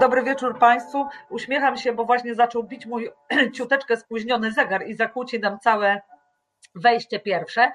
Dobry 0.00 0.22
wieczór 0.22 0.58
Państwu. 0.58 1.06
Uśmiecham 1.30 1.76
się, 1.76 1.92
bo 1.92 2.04
właśnie 2.04 2.34
zaczął 2.34 2.64
bić 2.64 2.86
mój 2.86 3.10
ciuteczkę 3.56 3.96
spóźniony 3.96 4.52
zegar 4.52 4.86
i 4.86 4.94
zakłóci 4.94 5.40
nam 5.40 5.58
całe 5.58 6.00
wejście 6.74 7.20
pierwsze, 7.20 7.72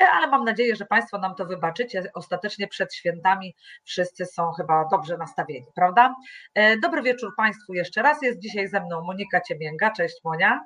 e, 0.00 0.08
ale 0.12 0.26
mam 0.26 0.44
nadzieję, 0.44 0.76
że 0.76 0.86
Państwo 0.86 1.18
nam 1.18 1.34
to 1.34 1.46
wybaczycie. 1.46 2.10
Ostatecznie 2.14 2.68
przed 2.68 2.94
świętami 2.94 3.54
wszyscy 3.84 4.26
są 4.26 4.52
chyba 4.52 4.88
dobrze 4.90 5.16
nastawieni, 5.16 5.66
prawda? 5.74 6.14
E, 6.54 6.76
dobry 6.76 7.02
wieczór 7.02 7.32
Państwu 7.36 7.74
jeszcze 7.74 8.02
raz. 8.02 8.22
Jest 8.22 8.38
dzisiaj 8.38 8.68
ze 8.68 8.80
mną 8.80 9.02
Monika 9.04 9.40
Ciemięga. 9.40 9.90
Cześć 9.90 10.16
Monia. 10.24 10.60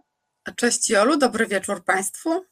Cześć 0.56 0.90
Jolu, 0.90 1.16
dobry 1.16 1.46
wieczór 1.46 1.84
Państwu. 1.84 2.44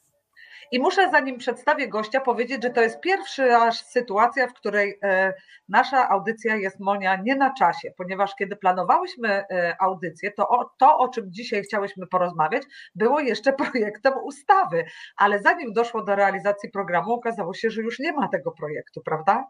I 0.73 0.81
muszę, 0.81 1.11
zanim 1.11 1.39
przedstawię 1.39 1.89
gościa, 1.89 2.21
powiedzieć, 2.21 2.63
że 2.63 2.71
to 2.71 2.81
jest 2.81 3.01
pierwsza 3.01 3.73
sytuacja, 3.73 4.49
w 4.49 4.55
której 4.55 4.99
e, 5.03 5.35
nasza 5.69 6.09
audycja 6.09 6.57
jest 6.57 6.81
Monia 6.81 7.17
nie 7.17 7.37
na 7.37 7.55
czasie, 7.55 7.93
ponieważ 7.97 8.35
kiedy 8.39 8.57
planowałyśmy 8.57 9.29
e, 9.29 9.77
audycję, 9.81 10.33
to 10.33 10.49
o, 10.49 10.71
to, 10.79 10.99
o 10.99 11.09
czym 11.09 11.33
dzisiaj 11.33 11.63
chciałyśmy 11.63 12.07
porozmawiać, 12.07 12.63
było 12.95 13.21
jeszcze 13.21 13.53
projektem 13.63 14.13
ustawy, 14.25 14.85
ale 15.17 15.43
zanim 15.43 15.73
doszło 15.73 16.05
do 16.05 16.17
realizacji 16.17 16.71
programu, 16.71 17.13
okazało 17.13 17.55
się, 17.55 17.71
że 17.71 17.83
już 17.83 17.99
nie 17.99 18.13
ma 18.13 18.29
tego 18.29 18.53
projektu, 18.53 19.01
prawda? 19.05 19.45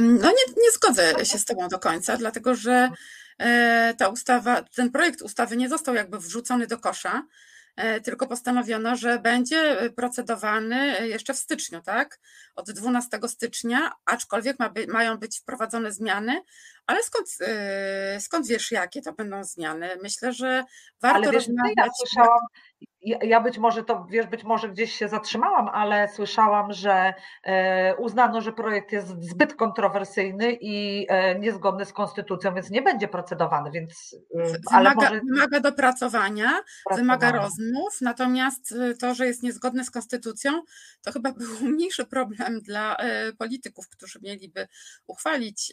No 0.00 0.28
nie, 0.28 0.62
nie 0.62 0.70
zgodzę 0.70 1.24
się 1.24 1.38
z 1.38 1.44
Tobą 1.44 1.68
do 1.68 1.78
końca, 1.78 2.16
dlatego 2.16 2.54
że 2.54 2.90
e, 3.38 3.94
ta 3.98 4.08
ustawa, 4.08 4.62
ten 4.62 4.90
projekt 4.90 5.22
ustawy 5.22 5.56
nie 5.56 5.68
został 5.68 5.94
jakby 5.94 6.18
wrzucony 6.18 6.66
do 6.66 6.78
kosza, 6.78 7.22
tylko 8.00 8.26
postanowiono, 8.26 8.96
że 8.96 9.18
będzie 9.18 9.80
e, 9.80 9.90
procedowany 9.90 11.08
jeszcze 11.08 11.34
w 11.34 11.38
styczniu, 11.38 11.82
tak? 11.82 12.18
Od 12.56 12.70
12 12.70 13.18
stycznia, 13.26 13.92
aczkolwiek 14.04 14.58
ma 14.58 14.68
by, 14.68 14.86
mają 14.86 15.18
być 15.18 15.38
wprowadzone 15.38 15.92
zmiany, 15.92 16.42
ale 16.86 17.02
skąd, 17.02 17.26
e, 17.40 18.20
skąd 18.20 18.46
wiesz, 18.46 18.72
jakie 18.72 19.02
to 19.02 19.12
będą 19.12 19.44
zmiany? 19.44 19.90
Myślę, 20.02 20.32
że 20.32 20.64
warto 21.02 21.16
ale 21.16 21.26
wiesz, 21.26 21.46
rozmawiać. 21.46 21.76
Ja 21.76 21.88
słyszałam, 21.98 22.40
ja 23.02 23.40
być 23.40 23.58
może 23.58 23.84
to, 23.84 24.06
wiesz, 24.10 24.26
być 24.26 24.44
może 24.44 24.68
gdzieś 24.68 24.92
się 24.92 25.08
zatrzymałam, 25.08 25.68
ale 25.68 26.08
słyszałam, 26.08 26.72
że 26.72 27.14
uznano, 27.98 28.40
że 28.40 28.52
projekt 28.52 28.92
jest 28.92 29.08
zbyt 29.20 29.54
kontrowersyjny 29.54 30.56
i 30.60 31.06
niezgodny 31.38 31.84
z 31.84 31.92
konstytucją, 31.92 32.54
więc 32.54 32.70
nie 32.70 32.82
będzie 32.82 33.08
procedowany, 33.08 33.70
więc 33.70 34.16
wymaga, 34.72 34.94
może... 34.94 35.20
wymaga 35.20 35.60
dopracowania, 35.60 36.60
wymaga 36.96 37.32
rozmów, 37.32 38.00
natomiast 38.00 38.74
to, 39.00 39.14
że 39.14 39.26
jest 39.26 39.42
niezgodny 39.42 39.84
z 39.84 39.90
konstytucją, 39.90 40.62
to 41.04 41.12
chyba 41.12 41.32
był 41.32 41.48
mniejszy 41.72 42.06
problem 42.06 42.45
dla 42.62 42.96
polityków, 43.38 43.88
którzy 43.88 44.18
mieliby 44.22 44.68
uchwalić 45.06 45.72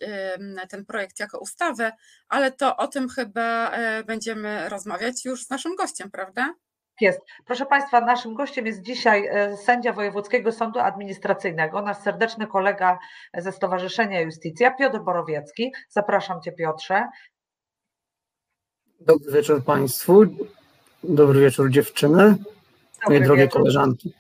ten 0.70 0.86
projekt 0.86 1.20
jako 1.20 1.40
ustawę, 1.40 1.92
ale 2.28 2.52
to 2.52 2.78
o 2.78 2.88
tym 2.88 3.10
chyba 3.10 3.72
będziemy 4.06 4.70
rozmawiać 4.70 5.26
już 5.26 5.46
z 5.46 5.50
naszym 5.50 5.76
gościem, 5.76 6.12
prawda? 6.12 6.54
Jest. 7.02 7.20
Proszę 7.46 7.66
Państwa, 7.66 8.02
naszym 8.02 8.34
gościem 8.34 8.66
jest 8.66 8.82
dzisiaj 8.82 9.28
e, 9.28 9.58
sędzia 9.58 9.94
Wojewódzkiego 9.94 10.52
Sądu 10.52 10.80
Administracyjnego, 10.80 11.82
nasz 11.82 11.98
serdeczny 11.98 12.48
kolega 12.48 13.00
ze 13.38 13.52
Stowarzyszenia 13.52 14.22
Justicja, 14.22 14.72
Piotr 14.72 15.00
Borowiecki. 15.00 15.72
Zapraszam 15.90 16.42
Cię, 16.42 16.52
Piotrze. 16.52 17.08
Dobry 19.00 19.32
wieczór 19.32 19.64
Państwu. 19.64 20.26
Dobry 21.04 21.42
wieczór 21.42 21.70
dziewczyny, 21.70 22.36
moje 23.08 23.22
drogie 23.22 23.48
koleżanki. 23.48 24.14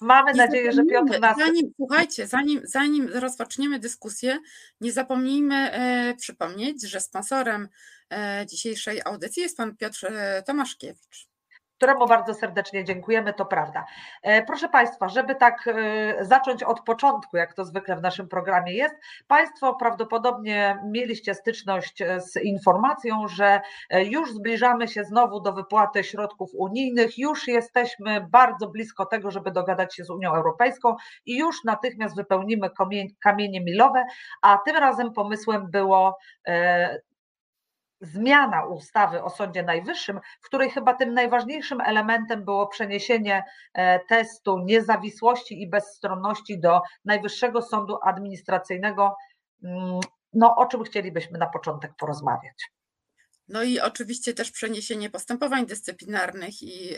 Mamy 0.00 0.34
nadzieję, 0.34 0.72
że 0.72 0.84
Piotr 0.84 1.20
nas... 1.20 1.38
Zanim, 1.38 1.72
słuchajcie, 1.76 2.26
zanim, 2.26 2.60
zanim 2.64 3.08
rozpoczniemy 3.08 3.78
dyskusję, 3.78 4.38
nie 4.80 4.92
zapomnijmy 4.92 5.72
e, 5.72 6.14
przypomnieć, 6.14 6.88
że 6.88 7.00
sponsorem 7.00 7.68
e, 8.12 8.46
dzisiejszej 8.46 9.00
audycji 9.04 9.42
jest 9.42 9.56
pan 9.56 9.76
Piotr 9.76 10.06
e, 10.06 10.42
Tomaszkiewicz 10.42 11.28
któremu 11.78 12.06
bardzo 12.06 12.34
serdecznie 12.34 12.84
dziękujemy, 12.84 13.34
to 13.34 13.46
prawda. 13.46 13.84
E, 14.22 14.42
proszę 14.42 14.68
Państwa, 14.68 15.08
żeby 15.08 15.34
tak 15.34 15.68
e, 15.68 16.24
zacząć 16.24 16.62
od 16.62 16.80
początku, 16.80 17.36
jak 17.36 17.54
to 17.54 17.64
zwykle 17.64 17.96
w 17.96 18.02
naszym 18.02 18.28
programie 18.28 18.72
jest, 18.72 18.94
Państwo 19.26 19.74
prawdopodobnie 19.74 20.78
mieliście 20.84 21.34
styczność 21.34 22.02
e, 22.02 22.20
z 22.20 22.36
informacją, 22.36 23.28
że 23.28 23.60
już 23.90 24.32
zbliżamy 24.32 24.88
się 24.88 25.04
znowu 25.04 25.40
do 25.40 25.52
wypłaty 25.52 26.04
środków 26.04 26.50
unijnych, 26.54 27.18
już 27.18 27.48
jesteśmy 27.48 28.26
bardzo 28.30 28.68
blisko 28.68 29.06
tego, 29.06 29.30
żeby 29.30 29.50
dogadać 29.50 29.96
się 29.96 30.04
z 30.04 30.10
Unią 30.10 30.34
Europejską 30.34 30.96
i 31.26 31.38
już 31.38 31.64
natychmiast 31.64 32.16
wypełnimy 32.16 32.70
kamienie 33.22 33.60
milowe, 33.60 34.04
a 34.42 34.58
tym 34.66 34.76
razem 34.76 35.12
pomysłem 35.12 35.70
było 35.70 36.18
zmiana 38.00 38.66
ustawy 38.66 39.22
o 39.22 39.30
Sądzie 39.30 39.62
Najwyższym, 39.62 40.20
w 40.40 40.46
której 40.46 40.70
chyba 40.70 40.94
tym 40.94 41.14
najważniejszym 41.14 41.80
elementem 41.80 42.44
było 42.44 42.66
przeniesienie 42.66 43.44
e, 43.74 44.00
testu 44.00 44.58
niezawisłości 44.58 45.62
i 45.62 45.70
bezstronności 45.70 46.60
do 46.60 46.80
Najwyższego 47.04 47.62
Sądu 47.62 47.98
Administracyjnego, 48.02 49.16
mm, 49.62 50.00
no, 50.32 50.56
o 50.56 50.66
czym 50.66 50.84
chcielibyśmy 50.84 51.38
na 51.38 51.46
początek 51.46 51.92
porozmawiać. 51.98 52.70
No 53.48 53.62
i 53.62 53.80
oczywiście 53.80 54.34
też 54.34 54.50
przeniesienie 54.50 55.10
postępowań 55.10 55.66
dyscyplinarnych 55.66 56.62
i 56.62 56.96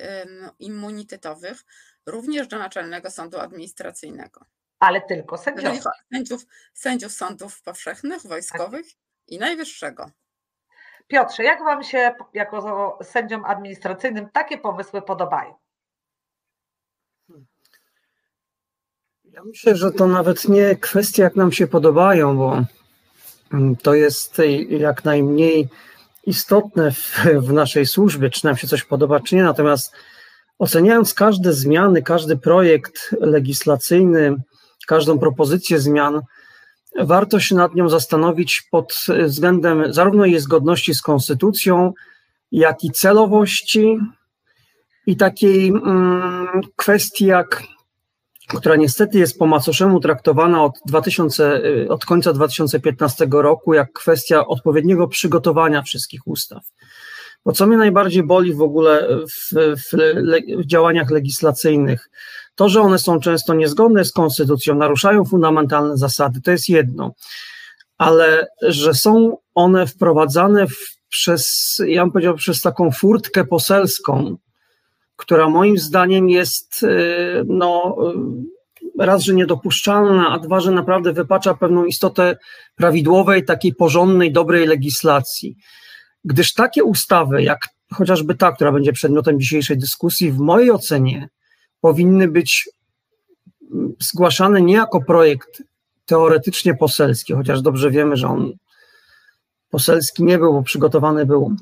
immunitetowych 0.59 1.65
również 2.06 2.47
do 2.49 2.59
Naczelnego 2.59 3.10
Sądu 3.10 3.39
Administracyjnego. 3.39 4.44
Ale 4.78 5.00
tylko 5.00 5.39
sędziów. 5.39 5.84
Sędziów, 6.12 6.47
sędziów 6.75 7.12
sądów 7.12 7.62
powszechnych, 7.62 8.22
wojskowych 8.22 8.87
tak. 8.87 8.97
i 9.28 9.39
najwyższego. 9.39 10.10
Piotrze, 11.10 11.44
jak 11.44 11.65
Wam 11.65 11.82
się 11.82 12.15
jako 12.34 12.98
sędziom 13.03 13.44
administracyjnym 13.44 14.28
takie 14.32 14.59
pomysły 14.59 15.03
podobają? 15.03 15.54
Ja 19.25 19.43
myślę, 19.44 19.76
że 19.76 19.93
to 19.93 20.06
nawet 20.06 20.48
nie 20.48 20.76
kwestia, 20.76 21.22
jak 21.22 21.37
nam 21.37 21.53
się 21.53 21.66
podobają, 21.66 22.37
bo 22.37 22.62
to 23.82 23.94
jest 23.94 24.43
jak 24.69 25.04
najmniej 25.04 25.69
istotne 26.26 26.91
w, 26.93 27.25
w 27.41 27.53
naszej 27.53 27.87
służbie, 27.87 28.31
czy 28.31 28.47
nam 28.47 28.56
się 28.56 28.66
coś 28.69 28.84
podoba, 28.84 29.21
czy 29.21 29.37
nie. 29.37 29.42
Natomiast 29.42 29.92
oceniając 30.59 31.15
każde 31.15 31.53
zmiany, 31.53 32.03
każdy 32.03 32.37
projekt 32.37 33.16
legislacyjny, 33.21 34.37
każdą 34.87 35.19
propozycję 35.19 35.78
zmian, 35.78 36.21
warto 36.99 37.41
się 37.41 37.55
nad 37.55 37.75
nią 37.75 37.89
zastanowić 37.89 38.62
pod 38.71 39.06
względem 39.25 39.93
zarówno 39.93 40.27
jej 40.27 40.41
zgodności 40.41 40.95
z 40.95 41.03
konstytucją, 41.03 41.93
jak 42.53 42.84
i 42.84 42.91
celowości 42.91 43.99
i 45.06 45.17
takiej 45.17 45.69
mm, 45.69 46.61
kwestii 46.77 47.27
jak 47.27 47.62
która 48.59 48.77
niestety 48.77 49.19
jest 49.19 49.39
po 49.39 49.47
macoszemu 49.47 50.01
traktowana 50.01 50.65
od, 50.65 50.78
2000, 50.87 51.62
od 51.89 52.05
końca 52.05 52.33
2015 52.33 53.27
roku, 53.31 53.75
jak 53.75 53.93
kwestia 53.93 54.47
odpowiedniego 54.47 55.09
przygotowania 55.09 55.83
wszystkich 55.83 56.27
ustaw. 56.27 56.62
Bo 57.45 57.53
co 57.53 57.67
mnie 57.67 57.77
najbardziej 57.77 58.22
boli 58.22 58.55
w 58.55 58.62
ogóle 58.62 59.09
w, 59.27 59.55
w, 59.77 59.93
w 60.62 60.67
działaniach 60.67 61.11
legislacyjnych, 61.11 62.11
to, 62.60 62.69
że 62.69 62.81
one 62.81 62.98
są 62.98 63.21
często 63.21 63.54
niezgodne 63.54 64.04
z 64.04 64.12
konstytucją, 64.12 64.75
naruszają 64.75 65.25
fundamentalne 65.25 65.97
zasady, 65.97 66.41
to 66.41 66.50
jest 66.50 66.69
jedno, 66.69 67.15
ale 67.98 68.47
że 68.62 68.94
są 68.94 69.37
one 69.54 69.87
wprowadzane 69.87 70.66
w, 70.66 70.97
przez, 71.09 71.76
ja 71.87 72.03
bym 72.03 72.12
powiedział, 72.12 72.34
przez 72.34 72.60
taką 72.60 72.91
furtkę 72.91 73.44
poselską, 73.44 74.37
która 75.16 75.48
moim 75.48 75.78
zdaniem 75.78 76.28
jest, 76.28 76.82
y, 76.82 77.44
no, 77.47 77.97
y, 78.98 79.04
raz, 79.04 79.22
że 79.22 79.34
niedopuszczalna, 79.34 80.31
a 80.31 80.38
dwa, 80.38 80.60
że 80.60 80.71
naprawdę 80.71 81.12
wypacza 81.12 81.54
pewną 81.54 81.84
istotę 81.84 82.37
prawidłowej, 82.77 83.44
takiej 83.44 83.75
porządnej, 83.75 84.32
dobrej 84.32 84.66
legislacji. 84.66 85.56
Gdyż 86.24 86.54
takie 86.54 86.84
ustawy, 86.84 87.42
jak 87.42 87.68
chociażby 87.92 88.34
ta, 88.34 88.53
która 88.53 88.72
będzie 88.72 88.92
przedmiotem 88.92 89.41
dzisiejszej 89.41 89.78
dyskusji, 89.78 90.33
w 90.33 90.39
mojej 90.39 90.71
ocenie 90.71 91.28
powinny 91.80 92.28
być 92.28 92.68
zgłaszane 93.98 94.62
nie 94.62 94.74
jako 94.74 95.00
projekt 95.00 95.62
teoretycznie 96.06 96.74
poselski, 96.74 97.32
chociaż 97.32 97.62
dobrze 97.62 97.91
wiemy, 97.91 98.16
że 98.16 98.28
on 98.28 98.53
poselski 99.71 100.24
nie 100.24 100.38
był, 100.38 100.53
bo 100.53 100.62
przygotowany 100.62 101.27
był, 101.27 101.56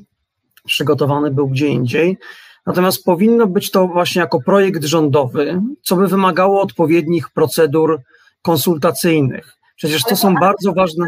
przygotowany 0.64 1.30
był 1.30 1.48
gdzie 1.48 1.68
indziej. 1.68 2.18
Natomiast 2.66 3.04
powinno 3.04 3.46
być 3.46 3.70
to 3.70 3.86
właśnie 3.86 4.20
jako 4.20 4.40
projekt 4.42 4.84
rządowy, 4.84 5.62
co 5.82 5.96
by 5.96 6.08
wymagało 6.08 6.62
odpowiednich 6.62 7.30
procedur 7.30 8.00
konsultacyjnych. 8.42 9.56
Przecież 9.76 10.04
to 10.04 10.16
są 10.16 10.34
bardzo 10.34 10.72
ważne. 10.72 11.06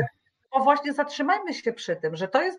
No 0.56 0.64
właśnie 0.64 0.92
zatrzymajmy 0.92 1.54
się 1.54 1.72
przy 1.72 1.96
tym, 1.96 2.16
że 2.16 2.28
to 2.28 2.42
jest 2.42 2.58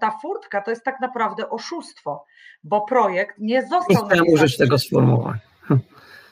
ta 0.00 0.18
furtka, 0.22 0.62
to 0.62 0.70
jest 0.70 0.84
tak 0.84 1.00
naprawdę 1.00 1.50
oszustwo, 1.50 2.24
bo 2.64 2.80
projekt 2.80 3.38
nie 3.38 3.62
został. 3.62 3.86
Nie 3.90 3.96
chciałem 3.96 4.24
użyć 4.28 4.56
tego 4.56 4.78
sformułowania. 4.78 5.51
Huh. 5.68 5.78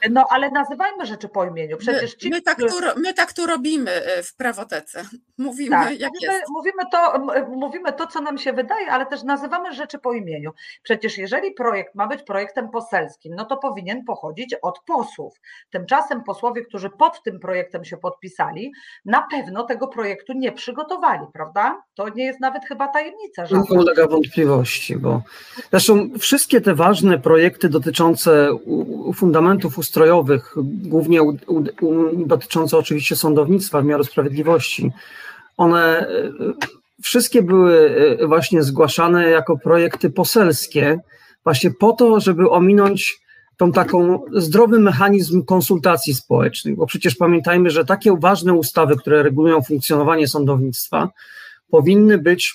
No 0.09 0.25
ale 0.29 0.51
nazywajmy 0.51 1.05
rzeczy 1.05 1.29
po 1.29 1.45
imieniu. 1.45 1.77
Przecież 1.77 2.15
ci, 2.15 2.29
my, 2.29 2.41
tak 2.41 2.59
tu, 2.59 2.65
my 2.97 3.13
tak 3.13 3.33
tu 3.33 3.45
robimy 3.45 3.91
e, 3.91 4.23
w 4.23 4.35
prawotece. 4.35 5.03
Mówimy, 5.37 5.69
tak, 5.69 5.99
jak 5.99 6.11
mówimy, 6.13 6.33
jest. 6.33 6.49
Mówimy 6.49 6.83
to, 6.91 7.19
mówimy 7.49 7.93
to, 7.93 8.07
co 8.07 8.21
nam 8.21 8.37
się 8.37 8.53
wydaje, 8.53 8.91
ale 8.91 9.05
też 9.05 9.23
nazywamy 9.23 9.73
rzeczy 9.73 9.99
po 9.99 10.13
imieniu. 10.13 10.51
Przecież 10.83 11.17
jeżeli 11.17 11.51
projekt 11.51 11.95
ma 11.95 12.07
być 12.07 12.23
projektem 12.23 12.69
poselskim, 12.69 13.35
no 13.35 13.45
to 13.45 13.57
powinien 13.57 14.03
pochodzić 14.03 14.55
od 14.61 14.79
posłów. 14.85 15.33
Tymczasem 15.69 16.23
posłowie, 16.23 16.65
którzy 16.65 16.89
pod 16.89 17.23
tym 17.23 17.39
projektem 17.39 17.85
się 17.85 17.97
podpisali, 17.97 18.71
na 19.05 19.27
pewno 19.31 19.63
tego 19.63 19.87
projektu 19.87 20.33
nie 20.33 20.51
przygotowali, 20.51 21.25
prawda? 21.33 21.81
To 21.93 22.09
nie 22.09 22.25
jest 22.25 22.39
nawet 22.39 22.65
chyba 22.65 22.87
tajemnica. 22.87 23.45
Żadna. 23.45 23.65
Nie 23.69 23.79
ulega 23.79 24.07
wątpliwości, 24.07 24.97
bo 24.97 25.21
zresztą 25.71 26.09
wszystkie 26.19 26.61
te 26.61 26.75
ważne 26.75 27.19
projekty 27.19 27.69
dotyczące 27.69 28.49
fundamentów 29.15 29.77
ustrojowych, 29.91 30.55
głównie 30.63 31.23
u, 31.23 31.37
u, 31.47 32.25
dotyczące 32.25 32.77
oczywiście 32.77 33.15
sądownictwa, 33.15 33.81
wymiaru 33.81 34.03
sprawiedliwości, 34.03 34.91
one 35.57 36.07
e, 36.07 36.31
wszystkie 37.01 37.41
były 37.41 37.89
e, 38.19 38.27
właśnie 38.27 38.63
zgłaszane 38.63 39.29
jako 39.29 39.57
projekty 39.57 40.09
poselskie, 40.09 40.99
właśnie 41.43 41.71
po 41.71 41.93
to, 41.93 42.19
żeby 42.19 42.49
ominąć 42.49 43.21
tą 43.57 43.71
taką 43.71 44.21
zdrowy 44.33 44.79
mechanizm 44.79 45.45
konsultacji 45.45 46.13
społecznych, 46.13 46.75
bo 46.75 46.85
przecież 46.85 47.15
pamiętajmy, 47.15 47.69
że 47.69 47.85
takie 47.85 48.17
ważne 48.17 48.53
ustawy, 48.53 48.95
które 48.95 49.23
regulują 49.23 49.61
funkcjonowanie 49.61 50.27
sądownictwa, 50.27 51.09
powinny 51.69 52.17
być 52.17 52.53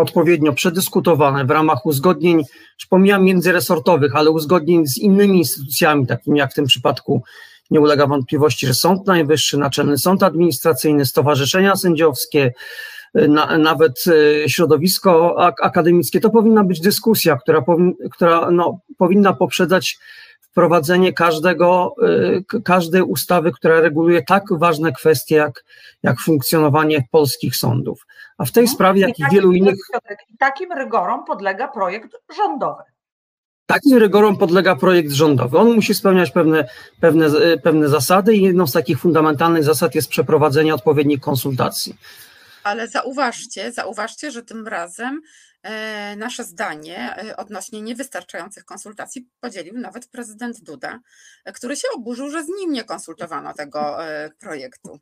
odpowiednio 0.00 0.52
przedyskutowane 0.52 1.44
w 1.44 1.50
ramach 1.50 1.86
uzgodnień, 1.86 2.36
już 2.78 2.86
pomijam 2.88 3.24
międzyresortowych, 3.24 4.16
ale 4.16 4.30
uzgodnień 4.30 4.86
z 4.86 4.98
innymi 4.98 5.38
instytucjami, 5.38 6.06
takimi 6.06 6.38
jak 6.38 6.52
w 6.52 6.54
tym 6.54 6.66
przypadku 6.66 7.22
nie 7.70 7.80
ulega 7.80 8.06
wątpliwości, 8.06 8.66
że 8.66 8.74
Sąd 8.74 9.06
Najwyższy, 9.06 9.58
Naczelny 9.58 9.98
Sąd 9.98 10.22
Administracyjny, 10.22 11.06
stowarzyszenia 11.06 11.76
sędziowskie, 11.76 12.52
na, 13.14 13.58
nawet 13.58 14.04
e, 14.06 14.48
środowisko 14.48 15.36
akademickie, 15.62 16.20
to 16.20 16.30
powinna 16.30 16.64
być 16.64 16.80
dyskusja, 16.80 17.36
która, 17.36 17.64
która 18.12 18.50
no, 18.50 18.80
powinna 18.98 19.32
poprzedzać 19.32 19.98
wprowadzenie 20.50 21.12
każdego, 21.12 21.94
e, 22.54 22.60
każdej 22.62 23.02
ustawy, 23.02 23.52
która 23.52 23.80
reguluje 23.80 24.22
tak 24.22 24.44
ważne 24.50 24.92
kwestie 24.92 25.36
jak, 25.36 25.64
jak 26.02 26.20
funkcjonowanie 26.20 27.04
polskich 27.10 27.56
sądów. 27.56 28.06
A 28.38 28.44
w 28.44 28.52
tej 28.52 28.64
no, 28.64 28.70
sprawie, 28.70 29.00
jak 29.00 29.18
i 29.18 29.24
wielu 29.32 29.52
innych. 29.52 29.74
Takim 30.38 30.72
rygorom 30.72 31.24
podlega 31.24 31.68
projekt 31.68 32.10
rządowy. 32.36 32.82
Takim 33.66 33.98
rygorom 33.98 34.36
podlega 34.36 34.76
projekt 34.76 35.12
rządowy. 35.12 35.58
On 35.58 35.74
musi 35.74 35.94
spełniać 35.94 36.30
pewne, 36.30 36.68
pewne, 37.00 37.26
e, 37.26 37.58
pewne 37.58 37.88
zasady 37.88 38.36
i 38.36 38.42
jedną 38.42 38.66
z 38.66 38.72
takich 38.72 39.00
fundamentalnych 39.00 39.64
zasad 39.64 39.94
jest 39.94 40.08
przeprowadzenie 40.08 40.74
odpowiednich 40.74 41.20
konsultacji. 41.20 41.96
Ale 42.64 42.88
zauważcie, 42.88 43.72
zauważcie, 43.72 44.30
że 44.30 44.42
tym 44.42 44.68
razem 44.68 45.20
nasze 46.16 46.44
zdanie 46.44 47.16
e, 47.16 47.36
odnośnie 47.36 47.82
niewystarczających 47.82 48.64
konsultacji 48.64 49.28
podzielił 49.40 49.78
nawet 49.78 50.08
prezydent 50.08 50.60
Duda, 50.60 50.98
który 51.54 51.76
się 51.76 51.88
oburzył, 51.96 52.30
że 52.30 52.44
z 52.44 52.48
nim 52.48 52.72
nie 52.72 52.84
konsultowano 52.84 53.54
tego 53.54 53.96
projektu 54.40 54.98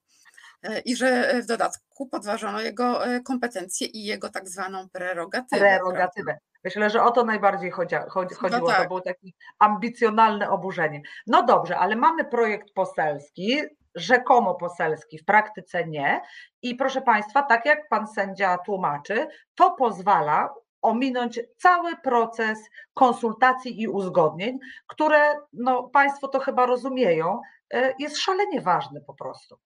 i 0.84 0.96
że 0.96 1.40
w 1.42 1.46
dodatku 1.46 2.06
podważono 2.06 2.60
jego 2.60 3.00
kompetencje 3.24 3.86
i 3.86 4.04
jego 4.04 4.28
tak 4.28 4.48
zwaną 4.48 4.88
prerogatywę. 4.88 5.60
Prerogatywę. 5.60 6.38
Myślę, 6.64 6.90
że 6.90 7.02
o 7.02 7.10
to 7.10 7.24
najbardziej 7.24 7.70
chodzi, 7.70 7.96
chodziło. 8.08 8.48
No 8.50 8.66
tak. 8.66 8.82
To 8.82 8.88
było 8.88 9.00
takie 9.00 9.28
ambicjonalne 9.58 10.50
oburzenie. 10.50 11.02
No 11.26 11.42
dobrze, 11.42 11.78
ale 11.78 11.96
mamy 11.96 12.24
projekt 12.24 12.74
poselski, 12.74 13.62
rzekomo 13.96 14.54
poselski, 14.54 15.18
w 15.18 15.24
praktyce 15.24 15.86
nie. 15.86 16.20
I 16.62 16.74
proszę 16.74 17.02
Państwa, 17.02 17.42
tak 17.42 17.66
jak 17.66 17.88
Pan 17.88 18.08
sędzia 18.08 18.58
tłumaczy, 18.58 19.28
to 19.54 19.70
pozwala 19.70 20.54
ominąć 20.82 21.40
cały 21.56 21.96
proces 21.96 22.58
konsultacji 22.94 23.82
i 23.82 23.88
uzgodnień, 23.88 24.58
które 24.86 25.34
no, 25.52 25.82
Państwo 25.82 26.28
to 26.28 26.38
chyba 26.40 26.66
rozumieją, 26.66 27.40
e, 27.74 27.94
jest 27.98 28.16
szalenie 28.18 28.60
ważny 28.60 29.00
po 29.06 29.14
prostu. 29.14 29.58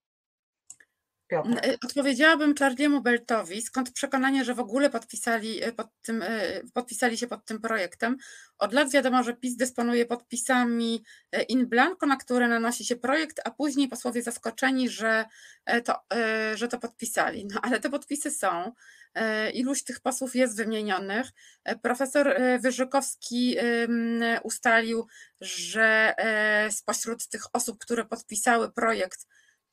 Piotr. 1.31 1.49
Y, 1.67 1.77
odpowiedziałabym 1.85 2.55
Charliemu 2.55 3.01
Beltowi, 3.01 3.61
skąd 3.61 3.91
przekonanie, 3.91 4.45
że 4.45 4.55
w 4.55 4.59
ogóle 4.59 4.89
podpisali, 4.89 5.63
y, 5.67 5.73
pod 5.73 5.87
tym, 6.01 6.21
y, 6.21 6.61
podpisali 6.73 7.17
się 7.17 7.27
pod 7.27 7.45
tym 7.45 7.61
projektem. 7.61 8.17
Od 8.57 8.73
lat 8.73 8.91
wiadomo, 8.91 9.23
że 9.23 9.33
PiS 9.33 9.55
dysponuje 9.55 10.05
podpisami 10.05 11.03
in 11.49 11.67
blanco, 11.67 12.05
na 12.05 12.17
które 12.17 12.47
nanosi 12.47 12.85
się 12.85 12.95
projekt, 12.95 13.39
a 13.45 13.51
później 13.51 13.87
posłowie 13.87 14.23
zaskoczeni, 14.23 14.89
że 14.89 15.25
to, 15.85 15.95
że 16.55 16.67
to 16.67 16.79
podpisali. 16.79 17.47
No 17.53 17.61
ale 17.61 17.79
te 17.79 17.89
podpisy 17.89 18.31
są. 18.31 18.71
Iluś 19.53 19.83
tych 19.83 19.99
posłów 19.99 20.35
jest 20.35 20.57
wymienionych. 20.57 21.27
Profesor 21.81 22.35
Wyżykowski 22.59 23.55
ustalił, 24.43 25.07
że 25.41 26.15
spośród 26.71 27.27
tych 27.27 27.43
osób, 27.53 27.77
które 27.79 28.05
podpisały 28.05 28.71
projekt, 28.71 29.27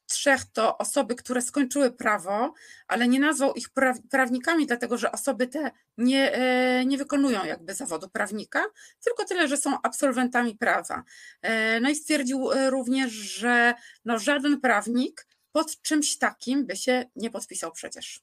trzech 0.09 0.45
to 0.53 0.79
osoby, 0.79 1.15
które 1.15 1.43
skończyły 1.43 1.91
prawo, 1.91 2.53
ale 2.89 3.09
nie 3.09 3.21
nazwał 3.21 3.55
ich 3.55 3.69
prawnikami, 4.11 4.67
dlatego 4.67 4.99
że 4.99 5.13
osoby 5.13 5.47
te 5.47 5.71
nie, 5.99 6.33
e, 6.33 6.85
nie 6.87 6.99
wykonują 6.99 7.45
jakby 7.45 7.75
zawodu 7.75 8.09
prawnika, 8.09 8.65
tylko 9.05 9.25
tyle, 9.25 9.49
że 9.49 9.57
są 9.57 9.79
absolwentami 9.83 10.57
prawa. 10.57 11.03
E, 11.43 11.81
no 11.81 11.91
i 11.91 11.95
stwierdził 11.95 12.53
e, 12.53 12.71
również, 12.71 13.13
że 13.13 13.75
no 14.05 14.19
żaden 14.19 14.61
prawnik 14.61 15.27
pod 15.53 15.83
czymś 15.83 16.19
takim 16.19 16.67
by 16.67 16.77
się 16.77 17.05
nie 17.17 17.31
podpisał 17.31 17.73
przecież. 17.73 18.21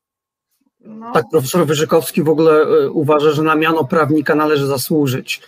No. 0.79 1.11
Tak, 1.13 1.25
profesor 1.31 1.67
Wyżykowski 1.67 2.23
w 2.23 2.29
ogóle 2.29 2.65
uważa, 2.89 3.31
że 3.31 3.43
na 3.43 3.55
miano 3.55 3.83
prawnika 3.83 4.35
należy 4.35 4.67
zasłużyć. 4.67 5.41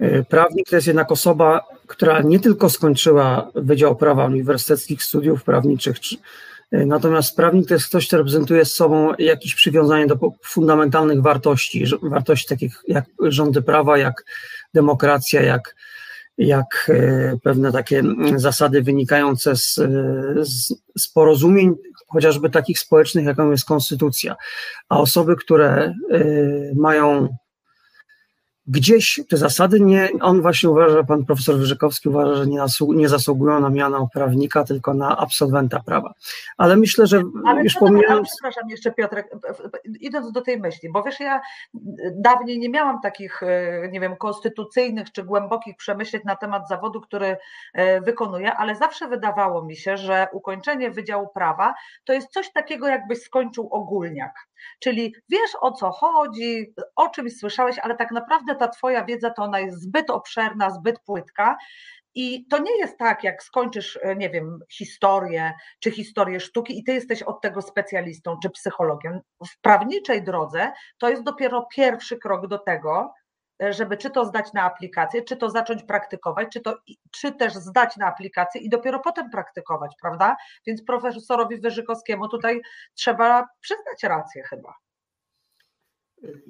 E, 0.00 0.24
prawnik 0.24 0.68
to 0.68 0.76
jest 0.76 0.86
jednak 0.86 1.12
osoba, 1.12 1.66
która 1.86 2.22
nie 2.22 2.40
tylko 2.40 2.70
skończyła 2.70 3.50
Wydział 3.54 3.96
Prawa 3.96 4.26
Uniwersyteckich 4.26 5.02
Studiów 5.02 5.44
Prawniczych, 5.44 5.96
e, 6.72 6.86
natomiast 6.86 7.36
prawnik 7.36 7.68
to 7.68 7.74
jest 7.74 7.88
ktoś, 7.88 8.06
kto 8.06 8.16
reprezentuje 8.16 8.64
z 8.64 8.74
sobą 8.74 9.14
jakieś 9.18 9.54
przywiązanie 9.54 10.06
do 10.06 10.18
fundamentalnych 10.44 11.22
wartości, 11.22 11.84
wartości 12.02 12.48
takich 12.48 12.82
jak 12.88 13.04
rządy 13.20 13.62
prawa, 13.62 13.98
jak 13.98 14.24
demokracja, 14.74 15.42
jak, 15.42 15.74
jak 16.38 16.90
e, 16.94 17.36
pewne 17.42 17.72
takie 17.72 18.02
zasady 18.36 18.82
wynikające 18.82 19.56
z, 19.56 19.74
z, 20.42 20.74
z 20.98 21.08
porozumień, 21.08 21.74
chociażby 22.08 22.50
takich 22.50 22.78
społecznych, 22.78 23.24
jaką 23.24 23.50
jest 23.50 23.64
konstytucja. 23.64 24.36
A 24.88 24.98
osoby, 25.00 25.36
które 25.36 25.94
mają 26.76 27.28
gdzieś 28.66 29.20
te 29.28 29.36
zasady 29.36 29.80
nie, 29.80 30.08
on 30.20 30.42
właśnie 30.42 30.70
uważa, 30.70 31.04
pan 31.04 31.24
profesor 31.24 31.56
Wyrzykowski 31.56 32.08
uważa, 32.08 32.34
że 32.34 32.46
nie, 32.46 32.64
nie 32.88 33.08
zasługują 33.08 33.60
na 33.60 33.70
miano 33.70 34.08
prawnika, 34.12 34.64
tylko 34.64 34.94
na 34.94 35.18
absolwenta 35.18 35.80
prawa. 35.80 36.14
Ale 36.56 36.76
myślę, 36.76 37.06
że 37.06 37.22
ale 37.46 37.62
już 37.62 37.74
pomijając... 37.74 38.28
Przepraszam 38.28 38.70
jeszcze 38.70 38.92
Piotrek, 38.92 39.30
idąc 40.00 40.32
do 40.32 40.40
tej 40.40 40.60
myśli, 40.60 40.88
bo 40.92 41.02
wiesz, 41.02 41.20
ja 41.20 41.40
dawniej 42.12 42.58
nie 42.58 42.68
miałam 42.68 43.00
takich, 43.00 43.42
e, 43.42 43.88
nie 43.92 44.00
wiem, 44.00 44.16
konstytucyjnych 44.16 45.12
czy 45.12 45.24
głębokich 45.24 45.76
przemyśleń 45.76 46.22
na 46.24 46.36
temat 46.36 46.68
zawodu, 46.68 47.00
który 47.00 47.36
e, 47.74 48.00
wykonuję, 48.00 48.54
ale 48.54 48.76
zawsze 48.76 49.08
wydawało 49.08 49.64
mi 49.64 49.76
się, 49.76 49.96
że 49.96 50.26
ukończenie 50.32 50.90
Wydziału 50.90 51.28
Prawa 51.34 51.74
to 52.04 52.12
jest 52.12 52.28
coś 52.28 52.52
takiego, 52.52 52.88
jakbyś 52.88 53.18
skończył 53.22 53.68
ogólniak. 53.70 54.32
Czyli 54.80 55.14
wiesz 55.28 55.50
o 55.60 55.72
co 55.72 55.90
chodzi, 55.90 56.74
o 56.96 57.08
czymś 57.08 57.38
słyszałeś, 57.38 57.78
ale 57.78 57.96
tak 57.96 58.10
naprawdę 58.10 58.54
ta 58.54 58.68
Twoja 58.68 59.04
wiedza 59.04 59.30
to 59.30 59.42
ona 59.42 59.60
jest 59.60 59.80
zbyt 59.80 60.10
obszerna, 60.10 60.70
zbyt 60.70 61.00
płytka. 61.00 61.56
I 62.14 62.46
to 62.46 62.58
nie 62.58 62.78
jest 62.78 62.98
tak, 62.98 63.24
jak 63.24 63.42
skończysz, 63.42 63.98
e, 64.02 64.16
nie 64.16 64.30
wiem, 64.30 64.58
historię 64.72 65.52
czy 65.80 65.90
historię 65.90 66.40
sztuki 66.40 66.78
i 66.78 66.84
ty 66.84 66.92
jesteś 66.92 67.22
od 67.22 67.40
tego 67.40 67.62
specjalistą 67.62 68.36
czy 68.42 68.50
psychologiem. 68.50 69.20
W 69.46 69.60
prawniczej 69.60 70.22
drodze 70.22 70.72
to 70.98 71.08
jest 71.08 71.22
dopiero 71.22 71.66
pierwszy 71.76 72.18
krok 72.18 72.46
do 72.46 72.58
tego, 72.58 73.12
żeby 73.70 73.96
czy 73.96 74.10
to 74.10 74.24
zdać 74.24 74.52
na 74.52 74.62
aplikację, 74.62 75.22
czy 75.22 75.36
to 75.36 75.50
zacząć 75.50 75.82
praktykować, 75.82 76.48
czy, 76.52 76.60
to, 76.60 76.78
czy 77.10 77.32
też 77.32 77.54
zdać 77.54 77.96
na 77.96 78.06
aplikację 78.06 78.60
i 78.60 78.68
dopiero 78.68 79.00
potem 79.00 79.30
praktykować, 79.30 79.92
prawda? 80.00 80.36
Więc 80.66 80.84
profesorowi 80.84 81.60
Wyżykowskiemu 81.60 82.28
tutaj 82.28 82.60
trzeba 82.94 83.46
przyznać 83.60 84.02
rację 84.02 84.42
chyba. 84.42 84.74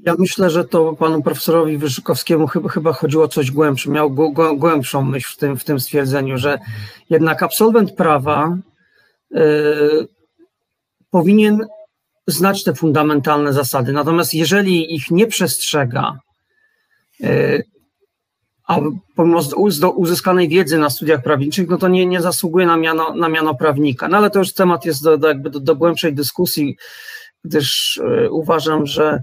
Ja 0.06 0.14
myślę, 0.18 0.50
że 0.50 0.64
to 0.64 0.92
panu 0.92 1.22
profesorowi 1.22 1.78
Wyżykowskiemu 1.78 2.46
chyba, 2.46 2.68
chyba 2.68 2.92
chodziło 2.92 3.24
o 3.24 3.28
coś 3.28 3.50
głębsze, 3.50 3.90
miał 3.90 4.10
głębszą 4.56 5.02
myśl 5.02 5.32
w 5.32 5.36
tym, 5.36 5.56
w 5.56 5.64
tym 5.64 5.80
stwierdzeniu, 5.80 6.38
że 6.38 6.58
jednak 7.10 7.42
absolwent 7.42 7.92
prawa 7.96 8.58
y, 9.36 9.38
powinien 11.10 11.66
znać 12.26 12.64
te 12.64 12.74
fundamentalne 12.74 13.52
zasady. 13.52 13.92
Natomiast 13.92 14.34
jeżeli 14.34 14.94
ich 14.94 15.10
nie 15.10 15.26
przestrzega, 15.26 16.18
a 18.68 18.78
pomimo 19.16 19.40
uzyskanej 19.96 20.48
wiedzy 20.48 20.78
na 20.78 20.90
studiach 20.90 21.22
prawniczych, 21.22 21.68
no 21.68 21.78
to 21.78 21.88
nie, 21.88 22.06
nie 22.06 22.20
zasługuje 22.20 22.66
na 22.66 22.76
miano, 22.76 23.14
na 23.14 23.28
miano 23.28 23.54
prawnika. 23.54 24.08
No 24.08 24.16
ale 24.16 24.30
to 24.30 24.38
już 24.38 24.52
temat 24.52 24.84
jest 24.84 25.04
do, 25.04 25.18
do 25.18 25.28
jakby 25.28 25.50
do, 25.50 25.60
do 25.60 25.76
głębszej 25.76 26.14
dyskusji, 26.14 26.76
gdyż 27.44 27.96
y, 27.96 28.30
uważam, 28.30 28.86
że 28.86 29.22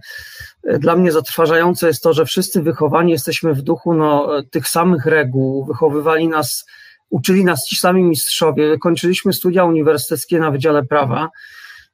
dla 0.80 0.96
mnie 0.96 1.12
zatrważające 1.12 1.88
jest 1.88 2.04
to, 2.04 2.14
że 2.14 2.26
wszyscy 2.26 2.62
wychowani 2.62 3.12
jesteśmy 3.12 3.54
w 3.54 3.62
duchu 3.62 3.94
no, 3.94 4.30
tych 4.52 4.68
samych 4.68 5.06
reguł, 5.06 5.66
wychowywali 5.66 6.28
nas, 6.28 6.66
uczyli 7.10 7.46
nas 7.46 7.66
ci 7.66 7.76
sami 7.76 8.04
mistrzowie, 8.04 8.78
kończyliśmy 8.78 9.34
studia 9.34 9.66
uniwersyteckie 9.66 10.40
na 10.40 10.52
Wydziale 10.52 10.84
Prawa 10.84 11.30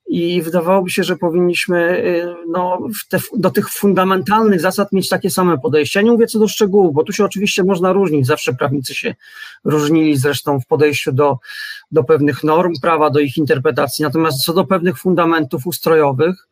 i 0.07 0.41
wydawałoby 0.41 0.89
się, 0.89 1.03
że 1.03 1.15
powinniśmy 1.15 1.97
y, 1.97 2.35
no, 2.47 2.79
te, 3.09 3.19
do 3.37 3.49
tych 3.49 3.69
fundamentalnych 3.69 4.61
zasad 4.61 4.91
mieć 4.91 5.09
takie 5.09 5.29
same 5.29 5.57
podejście. 5.57 5.99
Ja 5.99 6.03
nie 6.03 6.11
mówię 6.11 6.27
co 6.27 6.39
do 6.39 6.47
szczegółów, 6.47 6.93
bo 6.93 7.03
tu 7.03 7.13
się 7.13 7.25
oczywiście 7.25 7.63
można 7.63 7.93
różnić, 7.93 8.27
zawsze 8.27 8.53
prawnicy 8.53 8.95
się 8.95 9.15
różnili 9.63 10.17
zresztą 10.17 10.59
w 10.59 10.65
podejściu 10.65 11.11
do, 11.11 11.37
do 11.91 12.03
pewnych 12.03 12.43
norm 12.43 12.73
prawa, 12.81 13.09
do 13.09 13.19
ich 13.19 13.37
interpretacji, 13.37 14.03
natomiast 14.03 14.43
co 14.43 14.53
do 14.53 14.65
pewnych 14.65 14.97
fundamentów 14.97 15.67
ustrojowych, 15.67 16.47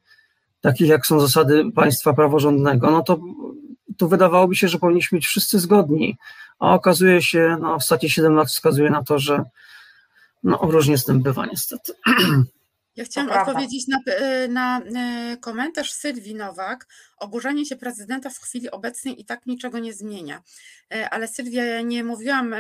takich 0.62 0.88
jak 0.88 1.06
są 1.06 1.20
zasady 1.20 1.72
państwa 1.76 2.14
praworządnego, 2.14 2.92
no 2.92 3.04
to 3.04 3.20
tu 3.98 4.08
wydawałoby 4.08 4.56
się, 4.56 4.68
że 4.68 4.80
powinniśmy 4.80 5.18
być 5.18 5.26
wszyscy 5.26 5.60
zgodni, 5.60 6.18
a 6.60 6.74
okazuje 6.74 7.22
się, 7.22 7.58
no 7.62 7.76
ostatnie 7.76 8.10
7 8.10 8.36
lat 8.36 8.48
wskazuje 8.48 8.90
na 8.90 9.04
to, 9.04 9.20
że 9.20 9.44
no 10.44 10.60
różnie 10.62 10.98
z 10.98 11.06
tym 11.06 11.22
bywa 11.22 11.46
niestety. 11.46 11.94
Ja 12.96 13.06
chciałam 13.06 13.32
odpowiedzieć 13.32 13.88
na, 13.88 14.00
e, 14.14 14.48
na, 14.48 14.82
e, 14.82 15.38
komentarz 15.38 15.92
Sylwii 15.92 16.36
Nowak. 16.36 16.88
Oburzanie 17.18 17.66
się 17.66 17.76
prezydenta 17.76 18.30
w 18.30 18.40
chwili 18.40 18.72
obecnej 18.72 19.22
i 19.22 19.26
tak 19.26 19.46
niczego 19.46 19.80
nie 19.80 19.94
zmienia. 19.94 20.42
E, 20.94 21.10
ale 21.10 21.28
Sylwia, 21.28 21.64
ja 21.64 21.82
nie 21.82 22.04
mówiłam 22.04 22.56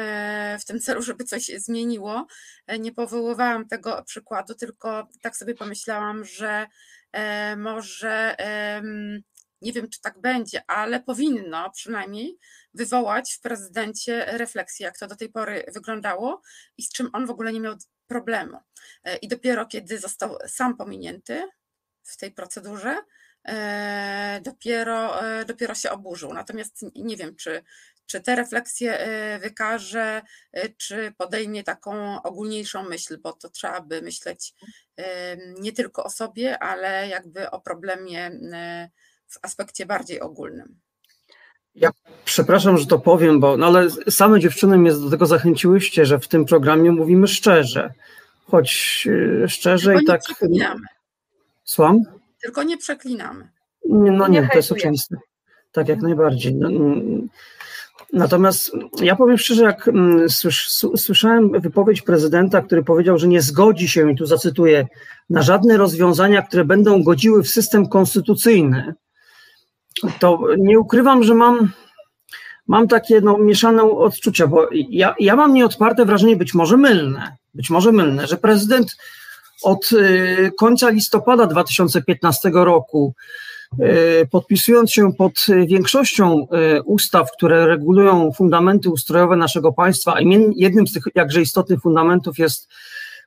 w 0.60 0.66
tym 0.66 0.80
celu, 0.80 1.02
żeby 1.02 1.24
coś 1.24 1.46
zmieniło. 1.46 2.28
Nie 2.80 2.92
powoływałam 2.92 3.68
tego 3.68 4.04
przykładu, 4.04 4.56
tylko 4.56 5.08
tak 5.22 5.38
sobie 5.38 5.56
pomyślałam, 5.56 6.26
że 6.26 6.68
może 7.58 8.36
nie 9.64 9.74
wiem, 9.74 9.90
czy 9.90 10.02
tak 10.02 10.20
będzie, 10.20 10.64
ale 10.68 11.00
powinno 11.00 11.72
przynajmniej 11.72 12.38
wywołać 12.74 13.34
w 13.34 13.42
prezydencie 13.42 14.26
refleksję, 14.26 14.86
jak 14.86 14.98
to 14.98 15.08
do 15.08 15.16
tej 15.16 15.30
pory 15.30 15.66
wyglądało 15.74 16.42
i 16.78 16.84
z 16.84 16.90
czym 16.90 17.10
on 17.14 17.26
w 17.26 17.30
ogóle 17.30 17.54
nie 17.54 17.60
miał 17.60 17.76
problemu. 18.08 18.58
E, 19.04 19.18
I 19.18 19.28
dopiero 19.28 19.66
kiedy 19.66 20.00
został 20.00 20.38
sam 20.48 20.78
pominięty 20.78 21.48
w 22.04 22.18
tej 22.18 22.32
procedurze, 22.32 22.98
e, 23.48 24.42
dopiero, 24.44 25.24
e, 25.24 25.46
dopiero 25.46 25.76
się 25.76 25.92
oburzył. 25.92 26.34
Natomiast 26.34 26.86
nie 26.96 27.18
wiem, 27.18 27.36
czy, 27.36 27.64
czy 28.06 28.22
te 28.22 28.36
refleksje 28.36 29.08
wykaże, 29.42 30.22
czy 30.78 31.14
podejmie 31.18 31.64
taką 31.64 32.22
ogólniejszą 32.24 32.84
myśl, 32.84 33.18
bo 33.18 33.34
to 33.34 33.50
trzeba 33.50 33.82
by 33.82 34.02
myśleć 34.02 34.54
nie 35.60 35.72
tylko 35.72 36.04
o 36.04 36.10
sobie, 36.10 36.60
ale 36.60 37.08
jakby 37.08 37.52
o 37.52 37.62
problemie 37.62 38.32
w 39.34 39.40
aspekcie 39.42 39.86
bardziej 39.86 40.20
ogólnym. 40.20 40.76
Ja 41.76 41.92
przepraszam, 42.26 42.78
że 42.78 42.86
to 42.86 43.00
powiem, 43.00 43.40
bo 43.40 43.58
no 43.58 43.68
ale 43.68 43.90
same 44.10 44.40
dziewczyny 44.40 44.78
mnie 44.78 44.94
do 44.94 45.10
tego 45.10 45.26
zachęciłyście, 45.26 46.06
że 46.06 46.20
w 46.20 46.28
tym 46.28 46.46
programie 46.46 46.92
mówimy 46.92 47.28
szczerze. 47.28 47.94
Choć 48.46 49.08
e, 49.44 49.48
szczerze 49.48 49.94
Tylko 49.94 50.02
i 50.02 50.06
tak. 50.06 50.22
Nie 50.22 50.36
przeklinamy. 50.36 50.82
Słucham? 51.64 52.00
Tylko 52.42 52.64
nie 52.64 52.78
przeklinamy. 52.78 53.50
Nie, 53.90 54.12
no 54.12 54.28
nie, 54.28 54.42
nie 54.42 54.48
to 54.48 54.58
jest 54.58 54.72
oczywiste. 54.72 55.16
Tak, 55.72 55.88
jak 55.88 56.02
najbardziej. 56.02 56.56
No, 56.56 56.70
mm, 56.70 57.30
natomiast 58.14 58.72
ja 59.02 59.16
powiem 59.16 59.38
szczerze, 59.38 59.64
jak 59.64 59.88
mm, 59.88 60.28
słyszałem 60.96 61.62
wypowiedź 61.62 62.02
prezydenta, 62.02 62.62
który 62.62 62.84
powiedział, 62.84 63.18
że 63.18 63.28
nie 63.28 63.42
zgodzi 63.42 63.88
się, 63.88 64.12
i 64.12 64.16
tu 64.16 64.26
zacytuję, 64.26 64.88
na 65.30 65.42
żadne 65.42 65.78
rozwiązania, 65.78 66.42
które 66.42 66.66
będą 66.66 67.04
godziły 67.04 67.44
w 67.44 67.50
system 67.50 67.90
konstytucyjny, 67.90 68.94
to 70.20 70.40
nie 70.58 70.80
ukrywam, 70.80 71.24
że 71.24 71.36
mam, 71.36 71.72
mam 72.68 72.88
takie 72.88 73.22
no, 73.22 73.38
mieszane 73.38 73.84
odczucia, 73.84 74.48
bo 74.48 74.68
ja, 74.72 75.16
ja 75.20 75.36
mam 75.36 75.54
nieodparte 75.54 76.06
wrażenie, 76.06 76.36
być 76.36 76.54
może 76.54 76.78
mylne, 76.78 77.38
być 77.54 77.70
może 77.70 77.92
mylne, 77.92 78.28
że 78.28 78.38
prezydent 78.38 78.96
od 79.64 79.92
y, 79.92 80.52
końca 80.58 80.90
listopada 80.90 81.48
2015 81.48 82.52
roku, 82.54 83.14
y, 83.80 84.28
podpisując 84.32 84.92
się 84.92 85.14
pod 85.18 85.34
większością 85.68 86.48
y, 86.78 86.82
ustaw, 86.82 87.32
które 87.32 87.68
regulują 87.68 88.32
fundamenty 88.32 88.90
ustrojowe 88.90 89.36
naszego 89.36 89.74
państwa, 89.74 90.14
a 90.14 90.20
jednym 90.56 90.88
z 90.88 90.94
tych 90.94 91.04
jakże 91.16 91.42
istotnych 91.42 91.82
fundamentów 91.82 92.40
jest 92.40 92.70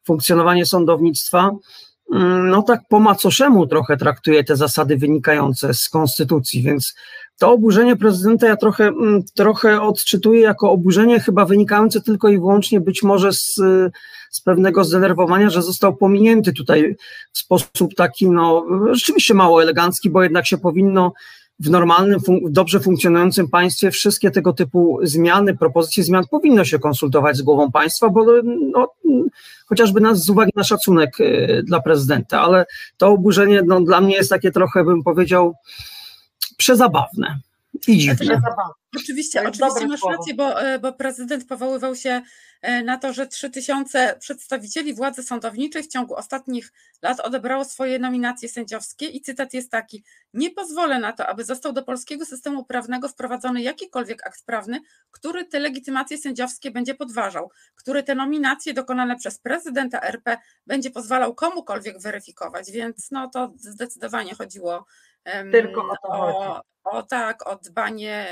funkcjonowanie 0.05 0.67
sądownictwa, 0.67 1.51
no 2.51 2.63
tak 2.63 2.81
po 2.89 3.01
macoszemu 3.01 3.67
trochę 3.67 3.97
traktuje 3.97 4.45
te 4.45 4.57
zasady 4.57 4.97
wynikające 4.97 5.75
z 5.75 5.89
konstytucji, 5.89 6.63
więc 6.63 6.95
to 7.39 7.53
oburzenie 7.53 7.97
prezydenta 7.97 8.47
ja 8.47 8.57
trochę, 8.57 8.87
mm, 8.87 9.23
trochę 9.35 9.83
odczytuję 9.83 10.41
jako 10.41 10.71
oburzenie 10.71 11.21
chyba 11.21 11.45
wynikające 11.45 12.01
tylko 12.01 12.29
i 12.29 12.39
wyłącznie 12.39 12.81
być 12.81 13.03
może 13.03 13.33
z, 13.33 13.55
z 14.31 14.41
pewnego 14.41 14.85
zdenerwowania, 14.85 15.51
że 15.51 15.63
został 15.63 15.97
pominięty 15.97 16.53
tutaj 16.53 16.97
w 17.33 17.39
sposób 17.39 17.95
taki, 17.97 18.31
no 18.31 18.67
rzeczywiście 18.93 19.35
mało 19.35 19.63
elegancki, 19.63 20.11
bo 20.11 20.23
jednak 20.23 20.47
się 20.47 20.59
powinno 20.59 21.13
w 21.61 21.71
normalnym, 21.71 22.21
dobrze 22.43 22.81
funkcjonującym 22.81 23.49
państwie 23.49 23.91
wszystkie 23.91 24.31
tego 24.31 24.53
typu 24.53 24.99
zmiany, 25.03 25.57
propozycje 25.57 26.05
zmian 26.05 26.25
powinno 26.31 26.65
się 26.65 26.79
konsultować 26.79 27.37
z 27.37 27.43
głową 27.43 27.73
państwa, 27.73 28.09
bo 28.09 28.25
no, 28.45 28.93
chociażby 29.67 30.01
nas 30.01 30.25
z 30.25 30.31
uwagi 30.31 30.53
na 30.57 30.65
szacunek 30.65 31.21
e, 31.21 31.63
dla 31.63 31.81
prezydenta, 31.81 32.41
ale 32.41 32.67
to 32.97 33.09
oburzenie 33.09 33.63
no, 33.67 33.81
dla 33.81 34.01
mnie 34.01 34.15
jest 34.15 34.31
takie 34.31 34.51
trochę, 34.51 34.85
bym 34.85 35.03
powiedział, 35.03 35.55
przezabawne 36.57 37.41
i 37.89 37.99
dziwne. 37.99 38.41
Oczywiście, 38.97 39.49
oczywiście 39.49 39.87
masz 39.87 40.03
rację, 40.11 40.35
bo, 40.35 40.63
e, 40.63 40.79
bo 40.79 40.93
prezydent 40.93 41.47
powoływał 41.47 41.97
się 41.97 42.23
e, 42.63 42.83
na 42.83 42.99
to, 42.99 43.13
że 43.13 43.27
3000 43.27 44.17
przedstawicieli 44.21 44.95
władzy 44.95 45.23
sądowniczej 45.23 45.83
w 45.83 45.87
ciągu 45.87 46.15
ostatnich 46.15 46.73
lat 47.03 47.21
odebrało 47.21 47.65
swoje 47.65 47.99
nominacje 47.99 48.49
sędziowskie 48.49 49.07
i 49.07 49.21
cytat 49.21 49.55
jest 49.55 49.71
taki: 49.71 50.05
Nie 50.35 50.51
pozwolę 50.51 50.99
na 50.99 51.13
to, 51.13 51.27
aby 51.27 51.45
został 51.45 51.73
do 51.73 51.83
polskiego 51.83 52.25
systemu 52.25 52.65
prawnego 52.65 53.09
wprowadzony 53.09 53.63
jakikolwiek 53.63 54.27
akt 54.27 54.45
prawny, 54.47 54.81
który 55.11 55.45
te 55.45 55.59
legitymacje 55.59 56.19
sędziowskie 56.19 56.71
będzie 56.71 56.95
podważał, 56.95 57.51
który 57.75 58.03
te 58.03 58.15
nominacje 58.15 58.75
dokonane 58.75 59.17
przez 59.17 59.39
prezydenta 59.39 60.01
RP 60.01 60.39
będzie 60.67 60.91
pozwalał 60.91 61.35
komukolwiek 61.35 62.01
weryfikować, 62.01 62.71
więc 62.71 63.11
no 63.11 63.31
to 63.31 63.53
zdecydowanie 63.57 64.35
chodziło 64.35 64.87
tylko 65.53 65.89
o 65.89 65.97
to 66.03 66.13
chodzi. 66.13 66.61
O, 66.85 67.03
tak, 67.03 67.49
o 67.49 67.57
dbanie 67.57 68.27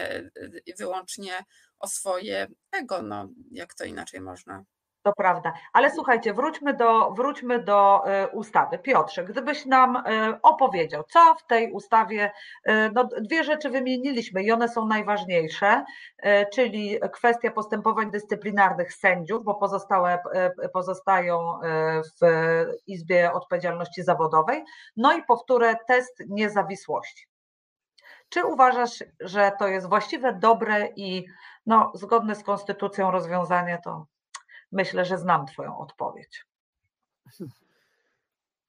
y, 0.68 0.74
wyłącznie 0.78 1.44
o 1.78 1.88
swoje 1.88 2.46
ego, 2.72 3.02
no 3.02 3.28
jak 3.50 3.74
to 3.74 3.84
inaczej 3.84 4.20
można. 4.20 4.64
To 5.04 5.12
prawda. 5.12 5.52
Ale 5.72 5.90
słuchajcie, 5.90 6.34
wróćmy 6.34 6.74
do, 6.74 7.10
wróćmy 7.10 7.62
do 7.62 8.04
y, 8.24 8.28
ustawy. 8.28 8.78
Piotrze, 8.78 9.24
gdybyś 9.24 9.66
nam 9.66 9.96
y, 9.96 10.02
opowiedział, 10.42 11.04
co 11.04 11.34
w 11.34 11.46
tej 11.46 11.72
ustawie, 11.72 12.32
no 12.94 13.08
dwie 13.20 13.44
rzeczy 13.44 13.70
wymieniliśmy 13.70 14.42
i 14.42 14.52
one 14.52 14.68
są 14.68 14.86
najważniejsze, 14.86 15.84
czyli 16.52 16.98
kwestia 17.12 17.50
postępowań 17.50 18.10
dyscyplinarnych 18.10 18.92
sędziów, 18.92 19.44
bo 19.44 19.54
pozostałe 19.54 20.18
pozostają 20.72 21.58
w 22.20 22.26
Izbie 22.86 23.32
Odpowiedzialności 23.32 24.02
Zawodowej, 24.02 24.64
no 24.96 25.12
i 25.12 25.22
powtórę 25.22 25.74
test 25.88 26.22
niezawisłości. 26.28 27.26
Czy 28.28 28.44
uważasz, 28.46 29.04
że 29.20 29.52
to 29.58 29.68
jest 29.68 29.88
właściwe, 29.88 30.32
dobre 30.32 30.88
i 30.96 31.24
no, 31.66 31.92
zgodne 31.94 32.34
z 32.34 32.42
konstytucją 32.42 33.10
rozwiązanie, 33.10 33.78
to 33.84 34.06
myślę, 34.72 35.04
że 35.04 35.18
znam 35.18 35.46
Twoją 35.46 35.78
odpowiedź. 35.78 36.44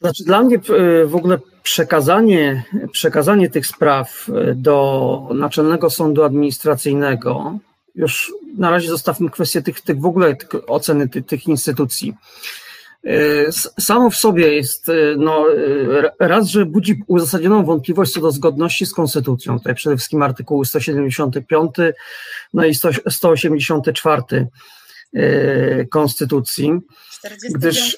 Znaczy, 0.02 0.24
dla 0.24 0.42
mnie 0.42 0.58
e, 0.58 1.06
w 1.06 1.16
ogóle 1.16 1.40
przekazanie, 1.64 2.64
przekazanie 2.92 3.50
tych 3.50 3.68
spraw 3.68 4.30
e, 4.30 4.56
do 4.56 5.30
Naczelnego 5.34 5.90
Sądu 5.90 6.24
Administracyjnego, 6.24 7.58
już 7.96 8.34
na 8.58 8.70
razie 8.70 8.90
zostawmy 8.90 9.30
kwestię 9.30 9.62
tych, 9.62 9.82
tych 9.82 10.00
w 10.00 10.06
ogóle 10.06 10.36
tych 10.36 10.50
oceny 10.70 11.10
tych, 11.10 11.26
tych 11.26 11.48
instytucji, 11.48 12.18
E, 13.06 13.52
samo 13.80 14.10
w 14.10 14.16
sobie 14.16 14.56
jest, 14.56 14.92
no, 15.18 15.46
raz, 16.20 16.48
że 16.48 16.66
budzi 16.66 17.04
uzasadnioną 17.08 17.66
wątpliwość 17.66 18.14
co 18.14 18.22
do 18.22 18.32
zgodności 18.32 18.86
z 18.86 18.94
konstytucją, 18.94 19.58
tutaj 19.58 19.76
przede 19.76 19.96
wszystkim 19.98 20.22
artykuły 20.22 20.66
175 20.66 21.76
no 22.54 22.66
i 22.66 22.76
184 23.10 24.48
konstytucji. 25.92 26.80
49 27.12 27.54
gdyż, 27.56 27.98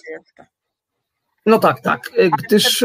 no 1.46 1.60
tak, 1.60 1.82
tak, 1.82 2.12
gdyż... 2.38 2.80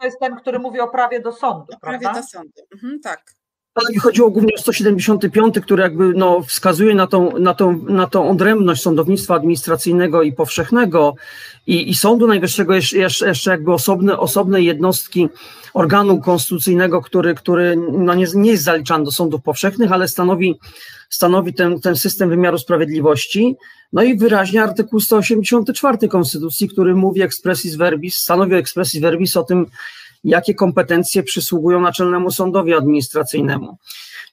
To 0.00 0.04
jest 0.04 0.20
ten, 0.20 0.36
który 0.36 0.58
mówi 0.58 0.80
o 0.80 0.88
prawie 0.88 1.20
do 1.20 1.32
sądu, 1.32 1.72
o 1.72 1.80
prawie 1.80 2.12
do 2.14 2.22
sądu, 2.22 2.62
mhm, 2.74 3.00
tak. 3.00 3.41
Ale 3.74 3.90
mi 3.90 3.98
chodziło 3.98 4.30
głównie 4.30 4.54
o 4.54 4.58
175, 4.58 5.54
który 5.62 5.82
jakby 5.82 6.12
no, 6.16 6.42
wskazuje 6.42 6.94
na 6.94 7.06
tą, 7.06 7.38
na, 7.38 7.54
tą, 7.54 7.82
na 7.82 8.06
tą 8.06 8.30
odrębność 8.30 8.82
sądownictwa 8.82 9.34
administracyjnego 9.34 10.22
i 10.22 10.32
powszechnego 10.32 11.14
i, 11.66 11.90
i 11.90 11.94
Sądu 11.94 12.26
Najwyższego 12.26 12.74
jeszcze, 12.74 13.26
jeszcze 13.26 13.50
jakby 13.50 13.72
osobne, 13.72 14.18
osobnej 14.18 14.66
jednostki 14.66 15.28
organu 15.74 16.20
konstytucyjnego, 16.20 17.00
który, 17.00 17.34
który 17.34 17.76
no 17.92 18.14
nie, 18.14 18.26
nie 18.34 18.50
jest 18.50 18.64
zaliczany 18.64 19.04
do 19.04 19.12
sądów 19.12 19.42
powszechnych, 19.42 19.92
ale 19.92 20.08
stanowi, 20.08 20.58
stanowi 21.10 21.54
ten, 21.54 21.80
ten 21.80 21.96
system 21.96 22.28
wymiaru 22.28 22.58
sprawiedliwości. 22.58 23.56
No 23.92 24.02
i 24.02 24.16
wyraźnie 24.16 24.62
artykuł 24.62 25.00
184 25.00 26.08
Konstytucji, 26.08 26.68
który 26.68 26.94
mówi 26.94 27.22
expressis 27.22 27.74
verbis, 27.74 28.16
stanowi 28.16 28.54
expressis 28.54 29.00
verbis 29.00 29.36
o 29.36 29.42
tym, 29.42 29.66
jakie 30.24 30.54
kompetencje 30.54 31.22
przysługują 31.22 31.80
Naczelnemu 31.80 32.30
Sądowi 32.30 32.74
Administracyjnemu. 32.74 33.78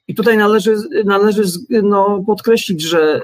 I 0.08 0.15
tutaj 0.15 0.38
należy, 0.38 0.75
należy 1.05 1.43
no, 1.84 2.24
podkreślić, 2.27 2.81
że 2.81 3.22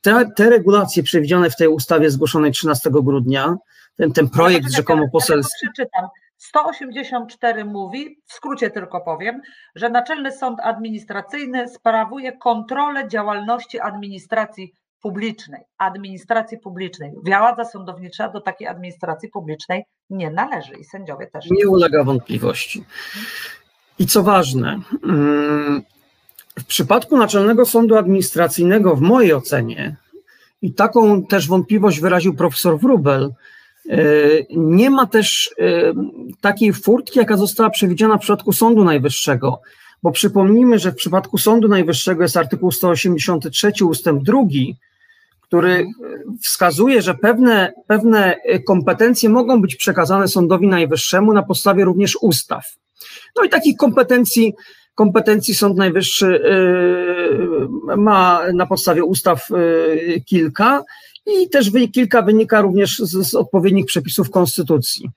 te, 0.00 0.30
te 0.36 0.50
regulacje 0.50 1.02
przewidziane 1.02 1.50
w 1.50 1.56
tej 1.56 1.68
ustawie 1.68 2.10
zgłoszonej 2.10 2.52
13 2.52 2.90
grudnia, 2.90 3.56
ten, 3.96 4.12
ten 4.12 4.28
projekt 4.28 4.64
ja 4.70 4.76
rzekomo 4.76 5.08
poselski. 5.12 5.66
Ja 5.66 5.72
przeczytam. 5.72 6.08
184 6.36 7.64
mówi, 7.64 8.18
w 8.26 8.32
skrócie 8.32 8.70
tylko 8.70 9.00
powiem, 9.00 9.40
że 9.74 9.90
Naczelny 9.90 10.32
Sąd 10.32 10.60
Administracyjny 10.60 11.68
sprawuje 11.68 12.32
kontrolę 12.32 13.08
działalności 13.08 13.80
administracji 13.80 14.74
publicznej, 15.02 15.60
administracji 15.78 16.58
publicznej. 16.58 17.12
Władza 17.24 17.64
sądownicza 17.64 18.28
do 18.28 18.40
takiej 18.40 18.68
administracji 18.68 19.28
publicznej 19.28 19.84
nie 20.10 20.30
należy 20.30 20.72
i 20.80 20.84
sędziowie 20.84 21.26
też. 21.26 21.46
Nie 21.50 21.68
ulega 21.68 22.04
wątpliwości. 22.04 22.84
I 23.98 24.06
co 24.06 24.22
ważne, 24.22 24.80
mm, 25.04 25.82
w 26.58 26.64
przypadku 26.64 27.16
Naczelnego 27.16 27.66
Sądu 27.66 27.96
Administracyjnego, 27.96 28.96
w 28.96 29.00
mojej 29.00 29.34
ocenie, 29.34 29.96
i 30.62 30.72
taką 30.72 31.26
też 31.26 31.48
wątpliwość 31.48 32.00
wyraził 32.00 32.34
profesor 32.34 32.78
Wrubel, 32.78 33.32
e, 33.90 33.98
nie 34.50 34.90
ma 34.90 35.06
też 35.06 35.54
e, 35.58 35.92
takiej 36.40 36.72
furtki, 36.72 37.18
jaka 37.18 37.36
została 37.36 37.70
przewidziana 37.70 38.16
w 38.16 38.20
przypadku 38.20 38.52
Sądu 38.52 38.84
Najwyższego. 38.84 39.60
Bo 40.02 40.12
przypomnijmy, 40.12 40.78
że 40.78 40.92
w 40.92 40.96
przypadku 40.96 41.38
Sądu 41.38 41.68
Najwyższego 41.68 42.22
jest 42.22 42.36
artykuł 42.36 42.72
183 42.72 43.72
ustęp 43.84 44.22
2, 44.22 44.38
który 45.50 45.86
wskazuje, 46.42 47.02
że 47.02 47.14
pewne, 47.14 47.72
pewne 47.86 48.36
kompetencje 48.66 49.28
mogą 49.28 49.62
być 49.62 49.76
przekazane 49.76 50.28
Sądowi 50.28 50.66
Najwyższemu 50.66 51.32
na 51.32 51.42
podstawie 51.42 51.84
również 51.84 52.16
ustaw. 52.20 52.64
No 53.36 53.44
i 53.44 53.48
takich 53.48 53.76
kompetencji, 53.76 54.54
kompetencji 54.94 55.54
Sąd 55.54 55.76
Najwyższy 55.76 56.26
y, 56.26 57.96
ma 57.96 58.40
na 58.54 58.66
podstawie 58.66 59.04
ustaw 59.04 59.50
y, 59.50 60.22
kilka 60.26 60.84
i 61.26 61.48
też 61.48 61.70
kilka 61.92 62.22
wynika 62.22 62.60
również 62.60 62.98
z, 62.98 63.28
z 63.28 63.34
odpowiednich 63.34 63.86
przepisów 63.86 64.30
Konstytucji. 64.30 65.10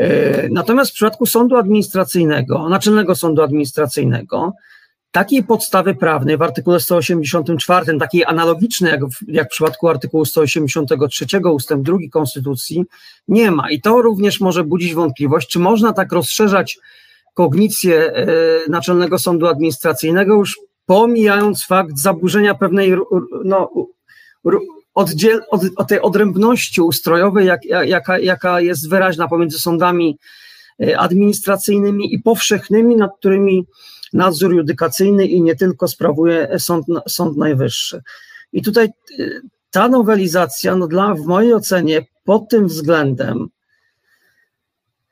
Y, 0.00 0.48
natomiast 0.52 0.90
w 0.90 0.94
przypadku 0.94 1.26
sądu 1.26 1.56
administracyjnego, 1.56 2.68
Naczelnego 2.68 3.14
Sądu 3.14 3.42
Administracyjnego, 3.42 4.52
Takiej 5.12 5.44
podstawy 5.44 5.94
prawnej 5.94 6.36
w 6.36 6.42
artykule 6.42 6.80
184, 6.80 7.98
takiej 7.98 8.24
analogicznej 8.24 8.92
jak 8.92 9.04
w, 9.04 9.16
jak 9.28 9.46
w 9.46 9.50
przypadku 9.50 9.88
artykułu 9.88 10.24
183 10.24 11.26
ustęp 11.52 11.86
2 11.86 11.96
Konstytucji, 12.12 12.84
nie 13.28 13.50
ma. 13.50 13.70
I 13.70 13.80
to 13.80 14.02
również 14.02 14.40
może 14.40 14.64
budzić 14.64 14.94
wątpliwość, 14.94 15.48
czy 15.48 15.58
można 15.58 15.92
tak 15.92 16.12
rozszerzać 16.12 16.78
kognicję 17.34 18.12
e, 18.12 18.26
Naczelnego 18.68 19.18
Sądu 19.18 19.46
Administracyjnego, 19.46 20.34
już 20.34 20.58
pomijając 20.86 21.66
fakt 21.66 21.98
zaburzenia 21.98 22.54
pewnej 22.54 22.94
no, 23.44 23.70
oddziel, 24.94 25.40
od, 25.50 25.62
od 25.76 25.88
tej 25.88 26.00
odrębności 26.00 26.80
ustrojowej, 26.80 27.46
jak, 27.46 27.64
jaka, 27.64 28.18
jaka 28.18 28.60
jest 28.60 28.88
wyraźna 28.88 29.28
pomiędzy 29.28 29.58
sądami 29.58 30.18
e, 30.82 30.98
administracyjnymi 30.98 32.14
i 32.14 32.18
powszechnymi, 32.18 32.96
nad 32.96 33.10
którymi 33.18 33.66
nadzór 34.12 34.54
judykacyjny 34.54 35.26
i 35.26 35.42
nie 35.42 35.56
tylko 35.56 35.88
sprawuje 35.88 36.58
Sąd, 36.58 36.86
Sąd 37.08 37.36
Najwyższy. 37.36 38.02
I 38.52 38.62
tutaj 38.62 38.88
y, 39.18 39.40
ta 39.70 39.88
nowelizacja, 39.88 40.76
no 40.76 40.86
dla, 40.86 41.14
w 41.14 41.20
mojej 41.20 41.54
ocenie, 41.54 42.06
pod 42.24 42.48
tym 42.48 42.66
względem, 42.66 43.48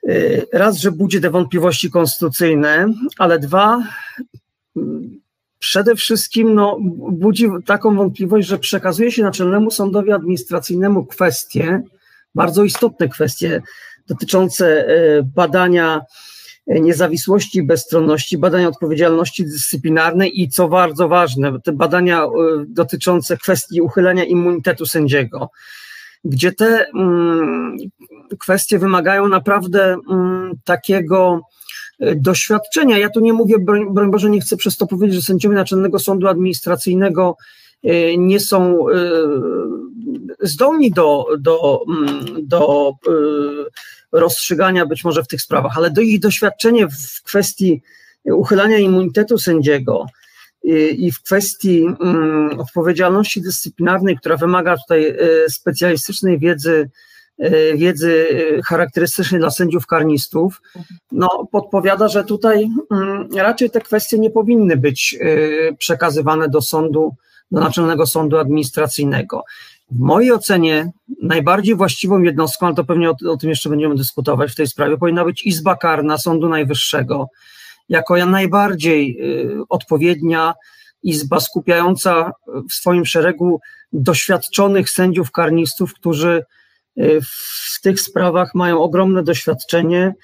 y, 0.08 0.46
raz, 0.52 0.76
że 0.76 0.92
budzi 0.92 1.20
te 1.20 1.30
wątpliwości 1.30 1.90
konstytucyjne, 1.90 2.86
ale 3.18 3.38
dwa, 3.38 3.82
przede 5.58 5.96
wszystkim 5.96 6.54
no, 6.54 6.78
budzi 7.10 7.48
taką 7.66 7.96
wątpliwość, 7.96 8.48
że 8.48 8.58
przekazuje 8.58 9.12
się 9.12 9.22
Naczelnemu 9.22 9.70
Sądowi 9.70 10.12
Administracyjnemu 10.12 11.06
kwestie, 11.06 11.82
bardzo 12.34 12.64
istotne 12.64 13.08
kwestie 13.08 13.62
dotyczące 14.06 14.88
y, 14.88 15.22
badania 15.22 16.00
niezawisłości 16.66 17.62
bezstronności, 17.62 18.38
badania 18.38 18.68
odpowiedzialności 18.68 19.44
dyscyplinarnej 19.44 20.40
i 20.40 20.48
co 20.48 20.68
bardzo 20.68 21.08
ważne, 21.08 21.60
te 21.64 21.72
badania 21.72 22.24
e, 22.24 22.28
dotyczące 22.68 23.36
kwestii 23.36 23.80
uchylenia 23.80 24.24
immunitetu 24.24 24.86
sędziego, 24.86 25.50
gdzie 26.24 26.52
te 26.52 26.86
mm, 26.94 27.76
kwestie 28.38 28.78
wymagają 28.78 29.28
naprawdę 29.28 29.96
mm, 30.10 30.52
takiego 30.64 31.40
e, 32.00 32.14
doświadczenia. 32.14 32.98
Ja 32.98 33.10
tu 33.10 33.20
nie 33.20 33.32
mówię, 33.32 33.56
broń, 33.90 34.10
Boże, 34.10 34.30
nie 34.30 34.40
chcę 34.40 34.56
przez 34.56 34.76
to 34.76 34.86
powiedzieć, 34.86 35.16
że 35.16 35.22
sędziowie 35.22 35.54
Naczelnego 35.54 35.98
Sądu 35.98 36.28
Administracyjnego 36.28 37.36
e, 37.82 38.16
nie 38.16 38.40
są 38.40 38.86
zdolni 40.40 40.90
do, 40.90 41.26
do, 41.38 41.80
mm, 41.88 42.24
do 42.48 42.92
rozstrzygania 44.12 44.86
być 44.86 45.04
może 45.04 45.24
w 45.24 45.28
tych 45.28 45.42
sprawach, 45.42 45.76
ale 45.76 45.90
do 45.90 46.00
ich 46.00 46.20
doświadczenie 46.20 46.88
w 46.88 47.22
kwestii 47.22 47.82
uchylania 48.24 48.78
immunitetu 48.78 49.38
sędziego 49.38 50.06
i 50.96 51.12
w 51.12 51.22
kwestii 51.22 51.86
mm, 52.00 52.60
odpowiedzialności 52.60 53.42
dyscyplinarnej, 53.42 54.16
która 54.16 54.36
wymaga 54.36 54.76
tutaj 54.76 55.08
e, 55.08 55.16
specjalistycznej 55.48 56.38
wiedzy, 56.38 56.90
e, 57.38 57.76
wiedzy 57.76 58.28
charakterystycznej 58.64 59.40
dla 59.40 59.50
sędziów 59.50 59.86
karnistów, 59.86 60.62
no, 61.12 61.48
podpowiada, 61.52 62.08
że 62.08 62.24
tutaj 62.24 62.70
mm, 62.90 63.28
raczej 63.36 63.70
te 63.70 63.80
kwestie 63.80 64.18
nie 64.18 64.30
powinny 64.30 64.76
być 64.76 65.18
przekazywane 65.78 66.48
do 66.48 66.62
sądu, 66.62 67.14
do 67.50 67.60
Naczelnego 67.60 68.06
Sądu 68.06 68.38
Administracyjnego. 68.38 69.44
W 69.90 69.98
mojej 69.98 70.32
ocenie 70.32 70.92
najbardziej 71.22 71.74
właściwą 71.74 72.22
jednostką, 72.22 72.66
ale 72.66 72.74
to 72.74 72.84
pewnie 72.84 73.10
o, 73.10 73.14
o, 73.28 73.36
tym 73.36 73.50
jeszcze 73.50 73.68
będziemy 73.68 73.94
dyskutować 73.94 74.52
w 74.52 74.56
tej 74.56 74.66
sprawie, 74.66 74.98
powinna 74.98 75.24
być 75.24 75.42
Izba 75.46 75.76
Karna 75.76 76.18
Sądu 76.18 76.48
Najwyższego, 76.48 77.28
jako 77.88 78.26
najbardziej 78.26 79.16
y, 79.20 79.62
odpowiednia 79.68 80.54
izba 81.02 81.40
skupiająca 81.40 82.32
w 82.70 82.72
swoim 82.72 83.06
szeregu 83.06 83.60
doświadczonych 83.92 84.90
sędziów 84.90 85.30
karnistów, 85.30 85.94
którzy 85.94 86.44
y, 86.98 87.20
w 87.22 87.80
tych 87.82 88.00
sprawach 88.00 88.54
mają 88.54 88.82
ogromne 88.82 89.22
doświadczenie. 89.22 90.14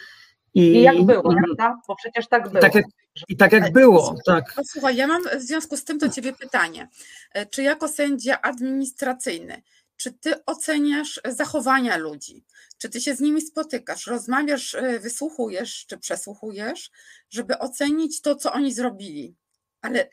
I, 0.56 0.60
I 0.60 0.82
jak 0.82 1.02
było, 1.02 1.22
prawda? 1.22 1.80
Bo 1.88 1.96
przecież 1.96 2.28
tak 2.28 2.48
było. 2.48 2.60
Tak 2.60 2.74
jak, 2.74 2.84
I 3.28 3.36
tak 3.36 3.52
jak 3.52 3.72
było, 3.72 4.16
tak. 4.26 4.54
Słuchaj, 4.64 4.96
ja 4.96 5.06
mam 5.06 5.22
w 5.22 5.42
związku 5.42 5.76
z 5.76 5.84
tym 5.84 5.98
do 5.98 6.08
Ciebie 6.08 6.32
pytanie. 6.32 6.88
E, 7.32 7.46
czy 7.46 7.62
jako 7.62 7.88
sędzia 7.88 8.40
administracyjny, 8.42 9.62
czy 9.96 10.12
Ty 10.12 10.44
oceniasz 10.44 11.20
zachowania 11.24 11.96
ludzi? 11.96 12.44
Czy 12.78 12.88
Ty 12.88 13.00
się 13.00 13.14
z 13.14 13.20
nimi 13.20 13.40
spotykasz, 13.40 14.06
rozmawiasz, 14.06 14.74
e, 14.74 15.00
wysłuchujesz, 15.00 15.86
czy 15.86 15.98
przesłuchujesz, 15.98 16.90
żeby 17.30 17.58
ocenić 17.58 18.20
to, 18.20 18.34
co 18.34 18.52
oni 18.52 18.74
zrobili? 18.74 19.36
Ale 19.80 20.08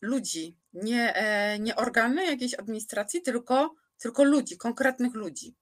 ludzi, 0.00 0.56
nie, 0.72 1.14
e, 1.14 1.58
nie 1.58 1.76
organy 1.76 2.26
jakiejś 2.26 2.54
administracji, 2.54 3.22
tylko, 3.22 3.74
tylko 3.98 4.24
ludzi, 4.24 4.56
konkretnych 4.56 5.14
ludzi. 5.14 5.54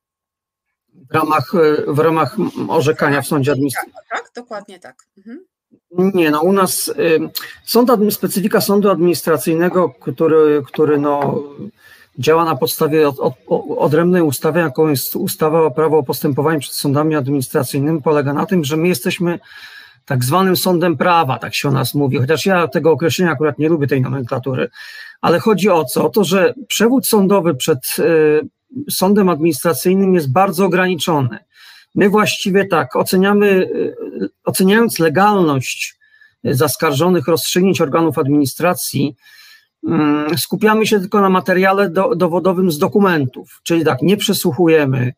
W 1.10 1.14
ramach, 1.14 1.52
w 1.86 1.98
ramach 1.98 2.36
orzekania 2.68 3.22
w 3.22 3.26
sądzie 3.26 3.52
administracyjnym. 3.52 4.02
Tak, 4.34 4.44
dokładnie 4.44 4.78
tak. 4.78 4.96
Mhm. 5.18 5.44
Nie, 6.14 6.30
no 6.30 6.40
u 6.40 6.52
nas 6.52 6.94
sąd, 7.64 7.90
specyfika 8.10 8.60
sądu 8.60 8.90
administracyjnego, 8.90 9.88
który, 10.00 10.62
który 10.66 10.98
no, 10.98 11.42
działa 12.18 12.44
na 12.44 12.56
podstawie 12.56 13.08
od, 13.08 13.20
od, 13.20 13.34
odrębnej 13.76 14.22
ustawy, 14.22 14.60
jaką 14.60 14.88
jest 14.88 15.16
ustawa 15.16 15.62
o 15.62 15.70
prawo 15.70 15.98
o 15.98 16.02
postępowaniu 16.02 16.60
przed 16.60 16.74
sądami 16.74 17.16
administracyjnymi, 17.16 18.02
polega 18.02 18.32
na 18.32 18.46
tym, 18.46 18.64
że 18.64 18.76
my 18.76 18.88
jesteśmy 18.88 19.38
tak 20.04 20.24
zwanym 20.24 20.56
sądem 20.56 20.96
prawa, 20.96 21.38
tak 21.38 21.54
się 21.54 21.68
o 21.68 21.72
nas 21.72 21.94
mówi, 21.94 22.18
chociaż 22.18 22.46
ja 22.46 22.68
tego 22.68 22.92
określenia 22.92 23.32
akurat 23.32 23.58
nie 23.58 23.68
lubię 23.68 23.86
tej 23.86 24.00
nomenklatury, 24.00 24.68
ale 25.20 25.38
chodzi 25.38 25.70
o 25.70 25.84
co? 25.84 26.06
O 26.06 26.10
to, 26.10 26.24
że 26.24 26.54
przewód 26.68 27.08
sądowy 27.08 27.54
przed 27.54 27.96
y, 27.98 28.40
sądem 28.90 29.28
administracyjnym 29.28 30.14
jest 30.14 30.32
bardzo 30.32 30.64
ograniczony. 30.64 31.38
My 31.94 32.08
właściwie 32.08 32.64
tak 32.64 32.96
oceniamy, 32.96 33.46
y, 33.46 33.94
oceniając 34.44 34.98
legalność 34.98 35.98
zaskarżonych 36.44 37.28
rozstrzygnięć 37.28 37.80
organów 37.80 38.18
administracji 38.18 39.16
mm, 39.88 40.38
skupiamy 40.38 40.86
się 40.86 41.00
tylko 41.00 41.20
na 41.20 41.30
materiale 41.30 41.90
do, 41.90 42.14
dowodowym 42.14 42.70
z 42.70 42.78
dokumentów, 42.78 43.60
czyli 43.62 43.84
tak, 43.84 44.02
nie 44.02 44.16
przesłuchujemy 44.16 45.12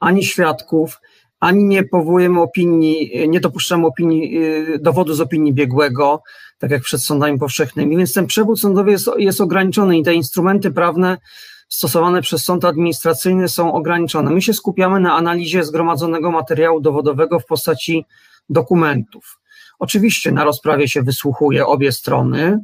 ani 0.00 0.24
świadków, 0.24 1.00
ani 1.40 1.64
nie 1.64 1.84
powołujemy 1.84 2.40
opinii, 2.40 3.28
nie 3.28 3.40
dopuszczamy 3.40 3.86
opinii, 3.86 4.38
y, 4.44 4.78
dowodu 4.78 5.14
z 5.14 5.20
opinii 5.20 5.54
biegłego, 5.54 6.22
tak 6.58 6.70
jak 6.70 6.82
przed 6.82 7.02
sądami 7.02 7.38
powszechnymi, 7.38 7.96
więc 7.96 8.12
ten 8.12 8.26
przewód 8.26 8.60
sądowy 8.60 8.90
jest, 8.90 9.10
jest 9.16 9.40
ograniczony 9.40 9.98
i 9.98 10.02
te 10.02 10.14
instrumenty 10.14 10.70
prawne 10.70 11.18
stosowane 11.68 12.22
przez 12.22 12.44
sąd 12.44 12.64
administracyjny 12.64 13.48
są 13.48 13.72
ograniczone. 13.72 14.30
My 14.30 14.42
się 14.42 14.54
skupiamy 14.54 15.00
na 15.00 15.16
analizie 15.16 15.64
zgromadzonego 15.64 16.30
materiału 16.30 16.80
dowodowego 16.80 17.40
w 17.40 17.46
postaci 17.46 18.04
dokumentów. 18.48 19.38
Oczywiście 19.78 20.32
na 20.32 20.44
rozprawie 20.44 20.88
się 20.88 21.02
wysłuchuje 21.02 21.66
obie 21.66 21.92
strony, 21.92 22.58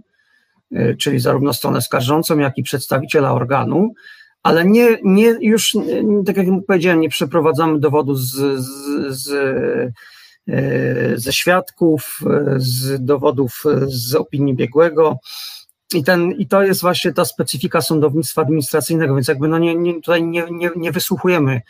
y, 0.73 0.97
czyli 1.01 1.19
zarówno 1.19 1.53
stronę 1.53 1.83
skarżącą, 1.83 2.39
jak 2.39 2.59
i 2.59 2.63
przedstawiciela 2.63 3.33
organu, 3.33 3.95
ale 4.43 4.65
nie, 4.65 4.99
nie 5.03 5.37
już, 5.41 5.77
tak 6.27 6.37
jak 6.37 6.47
powiedziałem, 6.67 7.01
nie 7.01 7.09
przeprowadzamy 7.09 7.81
dowodu 7.81 8.15
z, 8.15 8.31
z, 8.31 8.69
z, 9.09 9.31
y, 10.49 11.13
ze 11.15 11.33
świadków, 11.33 12.21
z 12.57 13.05
dowodów 13.05 13.63
z 13.87 14.15
opinii 14.15 14.55
biegłego. 14.55 15.19
I, 15.95 16.05
ten, 16.05 16.33
I 16.33 16.47
to 16.47 16.63
jest 16.63 16.81
właśnie 16.81 17.13
ta 17.13 17.25
specyfika 17.25 17.81
sądownictwa 17.81 18.43
administracyjnego, 18.43 19.15
więc 19.15 19.29
jakby 19.29 19.49
no 19.49 19.59
nie, 19.59 19.75
nie, 19.75 19.95
tutaj 19.95 20.23
nie, 20.23 20.45
nie, 20.51 20.71
nie 20.77 20.93
wysłuchujemy 20.93 21.53
y, 21.55 21.63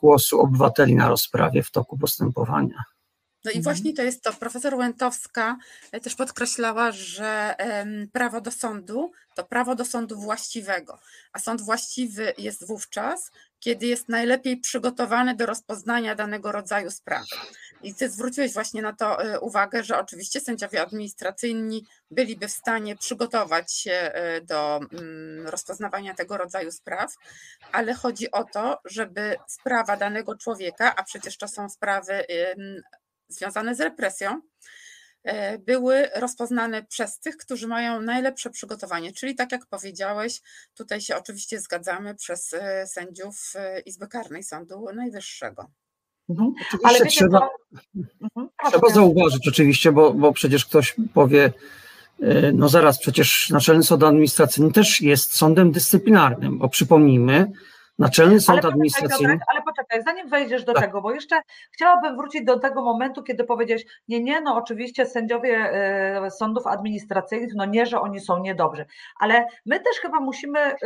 głosu 0.00 0.40
obywateli 0.40 0.94
na 0.94 1.08
rozprawie 1.08 1.62
w 1.62 1.70
toku 1.70 1.98
postępowania. 1.98 2.84
No 3.44 3.50
i 3.50 3.56
mhm. 3.56 3.62
właśnie 3.62 3.94
to 3.94 4.02
jest 4.02 4.22
to. 4.22 4.32
Profesor 4.32 4.74
Łętowska 4.74 5.56
e, 5.92 6.00
też 6.00 6.14
podkreślała, 6.14 6.92
że 6.92 7.54
prawo 8.12 8.40
do 8.40 8.50
sądu 8.50 9.12
to 9.34 9.44
prawo 9.44 9.74
do 9.74 9.84
sądu 9.84 10.20
właściwego, 10.20 10.98
a 11.32 11.38
sąd 11.38 11.60
właściwy 11.62 12.34
jest 12.38 12.66
wówczas, 12.66 13.30
kiedy 13.58 13.86
jest 13.86 14.08
najlepiej 14.08 14.56
przygotowany 14.56 15.36
do 15.36 15.46
rozpoznania 15.46 16.14
danego 16.14 16.52
rodzaju 16.52 16.90
sprawy. 16.90 17.26
I 17.82 17.94
ty 17.94 18.10
zwróciłeś 18.10 18.52
właśnie 18.52 18.82
na 18.82 18.92
to 18.92 19.24
e, 19.24 19.40
uwagę, 19.40 19.84
że 19.84 19.98
oczywiście 19.98 20.40
sędziowie 20.40 20.82
administracyjni 20.82 21.86
byliby 22.10 22.48
w 22.48 22.52
stanie 22.52 22.96
przygotować 22.96 23.72
się 23.72 23.92
e, 23.92 24.40
do 24.40 24.80
mm, 24.92 25.46
rozpoznawania 25.46 26.14
tego 26.14 26.36
rodzaju 26.36 26.70
spraw, 26.72 27.12
ale 27.72 27.94
chodzi 27.94 28.30
o 28.30 28.44
to, 28.44 28.78
żeby 28.84 29.36
sprawa 29.46 29.96
danego 29.96 30.36
człowieka, 30.36 30.96
a 30.96 31.02
przecież 31.02 31.38
to 31.38 31.48
są 31.48 31.68
sprawy 31.68 32.24
związane 33.28 33.74
z 33.74 33.80
represją, 33.80 34.40
e, 35.22 35.58
były 35.58 36.08
rozpoznane 36.14 36.82
przez 36.82 37.18
tych, 37.18 37.36
którzy 37.36 37.68
mają 37.68 38.02
najlepsze 38.02 38.50
przygotowanie. 38.50 39.12
Czyli 39.12 39.34
tak 39.34 39.52
jak 39.52 39.66
powiedziałeś, 39.66 40.42
tutaj 40.74 41.00
się 41.00 41.16
oczywiście 41.16 41.60
zgadzamy 41.60 42.14
przez 42.14 42.54
e, 42.54 42.86
sędziów 42.86 43.52
e, 43.54 43.80
Izby 43.80 44.08
Karnej 44.08 44.42
Sądu 44.42 44.86
Najwyższego. 44.94 45.70
Mhm. 46.28 46.52
Ale 46.82 47.06
trzeba, 47.06 47.50
mhm. 48.22 48.48
trzeba 48.70 48.88
zauważyć 48.88 49.48
oczywiście, 49.48 49.92
bo, 49.92 50.14
bo 50.14 50.32
przecież 50.32 50.66
ktoś 50.66 50.96
powie, 51.14 51.52
no 52.52 52.68
zaraz, 52.68 52.98
przecież 52.98 53.50
Naczelny 53.50 53.82
Sąd 53.82 54.02
Administracyjny 54.02 54.72
też 54.72 55.00
jest 55.00 55.36
sądem 55.36 55.72
dyscyplinarnym, 55.72 56.58
bo 56.58 56.68
przypomnijmy, 56.68 57.52
Naczelny 57.98 58.40
Sąd 58.40 58.64
ale 58.64 58.72
Administracyjny. 58.72 59.34
Poczekaj, 59.34 59.46
ale 59.48 59.62
poczekaj, 59.62 60.02
zanim 60.02 60.28
wejdziesz 60.28 60.64
do 60.64 60.72
tak. 60.72 60.84
tego, 60.84 61.02
bo 61.02 61.12
jeszcze 61.12 61.40
chciałabym 61.72 62.16
wrócić 62.16 62.44
do 62.44 62.58
tego 62.58 62.82
momentu, 62.82 63.22
kiedy 63.22 63.44
powiedziałeś, 63.44 63.84
nie, 64.08 64.20
nie, 64.20 64.40
no 64.40 64.56
oczywiście 64.56 65.06
sędziowie 65.06 65.56
e, 65.56 66.30
sądów 66.30 66.66
administracyjnych, 66.66 67.50
no 67.56 67.64
nie, 67.64 67.86
że 67.86 68.00
oni 68.00 68.20
są 68.20 68.40
niedobrzy, 68.40 68.86
ale 69.20 69.46
my 69.66 69.80
też 69.80 69.96
chyba 70.02 70.20
musimy 70.20 70.58
e, 70.60 70.76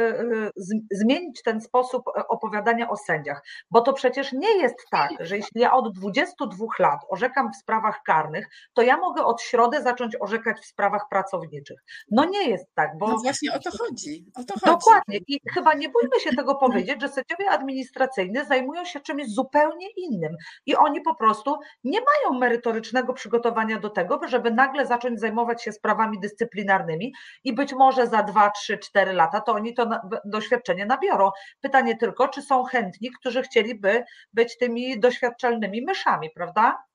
zmienić 0.90 1.42
ten 1.42 1.61
sposób 1.61 2.05
opowiadania 2.29 2.90
o 2.90 2.97
sędziach, 2.97 3.44
bo 3.71 3.81
to 3.81 3.92
przecież 3.92 4.33
nie 4.33 4.59
jest 4.59 4.77
tak, 4.90 5.11
że 5.21 5.37
jeśli 5.37 5.61
ja 5.61 5.73
od 5.73 5.99
22 5.99 6.66
lat 6.79 7.01
orzekam 7.09 7.53
w 7.53 7.57
sprawach 7.57 8.03
karnych, 8.07 8.49
to 8.75 8.83
ja 8.83 8.97
mogę 8.97 9.25
od 9.25 9.42
środy 9.42 9.83
zacząć 9.83 10.16
orzekać 10.21 10.61
w 10.61 10.66
sprawach 10.66 11.09
pracowniczych. 11.11 11.79
No 12.11 12.25
nie 12.25 12.49
jest 12.49 12.66
tak, 12.75 12.99
bo... 12.99 13.09
No 13.09 13.18
właśnie 13.18 13.53
o 13.53 13.59
to 13.59 13.71
chodzi. 13.71 14.27
O 14.35 14.44
to 14.44 14.55
chodzi. 14.55 14.66
Dokładnie 14.66 15.18
i 15.29 15.40
chyba 15.55 15.75
nie 15.75 15.88
bójmy 15.88 16.21
się 16.21 16.31
tego 16.37 16.55
powiedzieć, 16.55 16.98
powiedzieć, 16.99 17.17
że 17.17 17.23
sędziowie 17.23 17.51
administracyjni 17.51 18.45
zajmują 18.49 18.85
się 18.85 19.01
czymś 19.01 19.27
zupełnie 19.27 19.87
innym 19.97 20.37
i 20.67 20.77
oni 20.77 21.01
po 21.01 21.15
prostu 21.15 21.59
nie 21.85 21.99
mają 22.01 22.39
merytorycznego 22.39 23.13
przygotowania 23.15 23.81
do 23.81 23.91
tego, 23.91 24.21
żeby 24.29 24.51
nagle 24.51 24.87
zacząć 24.87 25.21
zajmować 25.21 25.63
się 25.63 25.73
sprawami 25.73 26.21
dyscyplinarnymi 26.21 27.13
i 27.45 27.55
być 27.55 27.73
może 27.73 28.07
za 28.07 28.23
2, 28.23 28.51
3, 28.51 28.79
4 28.79 29.13
lata 29.13 29.41
to 29.41 29.53
oni 29.53 29.75
to 29.75 29.91
doświadczenie 30.25 30.87
nabiorą. 30.87 31.31
Pytanie 31.61 31.97
tylko, 31.97 32.29
czy 32.29 32.43
są 32.43 32.65
chętni, 32.65 33.11
którzy 33.21 33.43
chcieliby 33.43 34.05
być 34.33 34.59
tymi 34.59 35.01
doświadczalnymi 35.01 35.83
myszami, 35.83 36.31
prawda? 36.35 36.88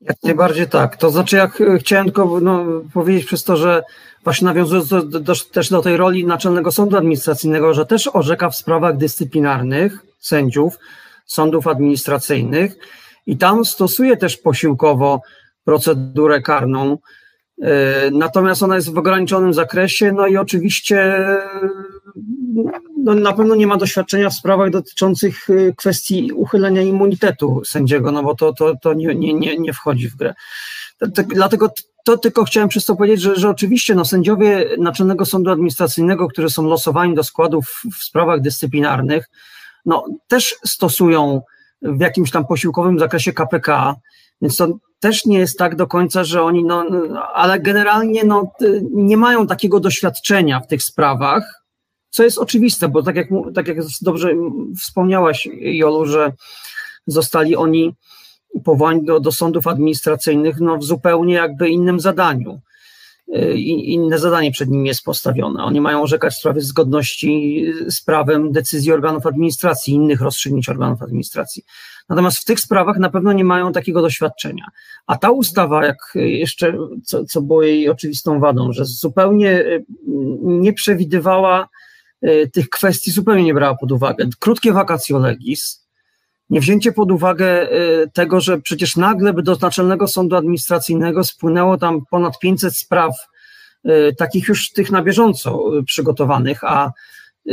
Jak 0.00 0.16
najbardziej 0.22 0.68
tak. 0.68 0.96
To 0.96 1.10
znaczy, 1.10 1.36
jak 1.36 1.62
chciałem 1.78 2.06
tylko 2.06 2.40
no, 2.40 2.64
powiedzieć 2.94 3.24
przez 3.24 3.44
to, 3.44 3.56
że 3.56 3.82
właśnie 4.24 4.44
nawiązując 4.44 4.88
do, 4.88 5.02
do, 5.02 5.34
też 5.52 5.70
do 5.70 5.82
tej 5.82 5.96
roli 5.96 6.26
Naczelnego 6.26 6.72
Sądu 6.72 6.96
Administracyjnego, 6.96 7.74
że 7.74 7.86
też 7.86 8.10
orzeka 8.12 8.50
w 8.50 8.56
sprawach 8.56 8.96
dyscyplinarnych 8.96 10.06
sędziów 10.18 10.78
sądów 11.26 11.66
administracyjnych 11.66 12.76
i 13.26 13.36
tam 13.36 13.64
stosuje 13.64 14.16
też 14.16 14.36
posiłkowo 14.36 15.20
procedurę 15.64 16.42
karną, 16.42 16.98
e, 17.62 18.10
natomiast 18.10 18.62
ona 18.62 18.76
jest 18.76 18.94
w 18.94 18.98
ograniczonym 18.98 19.54
zakresie, 19.54 20.12
no 20.12 20.26
i 20.26 20.36
oczywiście 20.36 21.26
no, 22.96 23.14
na 23.14 23.32
pewno 23.32 23.54
nie 23.54 23.66
ma 23.66 23.76
doświadczenia 23.76 24.30
w 24.30 24.34
sprawach 24.34 24.70
dotyczących 24.70 25.50
y, 25.50 25.74
kwestii 25.76 26.32
uchylenia 26.32 26.82
immunitetu 26.82 27.62
sędziego, 27.64 28.12
no 28.12 28.22
bo 28.22 28.34
to, 28.34 28.52
to, 28.52 28.74
to 28.82 28.94
nie, 28.94 29.14
nie, 29.14 29.58
nie 29.58 29.72
wchodzi 29.72 30.08
w 30.08 30.16
grę. 30.16 30.34
Dlatego 31.34 31.70
to 32.04 32.18
tylko 32.18 32.44
chciałem 32.44 32.68
przez 32.68 32.84
to 32.84 32.96
powiedzieć, 32.96 33.20
że, 33.20 33.36
że 33.36 33.48
oczywiście 33.48 33.94
no, 33.94 34.04
sędziowie 34.04 34.68
Naczelnego 34.78 35.24
Sądu 35.24 35.50
Administracyjnego, 35.50 36.28
którzy 36.28 36.50
są 36.50 36.62
losowani 36.62 37.14
do 37.14 37.24
składów 37.24 37.82
w 37.98 38.04
sprawach 38.04 38.40
dyscyplinarnych, 38.40 39.28
no, 39.86 40.04
też 40.28 40.56
stosują 40.64 41.42
w 41.82 42.00
jakimś 42.00 42.30
tam 42.30 42.46
posiłkowym 42.46 42.98
zakresie 42.98 43.32
KPK, 43.32 43.94
więc 44.42 44.56
to 44.56 44.78
też 45.00 45.24
nie 45.24 45.38
jest 45.38 45.58
tak 45.58 45.76
do 45.76 45.86
końca, 45.86 46.24
że 46.24 46.42
oni, 46.42 46.64
no, 46.64 46.84
ale 47.34 47.60
generalnie 47.60 48.24
no, 48.24 48.52
nie 48.92 49.16
mają 49.16 49.46
takiego 49.46 49.80
doświadczenia 49.80 50.60
w 50.60 50.66
tych 50.66 50.82
sprawach, 50.82 51.65
co 52.10 52.24
jest 52.24 52.38
oczywiste, 52.38 52.88
bo 52.88 53.02
tak 53.02 53.16
jak, 53.16 53.28
tak 53.54 53.68
jak 53.68 53.78
dobrze 54.02 54.30
wspomniałaś, 54.80 55.48
Jolu, 55.60 56.06
że 56.06 56.32
zostali 57.06 57.56
oni 57.56 57.94
powołani 58.64 59.04
do, 59.04 59.20
do 59.20 59.32
sądów 59.32 59.66
administracyjnych 59.66 60.60
no, 60.60 60.78
w 60.78 60.84
zupełnie 60.84 61.34
jakby 61.34 61.68
innym 61.68 62.00
zadaniu. 62.00 62.60
Y, 63.36 63.54
I, 63.54 63.92
inne 63.94 64.18
zadanie 64.18 64.50
przed 64.50 64.68
nimi 64.68 64.88
jest 64.88 65.04
postawione. 65.04 65.64
Oni 65.64 65.80
mają 65.80 66.02
orzekać 66.02 66.34
w 66.34 66.38
sprawie 66.38 66.60
zgodności 66.60 67.64
z 67.88 68.02
prawem 68.02 68.52
decyzji 68.52 68.92
organów 68.92 69.26
administracji, 69.26 69.94
innych 69.94 70.20
rozstrzygnięć 70.20 70.68
organów 70.68 71.02
administracji. 71.02 71.64
Natomiast 72.08 72.38
w 72.38 72.44
tych 72.44 72.60
sprawach 72.60 72.98
na 72.98 73.10
pewno 73.10 73.32
nie 73.32 73.44
mają 73.44 73.72
takiego 73.72 74.02
doświadczenia. 74.02 74.64
A 75.06 75.16
ta 75.16 75.30
ustawa, 75.30 75.86
jak 75.86 75.98
jeszcze, 76.14 76.78
co, 77.04 77.24
co 77.24 77.42
było 77.42 77.62
jej 77.62 77.88
oczywistą 77.88 78.40
wadą, 78.40 78.72
że 78.72 78.84
zupełnie 78.84 79.50
y, 79.50 79.84
nie 80.42 80.72
przewidywała 80.72 81.68
tych 82.52 82.68
kwestii 82.68 83.10
zupełnie 83.10 83.44
nie 83.44 83.54
brała 83.54 83.74
pod 83.74 83.92
uwagę. 83.92 84.28
Krótkie 84.38 84.72
wakacje 84.72 85.18
legis, 85.18 85.86
nie 86.50 86.60
wzięcie 86.60 86.92
pod 86.92 87.12
uwagę 87.12 87.72
y, 87.72 88.10
tego, 88.14 88.40
że 88.40 88.60
przecież 88.60 88.96
nagle 88.96 89.32
by 89.32 89.42
do 89.42 89.56
Naczelnego 89.62 90.08
Sądu 90.08 90.36
Administracyjnego 90.36 91.24
spłynęło 91.24 91.78
tam 91.78 92.00
ponad 92.10 92.38
500 92.38 92.76
spraw, 92.76 93.12
y, 93.86 94.14
takich 94.18 94.48
już 94.48 94.72
tych 94.72 94.90
na 94.90 95.02
bieżąco 95.02 95.62
przygotowanych, 95.86 96.64
a 96.64 96.92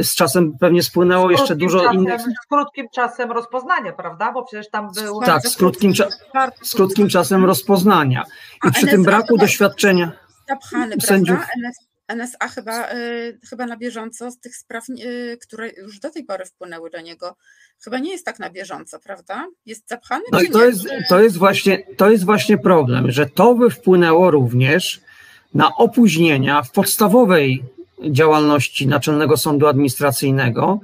z 0.02 0.16
czasem 0.16 0.58
pewnie 0.58 0.84
spłynęło 0.84 1.32
jeszcze 1.32 1.56
dużo 1.56 1.80
czasem, 1.80 1.96
innych. 1.96 2.22
Z 2.22 2.48
krótkim 2.50 2.88
czasem 2.96 3.32
rozpoznania, 3.32 3.94
prawda? 3.94 4.32
Bo 4.32 4.44
przecież 4.44 4.70
tam 4.70 4.92
był. 4.96 5.22
Tak, 5.22 5.48
z 5.48 5.58
krótkim, 5.58 5.94
cza 5.94 6.08
z 6.64 6.76
krótkim 6.76 7.10
czasem 7.10 7.46
rozpoznania. 7.46 8.24
I 8.68 8.72
przy 8.72 8.88
tym 8.88 9.04
braku 9.04 9.38
doświadczenia. 9.38 10.12
Zapchany, 10.50 10.96
sędziów. 11.02 11.38
prawda? 11.38 11.93
NSA 12.16 12.48
chyba, 12.48 12.94
y, 12.94 13.40
chyba 13.50 13.66
na 13.66 13.78
bieżąco 13.78 14.32
z 14.32 14.40
tych 14.40 14.56
spraw, 14.56 14.86
y, 14.90 15.38
które 15.42 15.70
już 15.70 16.00
do 16.00 16.10
tej 16.10 16.24
pory 16.24 16.46
wpłynęły 16.46 16.90
do 16.90 17.02
niego, 17.02 17.36
chyba 17.84 18.00
nie 18.00 18.12
jest 18.12 18.26
tak 18.26 18.40
na 18.40 18.50
bieżąco, 18.50 19.00
prawda? 19.00 19.48
Jest 19.66 19.90
zapchany? 19.90 20.24
No 20.32 20.42
i 20.42 20.50
to 20.50 20.66
jest, 20.66 20.86
to, 21.10 21.22
jest 21.22 21.38
właśnie, 21.38 21.84
to 21.98 22.12
jest 22.12 22.26
właśnie 22.26 22.58
problem, 22.58 23.12
że 23.12 23.26
to 23.26 23.56
by 23.56 23.70
wpłynęło 23.70 24.32
również 24.32 25.02
na 25.54 25.76
opóźnienia 25.76 26.64
w 26.64 26.72
podstawowej 26.72 27.64
działalności 28.12 28.88
Naczelnego 28.88 29.38
Sądu 29.38 29.68
Administracyjnego, 29.68 30.80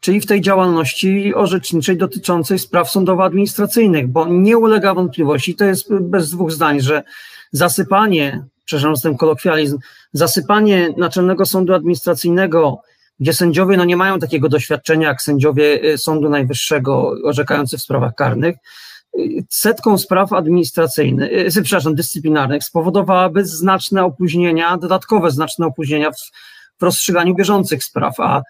czyli 0.00 0.20
w 0.20 0.26
tej 0.26 0.40
działalności 0.40 1.34
orzeczniczej 1.34 1.96
dotyczącej 1.96 2.58
spraw 2.58 2.90
sądowo-administracyjnych, 2.90 4.06
bo 4.06 4.26
nie 4.26 4.58
ulega 4.58 4.94
wątpliwości, 4.94 5.54
to 5.54 5.64
jest 5.64 5.94
bez 5.94 6.30
dwóch 6.30 6.52
zdań, 6.52 6.80
że 6.80 7.02
zasypanie, 7.52 8.44
przepraszam 8.64 8.96
za 8.96 9.02
ten 9.02 9.16
kolokwializm, 9.16 9.78
zasypanie 10.12 10.94
Naczelnego 10.96 11.46
Sądu 11.46 11.74
Administracyjnego, 11.74 12.82
gdzie 13.20 13.32
sędziowie 13.32 13.76
no, 13.76 13.84
nie 13.84 13.96
mają 13.96 14.18
takiego 14.18 14.48
doświadczenia 14.48 15.08
jak 15.08 15.22
sędziowie 15.22 15.84
y, 15.84 15.98
Sądu 15.98 16.28
Najwyższego 16.28 17.14
orzekający 17.24 17.78
w 17.78 17.82
sprawach 17.82 18.14
karnych, 18.14 18.56
y, 19.18 19.44
setką 19.50 19.98
spraw 19.98 20.32
administracyjnych, 20.32 21.32
y, 21.56 21.62
przepraszam, 21.62 21.94
dyscyplinarnych 21.94 22.64
spowodowałaby 22.64 23.44
znaczne 23.44 24.04
opóźnienia, 24.04 24.76
dodatkowe 24.76 25.30
znaczne 25.30 25.66
opóźnienia 25.66 26.10
w, 26.10 26.16
w 26.80 26.82
rozstrzyganiu 26.82 27.34
bieżących 27.34 27.84
spraw, 27.84 28.20
a 28.20 28.42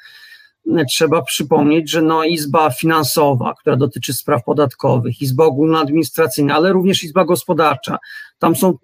trzeba 0.89 1.23
przypomnieć, 1.23 1.91
że 1.91 2.03
no 2.03 2.25
Izba 2.25 2.71
Finansowa, 2.71 3.55
która 3.61 3.77
dotyczy 3.77 4.13
spraw 4.13 4.45
podatkowych, 4.45 5.23
Izba 5.23 5.45
Ogólnoadministracyjna, 5.45 6.55
ale 6.55 6.73
również 6.73 7.05
Izba 7.05 7.25
Gospodarcza, 7.25 7.99
tam 8.39 8.57
są 8.57 8.79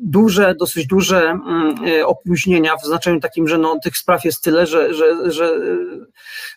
duże, 0.00 0.54
dosyć 0.54 0.86
duże 0.86 1.30
mm, 1.30 1.74
e, 1.86 2.06
opóźnienia 2.06 2.76
w 2.76 2.86
znaczeniu 2.86 3.20
takim, 3.20 3.48
że 3.48 3.58
no, 3.58 3.78
tych 3.84 3.96
spraw 3.96 4.24
jest 4.24 4.42
tyle, 4.42 4.66
że, 4.66 4.94
że, 4.94 5.32
że 5.32 5.58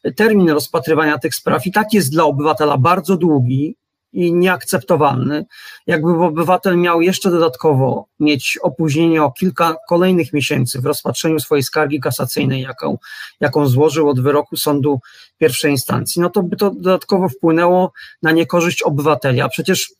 e, 0.04 0.12
termin 0.12 0.50
rozpatrywania 0.50 1.18
tych 1.18 1.36
spraw 1.36 1.68
i 1.68 1.72
tak 1.72 1.94
jest 1.94 2.12
dla 2.12 2.24
obywatela 2.24 2.78
bardzo 2.78 3.18
długi 3.18 3.76
i 4.14 4.34
nieakceptowalny. 4.34 5.46
Jakby 5.88 6.12
obywatel 6.12 6.78
miał 6.78 7.02
jeszcze 7.02 7.32
dodatkowo 7.32 8.08
mieć 8.20 8.60
opóźnienie 8.62 9.24
o 9.24 9.32
kilka 9.32 9.76
kolejnych 9.90 10.34
miesięcy 10.34 10.82
w 10.82 10.86
rozpatrzeniu 10.86 11.40
swojej 11.40 11.64
skargi 11.64 12.00
kasacyjnej, 12.00 12.62
jaką, 12.62 12.98
jaką 13.40 13.68
złożył 13.68 14.10
od 14.10 14.22
wyroku 14.22 14.58
sądu 14.58 15.00
pierwszej 15.38 15.72
instancji, 15.72 16.22
no 16.22 16.30
to 16.30 16.44
by 16.44 16.56
to 16.56 16.72
dodatkowo 16.72 17.30
wpłynęło 17.30 17.92
na 18.22 18.32
niekorzyść 18.32 18.82
obywateli. 18.84 19.42
A 19.42 19.50
przecież 19.50 19.92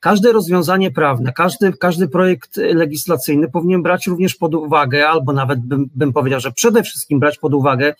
każde 0.00 0.32
rozwiązanie 0.32 0.90
prawne, 0.90 1.32
każdy, 1.32 1.72
każdy 1.72 2.08
projekt 2.08 2.56
legislacyjny 2.56 3.50
powinien 3.50 3.82
brać 3.82 4.06
również 4.06 4.34
pod 4.34 4.54
uwagę, 4.54 5.08
albo 5.08 5.32
nawet 5.32 5.60
bym, 5.60 5.90
bym 5.94 6.12
powiedział, 6.12 6.40
że 6.40 6.52
przede 6.52 6.82
wszystkim 6.82 7.20
brać 7.20 7.38
pod 7.38 7.54
uwagę 7.54 7.94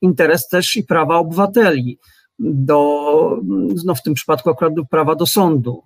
interes 0.00 0.48
też 0.48 0.76
i 0.76 0.84
prawa 0.84 1.16
obywateli 1.16 1.98
do, 2.38 3.40
no 3.84 3.94
w 3.94 4.02
tym 4.02 4.14
przypadku 4.14 4.50
akurat 4.50 4.74
do 4.74 4.84
prawa 4.84 5.14
do 5.14 5.26
sądu. 5.26 5.82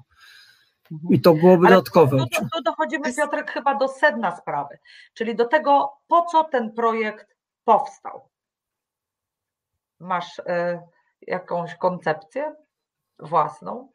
I 1.10 1.20
to 1.20 1.34
byłoby 1.34 1.66
Ale 1.66 1.76
dodatkowe. 1.76 2.18
Tu, 2.18 2.40
tu, 2.40 2.62
dochodzimy, 2.64 3.14
Piotrek, 3.14 3.50
chyba 3.50 3.74
do 3.74 3.88
sedna 3.88 4.36
sprawy, 4.36 4.78
czyli 5.14 5.36
do 5.36 5.44
tego, 5.44 5.92
po 6.08 6.26
co 6.32 6.44
ten 6.44 6.72
projekt 6.72 7.36
powstał. 7.64 8.28
Masz 10.00 10.38
y, 10.38 10.42
jakąś 11.26 11.74
koncepcję 11.74 12.54
własną? 13.18 13.88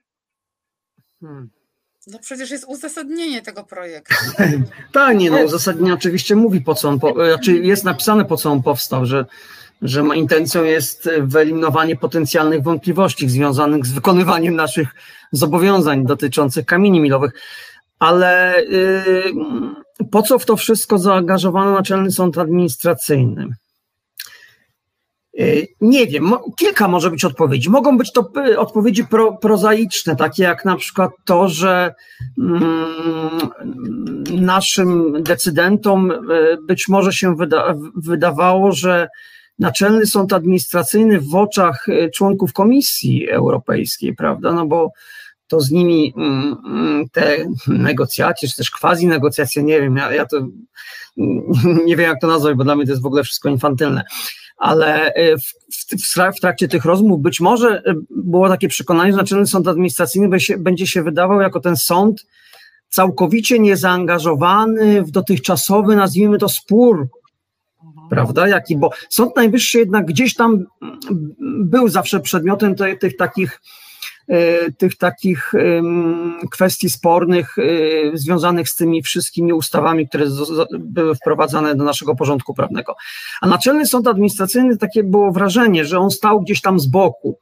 Hmm. 1.20 1.50
No 2.08 2.20
przecież 2.20 2.52
jest 2.52 2.66
uzasadnienie 2.68 3.42
tego 3.42 3.64
projektu. 3.64 4.16
Tak, 4.92 5.18
nie 5.18 5.32
no, 5.32 5.38
uzasadnienie 5.38 5.94
oczywiście 5.94 6.36
mówi 6.36 6.62
po 6.62 6.76
co 6.76 6.90
on, 6.90 7.00
po, 7.00 7.14
znaczy 7.14 7.54
jest 7.54 7.84
napisane 7.84 8.26
po 8.26 8.38
co 8.38 8.52
on 8.52 8.64
powstał, 8.64 9.06
że, 9.06 9.26
że 9.82 10.04
intencją 10.16 10.64
jest 10.64 11.10
wyeliminowanie 11.22 11.96
potencjalnych 11.96 12.64
wątpliwości 12.64 13.30
związanych 13.30 13.86
z 13.86 13.92
wykonywaniem 13.92 14.56
naszych 14.56 14.88
zobowiązań 15.32 16.06
dotyczących 16.06 16.66
kamieni 16.66 17.00
milowych. 17.00 17.32
Ale 18.00 18.56
yy, 18.70 20.06
po 20.12 20.22
co 20.22 20.40
w 20.40 20.46
to 20.46 20.56
wszystko 20.56 20.98
zaangażowano 20.98 21.72
Naczelny 21.72 22.12
Sąd 22.12 22.38
Administracyjny? 22.38 23.48
Y, 25.40 25.68
nie 25.82 26.08
wiem, 26.08 26.34
kilka 26.58 26.88
może 26.88 27.12
być 27.12 27.26
odpowiedzi. 27.26 27.70
Mogą 27.70 27.98
być 27.98 28.12
to 28.12 28.32
y, 28.48 28.60
odpowiedzi 28.60 29.08
pro, 29.08 29.38
prozaiczne, 29.38 30.16
takie 30.16 30.44
jak 30.44 30.66
na 30.66 30.76
przykład 30.76 31.12
to, 31.26 31.50
że 31.50 31.94
mm, 32.40 33.40
naszym 34.32 35.24
decydentom 35.24 36.12
y, 36.12 36.58
być 36.68 36.88
może 36.88 37.14
się 37.14 37.36
wyda, 37.36 37.76
wydawało, 37.96 38.72
że 38.72 39.08
Naczelny 39.60 40.06
Sąd 40.06 40.34
Administracyjny 40.34 41.22
w 41.22 41.36
oczach 41.36 41.88
członków 42.14 42.54
Komisji 42.54 43.30
Europejskiej, 43.30 44.16
prawda, 44.16 44.54
no 44.54 44.66
bo 44.66 44.92
to 45.48 45.62
z 45.62 45.72
nimi 45.72 46.14
mm, 46.18 46.58
mm, 46.66 47.10
te 47.10 47.38
negocjacje, 47.68 48.50
czy 48.50 48.56
też 48.56 48.72
quasi 48.72 49.08
negocjacje, 49.08 49.64
nie 49.64 49.82
wiem, 49.82 49.98
ja, 49.98 50.14
ja 50.14 50.26
to 50.26 50.38
nie 51.86 51.96
wiem 51.96 52.10
jak 52.10 52.22
to 52.22 52.28
nazwać, 52.28 52.56
bo 52.56 52.64
dla 52.64 52.76
mnie 52.76 52.86
to 52.86 52.92
jest 52.92 53.04
w 53.04 53.06
ogóle 53.06 53.24
wszystko 53.24 53.50
infantylne. 53.50 54.04
Ale 54.58 55.14
e, 55.14 55.38
w, 55.38 55.44
w, 55.72 56.36
w, 56.38 56.40
trakcie 56.42 56.68
tych 56.68 56.86
rozmów 56.86 57.22
być 57.22 57.40
może 57.40 57.82
e, 57.86 57.94
było 58.10 58.50
takie 58.50 58.68
przekonanie, 58.68 59.12
że 59.12 59.18
Naczelny 59.18 59.48
Sąd 59.48 59.68
Administracyjny 59.68 60.30
będzie 60.30 60.46
się, 60.46 60.58
będzie 60.58 60.88
się 60.88 61.04
wydawał 61.04 61.42
jako 61.42 61.60
ten 61.60 61.76
sąd 61.78 62.26
całkowicie 62.90 63.60
niezaangażowany 63.60 65.04
w 65.04 65.12
dotychczasowy, 65.12 65.96
nazwijmy 65.96 66.38
to, 66.38 66.50
spór 66.50 67.08
prawda? 68.10 68.48
Jaki, 68.48 68.78
bo 68.78 68.90
Sąd 69.10 69.36
Najwyższy 69.36 69.80
jednak 69.80 70.06
gdzieś 70.06 70.36
tam 70.36 70.66
był 71.60 71.88
zawsze 71.88 72.20
przedmiotem 72.20 72.76
tych, 72.76 73.00
tych 73.00 73.18
takich 73.18 73.62
E, 74.28 74.72
tych 74.72 74.98
takich 74.98 75.52
kwestii 76.52 76.90
spornych 76.90 77.56
e, 77.58 78.18
związanych 78.18 78.70
z 78.70 78.76
tymi 78.76 79.04
wszystkimi 79.04 79.54
ustawami, 79.54 80.08
które 80.08 80.26
były 80.80 81.16
wprowadzane 81.16 81.76
do 81.76 81.84
naszego 81.84 82.16
porządku 82.16 82.54
prawnego. 82.54 82.96
A 83.42 83.48
Naczelny 83.48 83.86
Sąd 83.86 84.08
Administracyjny 84.08 84.78
takie 84.78 85.04
było 85.04 85.32
wrażenie, 85.32 85.86
że 85.86 86.00
on 86.00 86.12
stał 86.12 86.42
gdzieś 86.42 86.62
tam 86.62 86.80
z 86.80 86.86
boku 86.86 87.40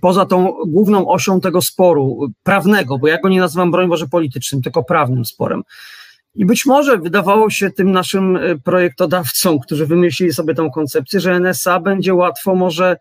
poza 0.00 0.26
tą 0.26 0.52
główną 0.66 1.08
osią 1.08 1.40
tego 1.40 1.62
sporu 1.62 2.28
prawnego, 2.42 2.98
bo 2.98 3.08
ja 3.08 3.20
go 3.20 3.28
nie 3.28 3.40
nazywam 3.40 3.70
broń 3.70 3.88
Boże 3.88 4.06
politycznym, 4.08 4.62
tylko 4.62 4.84
prawnym 4.84 5.24
sporem. 5.24 5.62
I 6.36 6.46
być 6.46 6.66
może 6.66 6.98
wydawało 6.98 7.50
się 7.50 7.70
tym 7.70 7.92
naszym 7.92 8.36
e, 8.36 8.58
projektodawcom, 8.58 9.58
którzy 9.60 9.86
wymyślili 9.86 10.32
sobie 10.32 10.54
tą 10.54 10.70
koncepcję, 10.70 11.20
że 11.20 11.34
NSA 11.40 11.80
będzie 11.80 12.14
łatwo 12.14 12.54
może 12.54 12.96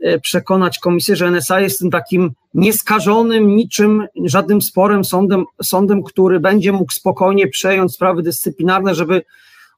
E, 0.00 0.18
przekonać 0.18 0.78
komisję, 0.78 1.16
że 1.16 1.26
NSA 1.26 1.60
jest 1.60 1.78
tym 1.78 1.90
takim 1.90 2.32
nieskażonym 2.54 3.56
niczym, 3.56 4.06
żadnym 4.24 4.62
sporem 4.62 5.04
sądem, 5.04 5.44
sądem, 5.62 6.02
który 6.02 6.40
będzie 6.40 6.72
mógł 6.72 6.92
spokojnie 6.92 7.48
przejąć 7.48 7.92
sprawy 7.92 8.22
dyscyplinarne, 8.22 8.94
żeby 8.94 9.22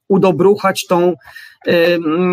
udobruchać 0.07 0.85
tą 0.87 1.13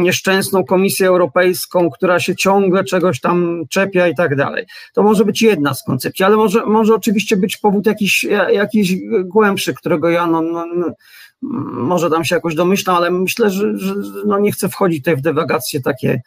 nieszczęsną 0.03 0.65
Komisję 0.65 1.09
Europejską, 1.09 1.91
która 1.91 2.21
się 2.21 2.37
ciągle 2.37 2.85
czegoś 2.85 3.21
tam 3.21 3.65
czepia 3.71 4.09
i 4.09 4.15
tak 4.15 4.37
dalej. 4.37 4.67
To 4.95 5.03
może 5.03 5.25
być 5.25 5.43
jedna 5.43 5.75
z 5.75 5.85
koncepcji, 5.85 6.25
ale 6.25 6.37
może, 6.37 6.67
może 6.67 6.95
oczywiście 6.95 7.37
być 7.37 7.57
powód 7.57 7.87
jakiś, 7.87 8.25
jakiś 8.53 8.95
głębszy, 9.25 9.75
którego 9.75 10.11
ja 10.11 10.27
no, 10.27 10.43
no, 10.43 10.67
no 10.77 10.95
może 11.73 12.11
tam 12.11 12.25
się 12.25 12.35
jakoś 12.35 12.55
domyślam, 12.55 12.97
ale 12.97 13.11
myślę, 13.11 13.51
że, 13.51 13.79
że 13.79 13.95
no 14.27 14.39
nie 14.39 14.53
chcę 14.53 14.69
wchodzić 14.69 14.99
tutaj 14.99 15.17
w 15.17 15.21
dywagacje 15.21 15.81
takie 15.81 16.23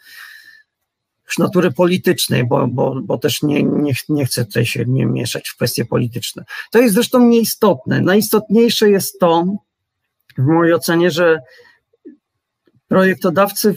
już 1.28 1.38
natury 1.38 1.72
politycznej, 1.72 2.48
bo, 2.48 2.68
bo, 2.68 3.02
bo 3.04 3.18
też 3.18 3.44
nie, 3.44 3.64
nie, 3.64 3.94
nie 4.10 4.26
chcę 4.26 4.46
tutaj 4.46 4.66
się 4.66 4.86
nie 4.88 5.06
mieszać 5.06 5.50
w 5.50 5.56
kwestie 5.56 5.86
polityczne. 5.86 6.44
To 6.72 6.80
jest 6.80 6.94
zresztą 6.94 7.28
nieistotne. 7.28 8.02
Najistotniejsze 8.02 8.90
jest 8.90 9.20
to, 9.20 9.46
w 10.38 10.46
mojej 10.46 10.74
ocenie, 10.74 11.12
że 11.12 11.40
projektodawcy 12.94 13.76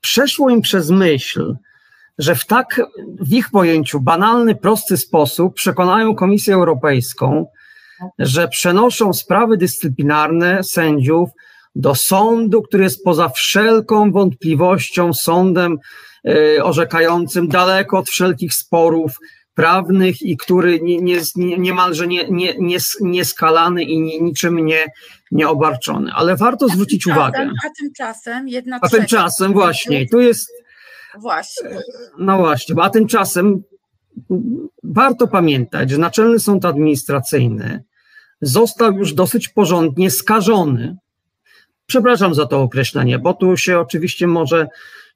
przeszło 0.00 0.50
im 0.50 0.60
przez 0.60 0.90
myśl, 0.90 1.54
że 2.18 2.34
w 2.34 2.46
tak, 2.46 2.80
w 3.20 3.32
ich 3.32 3.50
pojęciu, 3.50 4.00
banalny, 4.00 4.54
prosty 4.54 4.96
sposób 4.96 5.54
przekonają 5.54 6.14
Komisję 6.14 6.54
Europejską, 6.54 7.46
że 8.18 8.48
przenoszą 8.48 9.12
sprawy 9.12 9.56
dyscyplinarne 9.56 10.64
sędziów 10.64 11.30
do 11.74 11.94
sądu, 11.94 12.62
który 12.62 12.84
jest 12.84 13.04
poza 13.04 13.28
wszelką 13.28 14.12
wątpliwością 14.12 15.14
sądem 15.14 15.78
E, 16.28 16.64
orzekającym 16.64 17.48
daleko 17.48 17.98
od 17.98 18.08
wszelkich 18.08 18.54
sporów 18.54 19.18
prawnych 19.54 20.22
i 20.22 20.36
który 20.36 20.80
nie, 20.80 21.00
nie, 21.00 21.58
niemalże 21.58 22.06
nie, 22.06 22.28
nie, 22.30 22.54
nie, 22.58 22.78
nieskalany 23.00 23.82
i 23.82 24.00
nie, 24.00 24.20
niczym 24.20 24.66
nie, 24.66 24.86
nieobarczony. 25.30 26.12
Ale 26.14 26.36
warto 26.36 26.68
zwrócić 26.68 27.06
uwagę. 27.06 27.50
A 27.66 27.68
tymczasem 27.80 28.48
jedna 28.48 28.78
A 28.82 28.88
tymczasem 28.88 29.52
właśnie, 29.52 30.08
tu 30.08 30.20
jest. 30.20 30.52
Właśnie. 31.18 31.70
No 32.18 32.38
właśnie, 32.38 32.74
a 32.82 32.90
tymczasem 32.90 33.62
warto 34.82 35.28
pamiętać, 35.28 35.90
że 35.90 35.98
Naczelny 35.98 36.38
Sąd 36.38 36.64
Administracyjny 36.64 37.84
został 38.40 38.92
już 38.92 39.12
dosyć 39.12 39.48
porządnie 39.48 40.10
skażony. 40.10 40.96
Przepraszam 41.86 42.34
za 42.34 42.46
to 42.46 42.62
określenie, 42.62 43.18
bo 43.18 43.34
tu 43.34 43.56
się 43.56 43.78
oczywiście 43.78 44.26
może 44.26 44.68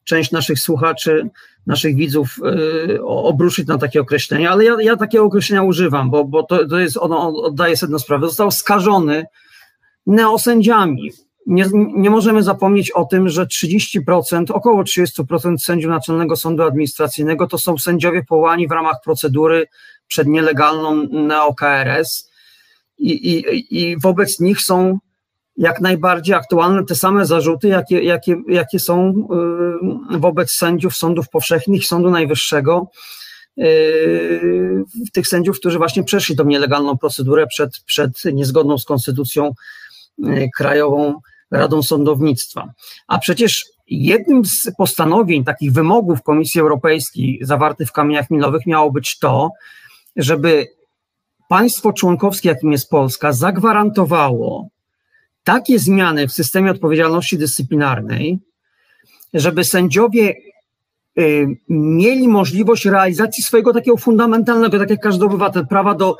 część 0.04 0.30
naszych 0.30 0.58
słuchaczy, 0.58 1.28
naszych 1.66 1.96
widzów 1.96 2.36
yy, 2.42 3.04
obruszyć 3.04 3.66
na 3.66 3.78
takie 3.78 4.00
określenia, 4.00 4.50
ale 4.50 4.64
ja, 4.64 4.76
ja 4.80 4.96
takiego 4.96 5.24
określenia 5.24 5.62
używam, 5.62 6.10
bo, 6.10 6.24
bo 6.24 6.42
to, 6.42 6.68
to 6.68 6.78
jest, 6.78 6.96
ono 6.96 7.28
oddaje 7.28 7.76
sedno 7.76 7.98
sprawę. 7.98 8.26
Został 8.26 8.50
skażony 8.50 9.24
neosędziami. 10.06 11.10
nie, 11.46 11.66
nie 11.74 12.10
możemy 12.10 12.42
zapomnieć 12.42 12.90
o 12.90 13.04
tym, 13.04 13.28
że 13.28 13.46
30%, 13.46 14.44
około 14.52 14.82
30% 14.82 15.58
sędziów 15.58 15.90
Naczelnego 15.90 16.36
Sądu 16.36 16.62
Administracyjnego 16.62 17.46
to 17.46 17.58
są 17.58 17.78
sędziowie 17.78 18.24
powołani 18.28 18.68
w 18.68 18.72
ramach 18.72 18.96
procedury 19.04 19.66
przed 20.06 20.28
nielegalną 20.28 20.94
neo-KRS 21.04 22.30
i, 22.98 23.10
i, 23.10 23.66
i 23.80 23.98
wobec 23.98 24.40
nich 24.40 24.60
są 24.60 24.98
jak 25.58 25.80
najbardziej 25.80 26.34
aktualne 26.34 26.84
te 26.84 26.94
same 26.94 27.26
zarzuty, 27.26 27.68
jakie, 27.68 28.02
jakie, 28.02 28.36
jakie 28.48 28.78
są 28.78 29.14
y, 30.12 30.18
wobec 30.18 30.50
sędziów 30.52 30.96
sądów 30.96 31.28
powszechnych, 31.28 31.86
Sądu 31.86 32.10
Najwyższego, 32.10 32.90
y, 33.58 34.84
tych 35.12 35.28
sędziów, 35.28 35.58
którzy 35.58 35.78
właśnie 35.78 36.04
przeszli 36.04 36.36
tą 36.36 36.44
nielegalną 36.44 36.98
procedurę 36.98 37.46
przed, 37.46 37.70
przed 37.86 38.24
niezgodną 38.24 38.78
z 38.78 38.84
konstytucją 38.84 39.52
y, 40.26 40.48
krajową 40.56 41.14
Radą 41.50 41.82
Sądownictwa. 41.82 42.72
A 43.06 43.18
przecież 43.18 43.64
jednym 43.86 44.44
z 44.44 44.70
postanowień, 44.78 45.44
takich 45.44 45.72
wymogów 45.72 46.22
Komisji 46.22 46.60
Europejskiej 46.60 47.38
zawartych 47.42 47.88
w 47.88 47.92
kamieniach 47.92 48.30
milowych 48.30 48.66
miało 48.66 48.92
być 48.92 49.18
to, 49.18 49.50
żeby 50.16 50.66
państwo 51.48 51.92
członkowskie, 51.92 52.48
jakim 52.48 52.72
jest 52.72 52.90
Polska, 52.90 53.32
zagwarantowało 53.32 54.68
takie 55.48 55.78
zmiany 55.78 56.28
w 56.28 56.32
systemie 56.32 56.70
odpowiedzialności 56.70 57.38
dyscyplinarnej, 57.38 58.38
żeby 59.34 59.64
sędziowie 59.64 60.34
y, 61.18 61.46
mieli 61.68 62.28
możliwość 62.28 62.84
realizacji 62.84 63.42
swojego 63.42 63.72
takiego 63.72 63.96
fundamentalnego, 63.96 64.78
tak 64.78 64.90
jak 64.90 65.00
każdy 65.00 65.24
obywatel, 65.24 65.66
prawa 65.66 65.94
do 65.94 66.16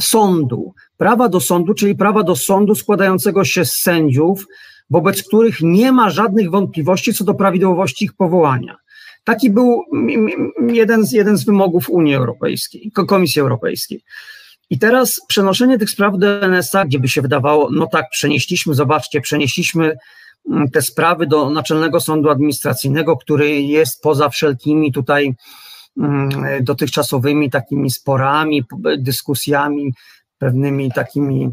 sądu. 0.00 0.74
Prawa 0.96 1.28
do 1.28 1.40
sądu, 1.40 1.74
czyli 1.74 1.94
prawa 1.94 2.22
do 2.22 2.36
sądu 2.36 2.74
składającego 2.74 3.44
się 3.44 3.64
z 3.64 3.72
sędziów, 3.72 4.46
wobec 4.90 5.22
których 5.22 5.60
nie 5.60 5.92
ma 5.92 6.10
żadnych 6.10 6.50
wątpliwości 6.50 7.14
co 7.14 7.24
do 7.24 7.34
prawidłowości 7.34 8.04
ich 8.04 8.14
powołania. 8.14 8.76
Taki 9.24 9.50
był 9.50 9.82
jeden 10.72 11.06
z, 11.06 11.12
jeden 11.12 11.36
z 11.36 11.44
wymogów 11.44 11.90
Unii 11.90 12.14
Europejskiej, 12.14 12.92
Komisji 13.06 13.40
Europejskiej. 13.40 14.02
I 14.70 14.78
teraz 14.78 15.20
przenoszenie 15.28 15.78
tych 15.78 15.90
spraw 15.90 16.18
do 16.18 16.42
NSA, 16.42 16.84
gdzie 16.84 16.98
by 16.98 17.08
się 17.08 17.22
wydawało, 17.22 17.68
no 17.72 17.86
tak, 17.86 18.10
przenieśliśmy, 18.10 18.74
zobaczcie, 18.74 19.20
przenieśliśmy 19.20 19.96
mm, 20.50 20.70
te 20.70 20.82
sprawy 20.82 21.26
do 21.26 21.50
Naczelnego 21.50 22.00
Sądu 22.00 22.30
Administracyjnego, 22.30 23.16
który 23.16 23.60
jest 23.60 24.02
poza 24.02 24.28
wszelkimi 24.28 24.92
tutaj 24.92 25.34
mm, 25.98 26.30
dotychczasowymi 26.60 27.50
takimi 27.50 27.90
sporami, 27.90 28.64
dyskusjami, 28.98 29.92
pewnymi 30.38 30.92
takimi 30.92 31.50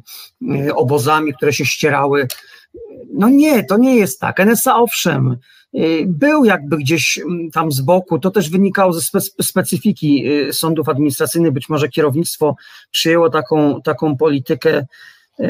y, 0.67 0.76
obozami, 0.76 1.34
które 1.34 1.54
się 1.54 1.65
ścierały. 1.65 2.28
No 3.13 3.30
nie, 3.30 3.63
to 3.63 3.78
nie 3.78 3.95
jest 3.95 4.19
tak. 4.19 4.39
NSA 4.39 4.76
owszem, 4.76 5.38
był 6.06 6.46
jakby 6.46 6.78
gdzieś 6.78 7.20
mm, 7.20 7.52
tam 7.52 7.72
z 7.72 7.82
boku, 7.82 8.20
to 8.20 8.32
też 8.32 8.50
wynikało 8.50 8.94
ze 8.94 9.20
specyfiki 9.42 10.28
y, 10.32 10.54
sądów 10.54 10.90
administracyjnych, 10.90 11.52
być 11.52 11.70
może 11.70 11.90
kierownictwo 11.90 12.56
przyjęło 12.92 13.30
taką, 13.30 13.82
taką 13.82 14.18
politykę, 14.18 14.86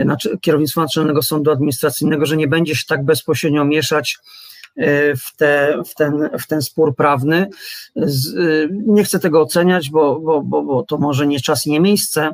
znaczy 0.04 0.38
kierownictwo 0.42 0.82
Naczelnego 0.82 1.22
Sądu 1.22 1.52
Administracyjnego, 1.52 2.26
że 2.26 2.38
nie 2.38 2.48
będzie 2.48 2.76
się 2.76 2.84
tak 2.88 3.06
bezpośrednio 3.06 3.66
mieszać 3.66 4.18
w, 5.26 5.36
te, 5.38 5.78
w, 5.86 5.96
ten, 5.96 6.30
w 6.40 6.48
ten 6.48 6.62
spór 6.62 6.96
prawny. 6.96 7.50
Nie 8.72 9.04
chcę 9.04 9.20
tego 9.20 9.42
oceniać, 9.42 9.90
bo, 9.90 10.20
bo, 10.20 10.42
bo, 10.42 10.64
bo 10.64 10.84
to 10.84 10.98
może 10.98 11.28
nie 11.28 11.40
czas 11.40 11.66
nie 11.66 11.80
miejsce, 11.80 12.34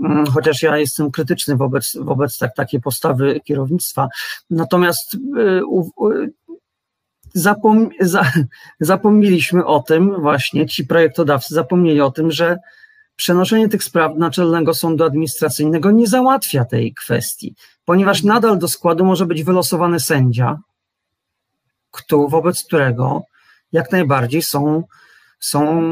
Mm, 0.00 0.26
chociaż 0.26 0.62
ja 0.62 0.76
jestem 0.76 1.10
krytyczny 1.10 1.56
wobec, 1.56 1.96
wobec 2.00 2.38
tak, 2.38 2.54
takiej 2.54 2.80
postawy 2.80 3.40
kierownictwa. 3.44 4.08
Natomiast 4.50 5.14
y, 5.14 5.18
zapom, 7.34 7.88
za, 8.00 8.32
zapomnieliśmy 8.80 9.66
o 9.66 9.82
tym, 9.82 10.20
właśnie 10.20 10.66
ci 10.66 10.86
projektodawcy 10.86 11.54
zapomnieli 11.54 12.00
o 12.00 12.10
tym, 12.10 12.30
że 12.30 12.56
przenoszenie 13.16 13.68
tych 13.68 13.84
spraw 13.84 14.16
Naczelnego 14.16 14.74
Sądu 14.74 15.04
Administracyjnego 15.04 15.90
nie 15.90 16.06
załatwia 16.06 16.64
tej 16.64 16.94
kwestii, 16.94 17.54
ponieważ 17.84 18.22
nadal 18.22 18.58
do 18.58 18.68
składu 18.68 19.04
może 19.04 19.26
być 19.26 19.44
wylosowany 19.44 20.00
sędzia, 20.00 20.58
kto, 21.90 22.28
wobec 22.28 22.64
którego 22.64 23.22
jak 23.72 23.92
najbardziej 23.92 24.42
są 24.42 24.82
są 25.40 25.82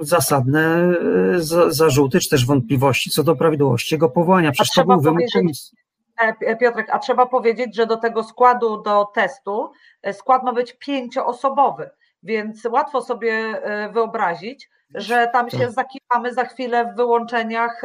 zasadne 0.00 0.94
e, 1.36 1.72
zarzuty, 1.72 2.20
czy 2.20 2.28
też 2.28 2.46
wątpliwości 2.46 3.10
co 3.10 3.22
do 3.22 3.36
prawidłowości 3.36 3.94
jego 3.94 4.10
powołania. 4.10 4.52
Przecież 4.52 4.70
to 4.74 4.84
był 4.84 5.00
wymóg 5.00 5.22
komisji. 5.32 5.78
E, 6.20 6.56
Piotrek, 6.56 6.86
a 6.90 6.98
trzeba 6.98 7.26
powiedzieć, 7.26 7.76
że 7.76 7.86
do 7.86 7.96
tego 7.96 8.22
składu, 8.22 8.82
do 8.82 9.04
testu, 9.04 9.72
e, 10.02 10.12
skład 10.12 10.42
ma 10.42 10.52
być 10.52 10.72
pięcioosobowy, 10.72 11.90
więc 12.22 12.64
łatwo 12.64 13.02
sobie 13.02 13.62
wyobrazić, 13.92 14.70
że 14.94 15.28
tam 15.32 15.50
się 15.50 15.58
tak. 15.58 15.70
zakiwamy 15.70 16.34
za 16.34 16.44
chwilę 16.44 16.92
w 16.92 16.96
wyłączeniach 16.96 17.82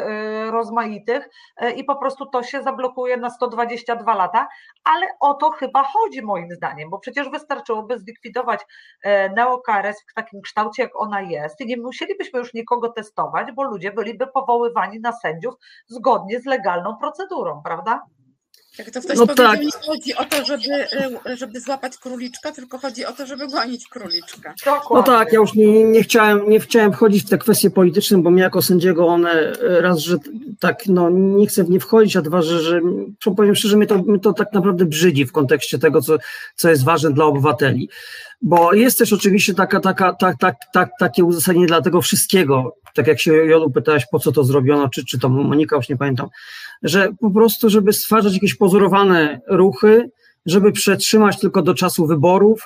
rozmaitych 0.52 1.30
i 1.76 1.84
po 1.84 1.96
prostu 1.96 2.26
to 2.26 2.44
się 2.44 2.64
zablokuje 2.64 3.18
na 3.18 3.30
122 3.30 4.16
lata, 4.16 4.48
ale 4.84 5.08
o 5.20 5.34
to 5.34 5.52
chyba 5.52 5.84
chodzi 5.84 6.22
moim 6.22 6.52
zdaniem, 6.52 6.90
bo 6.90 7.00
przecież 7.00 7.30
wystarczyłoby 7.30 8.00
zlikwidować 8.00 8.62
neokRS 9.36 10.02
w 10.12 10.14
takim 10.14 10.42
kształcie, 10.42 10.84
jak 10.84 10.96
ona 10.96 11.22
jest 11.22 11.62
i 11.62 11.66
nie 11.66 11.78
musielibyśmy 11.78 12.40
już 12.40 12.54
nikogo 12.54 12.90
testować, 12.90 13.52
bo 13.52 13.64
ludzie 13.64 13.92
byliby 13.92 14.28
powoływani 14.28 15.00
na 15.00 15.12
sędziów 15.12 15.56
zgodnie 15.88 16.40
z 16.40 16.46
legalną 16.46 16.98
procedurą, 16.98 17.62
prawda? 17.64 18.06
Jak 18.78 18.92
to 18.92 19.02
ktoś 19.02 19.18
no 19.18 19.28
powiedział, 19.28 19.52
tak. 19.52 19.62
nie 19.62 19.72
chodzi 19.86 20.16
o 20.16 20.26
to, 20.26 20.46
żeby, 20.46 20.74
e, 21.26 21.38
żeby 21.38 21.62
złapać 21.62 21.98
króliczka, 21.98 22.52
tylko 22.52 22.78
chodzi 22.78 23.06
o 23.06 23.12
to, 23.12 23.26
żeby 23.26 23.48
gonić 23.48 23.88
króliczka. 23.88 24.54
No 24.92 25.04
tak, 25.04 25.34
ja 25.34 25.40
już 25.40 25.54
nie, 25.54 25.84
nie, 25.84 26.04
chciałem, 26.04 26.50
nie 26.50 26.60
chciałem 26.60 26.94
wchodzić 26.94 27.24
w 27.24 27.30
te 27.30 27.38
kwestie 27.38 27.70
polityczne, 27.70 28.18
bo 28.18 28.32
mnie 28.32 28.42
jako 28.42 28.62
sędziego 28.62 29.08
one 29.08 29.32
e, 29.32 29.82
raz, 29.82 30.00
że 30.00 30.18
tak, 30.60 30.88
no 30.88 31.10
nie 31.10 31.48
chcę 31.48 31.64
w 31.64 31.70
nie 31.70 31.80
wchodzić, 31.80 32.16
a 32.16 32.22
dwa, 32.22 32.42
że, 32.42 32.60
że 32.60 32.82
powiem 33.36 33.56
szczerze, 33.56 33.78
mnie 33.78 33.88
to, 33.88 33.98
mnie 33.98 34.20
to 34.20 34.34
tak 34.34 34.54
naprawdę 34.54 34.86
brzydzi 34.86 35.26
w 35.26 35.32
kontekście 35.32 35.80
tego, 35.80 36.02
co, 36.02 36.18
co 36.56 36.70
jest 36.70 36.84
ważne 36.84 37.12
dla 37.12 37.26
obywateli. 37.26 37.90
Bo 38.42 38.74
jest 38.74 38.98
też 38.98 39.14
oczywiście 39.14 39.54
taka, 39.54 39.80
taka, 39.80 40.14
tak, 40.14 40.38
tak, 40.38 40.56
tak, 40.74 40.90
takie 41.00 41.24
uzasadnienie 41.24 41.68
dla 41.68 41.82
tego 41.82 42.02
wszystkiego, 42.02 42.76
tak 42.94 43.08
jak 43.08 43.20
się 43.20 43.34
Jolu 43.34 43.72
pytałaś, 43.72 44.06
po 44.12 44.20
co 44.20 44.32
to 44.32 44.44
zrobiono, 44.44 44.90
czy, 44.90 45.06
czy 45.06 45.20
to 45.20 45.30
Monika, 45.30 45.76
już 45.76 45.90
nie 45.90 45.98
pamiętam, 45.98 46.28
że 46.84 47.10
po 47.20 47.32
prostu, 47.32 47.70
żeby 47.70 47.94
stwarzać 47.94 48.34
jakieś 48.34 48.56
pozorowane 48.56 49.42
ruchy, 49.48 50.10
żeby 50.46 50.72
przetrzymać 50.72 51.40
tylko 51.40 51.62
do 51.62 51.74
czasu 51.74 52.08
wyborów, 52.08 52.66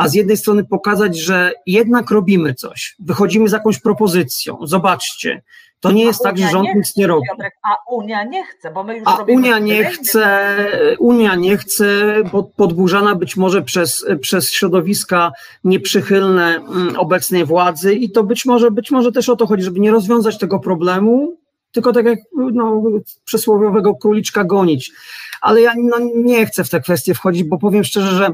a 0.00 0.08
z 0.08 0.14
jednej 0.14 0.36
strony 0.36 0.64
pokazać, 0.64 1.18
że 1.18 1.52
jednak 1.66 2.10
robimy 2.10 2.54
coś, 2.54 2.96
wychodzimy 2.98 3.48
z 3.48 3.52
jakąś 3.52 3.78
propozycją. 3.78 4.58
Zobaczcie, 4.62 5.42
to 5.80 5.92
nie 5.92 6.04
jest 6.04 6.20
a 6.20 6.24
tak, 6.24 6.38
że 6.38 6.48
rząd 6.48 6.68
nic 6.74 6.96
nie 6.96 7.06
robi. 7.06 7.22
Piotrek, 7.30 7.54
a 7.62 7.92
Unia 7.94 8.24
nie 8.24 8.44
chce, 8.44 8.70
bo 8.70 8.84
my 8.84 8.98
już 8.98 9.08
A 9.08 9.22
Unia 9.22 9.58
nie 9.58 9.84
chce, 9.84 10.56
Unia 10.98 11.34
nie 11.34 11.56
chce, 11.56 12.14
podburzana 12.56 13.14
być 13.14 13.36
może 13.36 13.62
przez, 13.62 14.06
przez 14.20 14.52
środowiska 14.52 15.32
nieprzychylne 15.64 16.56
mm, 16.56 16.96
obecnej 16.96 17.44
władzy 17.44 17.94
i 17.94 18.10
to 18.10 18.24
być 18.24 18.44
może, 18.44 18.70
być 18.70 18.90
może 18.90 19.12
też 19.12 19.28
o 19.28 19.36
to 19.36 19.46
chodzi, 19.46 19.62
żeby 19.62 19.80
nie 19.80 19.90
rozwiązać 19.90 20.38
tego 20.38 20.58
problemu, 20.58 21.36
tylko 21.72 21.92
tak 21.92 22.06
jak 22.06 22.18
no, 22.52 22.82
przysłowiowego 23.24 23.94
króliczka 23.94 24.44
gonić. 24.44 24.92
Ale 25.40 25.60
ja 25.60 25.72
no, 25.76 25.96
nie 26.14 26.46
chcę 26.46 26.64
w 26.64 26.70
te 26.70 26.80
kwestie 26.80 27.14
wchodzić, 27.14 27.44
bo 27.44 27.58
powiem 27.58 27.84
szczerze, 27.84 28.16
że 28.16 28.30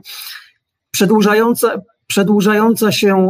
przedłużająca, 0.97 1.75
przedłużająca 2.07 2.93
się 2.93 3.29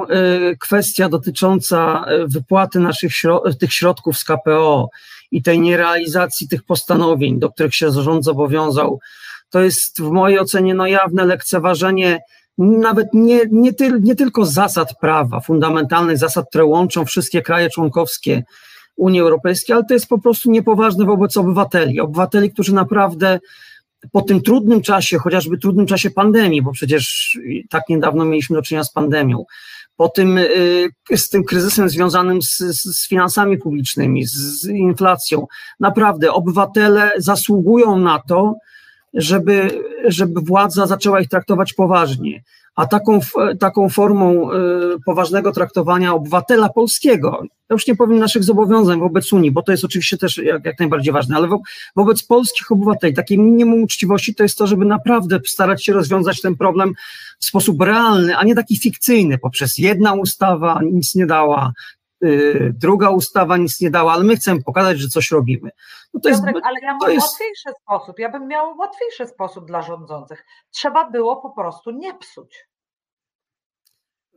y, 0.53 0.57
kwestia 0.61 1.09
dotycząca 1.09 2.05
y, 2.11 2.29
wypłaty 2.29 2.81
naszych 2.81 3.13
tych 3.61 3.73
środków 3.73 4.19
z 4.19 4.25
KPO 4.25 4.89
i 5.31 5.43
tej 5.43 5.61
nierealizacji 5.61 6.49
tych 6.49 6.65
postanowień, 6.65 7.39
do 7.39 7.51
których 7.51 7.75
się 7.75 7.91
zarząd 7.91 8.25
zobowiązał, 8.25 9.01
to 9.51 9.61
jest 9.61 10.01
w 10.01 10.11
mojej 10.11 10.39
ocenie 10.39 10.75
no, 10.75 10.87
jawne 10.87 11.25
lekceważenie 11.25 12.21
nawet 12.59 13.09
nie, 13.13 13.41
nie, 13.51 13.73
ty, 13.73 14.01
nie 14.01 14.15
tylko 14.15 14.45
zasad 14.45 14.99
prawa, 15.01 15.41
fundamentalnych 15.41 16.19
zasad, 16.19 16.49
które 16.49 16.65
łączą 16.65 17.05
wszystkie 17.05 17.43
kraje 17.43 17.71
członkowskie 17.71 18.45
Unii 18.97 19.21
Europejskiej, 19.21 19.75
ale 19.75 19.85
to 19.85 19.95
jest 19.95 20.09
po 20.09 20.19
prostu 20.19 20.51
niepoważne 20.51 21.05
wobec 21.05 21.37
obywateli. 21.37 22.01
Obywateli, 22.01 22.53
którzy 22.53 22.75
naprawdę 22.75 23.39
po 24.13 24.23
tym 24.23 24.43
trudnym 24.43 24.83
czasie, 24.83 25.19
chociażby 25.19 25.59
trudnym 25.59 25.87
czasie 25.87 26.11
pandemii, 26.11 26.63
bo 26.63 26.73
przecież 26.73 27.39
tak 27.71 27.83
niedawno 27.89 28.25
mieliśmy 28.25 28.57
do 28.57 28.63
czynienia 28.63 28.85
z 28.85 28.93
pandemią, 28.93 29.45
po 29.97 30.09
tym, 30.09 30.39
y, 30.39 31.17
z 31.17 31.29
tym 31.29 31.45
kryzysem 31.45 31.89
związanym 31.89 32.43
z, 32.43 32.59
z 32.59 33.09
finansami 33.09 33.59
publicznymi, 33.59 34.25
z 34.25 34.69
inflacją, 34.69 35.47
naprawdę 35.81 36.33
obywatele 36.33 37.13
zasługują 37.17 37.99
na 37.99 38.19
to, 38.29 38.55
żeby, 39.15 39.71
żeby 40.05 40.41
władza 40.41 40.87
zaczęła 40.87 41.21
ich 41.21 41.29
traktować 41.29 41.73
poważnie. 41.73 42.43
A 42.77 42.87
taką, 42.87 43.21
taką 43.61 43.89
formą 43.89 44.51
poważnego 45.07 45.53
traktowania 45.53 46.15
obywatela 46.15 46.69
polskiego, 46.69 47.43
ja 47.43 47.75
już 47.75 47.87
nie 47.87 47.97
powiem 47.97 48.19
naszych 48.19 48.45
zobowiązań 48.45 49.01
wobec 49.01 49.33
Unii, 49.33 49.51
bo 49.51 49.63
to 49.63 49.73
jest 49.73 49.85
oczywiście 49.85 50.19
też 50.19 50.39
jak, 50.39 50.65
jak 50.65 50.79
najbardziej 50.79 51.13
ważne, 51.13 51.37
ale 51.37 51.49
wo, 51.49 51.61
wobec 51.97 52.23
polskich 52.23 52.73
obywateli, 52.73 53.15
takie 53.15 53.39
minimum 53.39 53.83
uczciwości 53.83 54.35
to 54.35 54.43
jest 54.43 54.59
to, 54.59 54.67
żeby 54.67 54.85
naprawdę 54.85 55.41
starać 55.47 55.85
się 55.85 55.93
rozwiązać 55.93 56.41
ten 56.41 56.57
problem 56.57 56.93
w 57.41 57.45
sposób 57.45 57.81
realny, 57.81 58.37
a 58.37 58.45
nie 58.45 58.55
taki 58.55 58.77
fikcyjny, 58.77 59.39
poprzez 59.39 59.79
jedna 59.79 60.13
ustawa 60.15 60.81
nic 60.93 61.15
nie 61.15 61.27
dała, 61.27 61.73
druga 62.73 63.11
ustawa 63.11 63.57
nic 63.57 63.81
nie 63.81 63.91
dała, 63.91 64.13
ale 64.13 64.25
my 64.25 64.37
chcemy 64.37 64.63
pokazać, 64.63 64.99
że 64.99 65.09
coś 65.09 65.31
robimy. 65.31 65.71
No 66.15 66.21
to 66.21 66.29
Piotrek, 66.29 66.55
jest, 66.55 66.67
ale 66.67 66.81
ja 66.83 66.97
mam 66.97 67.13
jest... 67.13 67.27
łatwiejszy 67.27 67.71
sposób, 67.83 68.19
ja 68.19 68.31
bym 68.31 68.49
miał 68.49 68.77
łatwiejszy 68.77 69.27
sposób 69.27 69.67
dla 69.67 69.83
rządzących. 69.83 70.45
Trzeba 70.71 71.11
było 71.11 71.37
po 71.37 71.51
prostu 71.51 71.91
nie 71.91 72.15
psuć. 72.15 72.67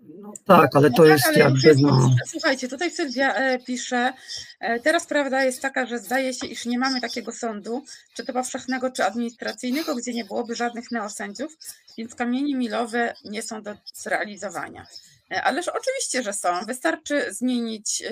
No 0.02 0.34
tak, 0.46 0.76
ale 0.76 0.92
to 0.92 1.04
no 1.04 1.06
jest 1.06 1.26
tak, 1.26 1.38
jakby. 1.38 1.76
No... 1.82 2.10
Słuchajcie, 2.28 2.68
tutaj 2.68 2.92
Sylwia 2.92 3.34
e, 3.34 3.60
pisze, 3.60 4.14
e, 4.60 4.80
teraz 4.80 5.06
prawda 5.06 5.44
jest 5.44 5.62
taka, 5.62 5.86
że 5.86 6.00
zdaje 6.00 6.34
się, 6.34 6.48
iż 6.48 6.66
nie 6.66 6.80
mamy 6.80 7.02
takiego 7.02 7.32
sądu, 7.32 7.84
czy 8.14 8.26
to 8.26 8.34
powszechnego, 8.34 8.92
czy 8.92 9.06
administracyjnego, 9.06 9.96
gdzie 9.96 10.14
nie 10.14 10.26
byłoby 10.26 10.56
żadnych 10.56 10.92
neosędziów, 10.92 11.58
więc 11.98 12.16
kamienie 12.16 12.56
milowe 12.56 13.14
nie 13.26 13.42
są 13.42 13.62
do 13.62 13.76
zrealizowania. 13.94 14.86
E, 15.32 15.44
ależ 15.44 15.68
oczywiście, 15.68 16.24
że 16.24 16.34
są. 16.34 16.66
Wystarczy 16.66 17.34
zmienić 17.34 18.04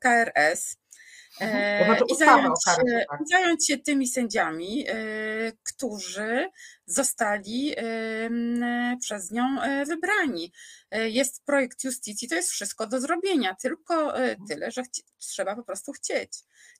KRS, 0.00 0.76
mhm. 1.40 1.84
znaczy 1.84 2.04
I 2.08 2.16
zająć, 2.16 2.64
się, 2.64 3.04
tak. 3.10 3.20
zająć 3.30 3.66
się 3.66 3.78
tymi 3.78 4.08
sędziami, 4.08 4.86
którzy 5.62 6.48
zostali 6.86 7.74
przez 9.00 9.30
nią 9.30 9.62
e, 9.62 9.84
wybrani. 9.84 10.52
E, 10.94 11.08
jest 11.08 11.44
projekt 11.46 11.84
justicji, 11.84 12.28
to 12.28 12.34
jest 12.34 12.50
wszystko 12.50 12.86
do 12.86 13.00
zrobienia, 13.00 13.54
tylko 13.54 14.18
e, 14.18 14.36
tyle, 14.48 14.70
że 14.70 14.82
trzeba 15.18 15.56
po 15.56 15.62
prostu 15.62 15.92
chcieć. 15.92 16.32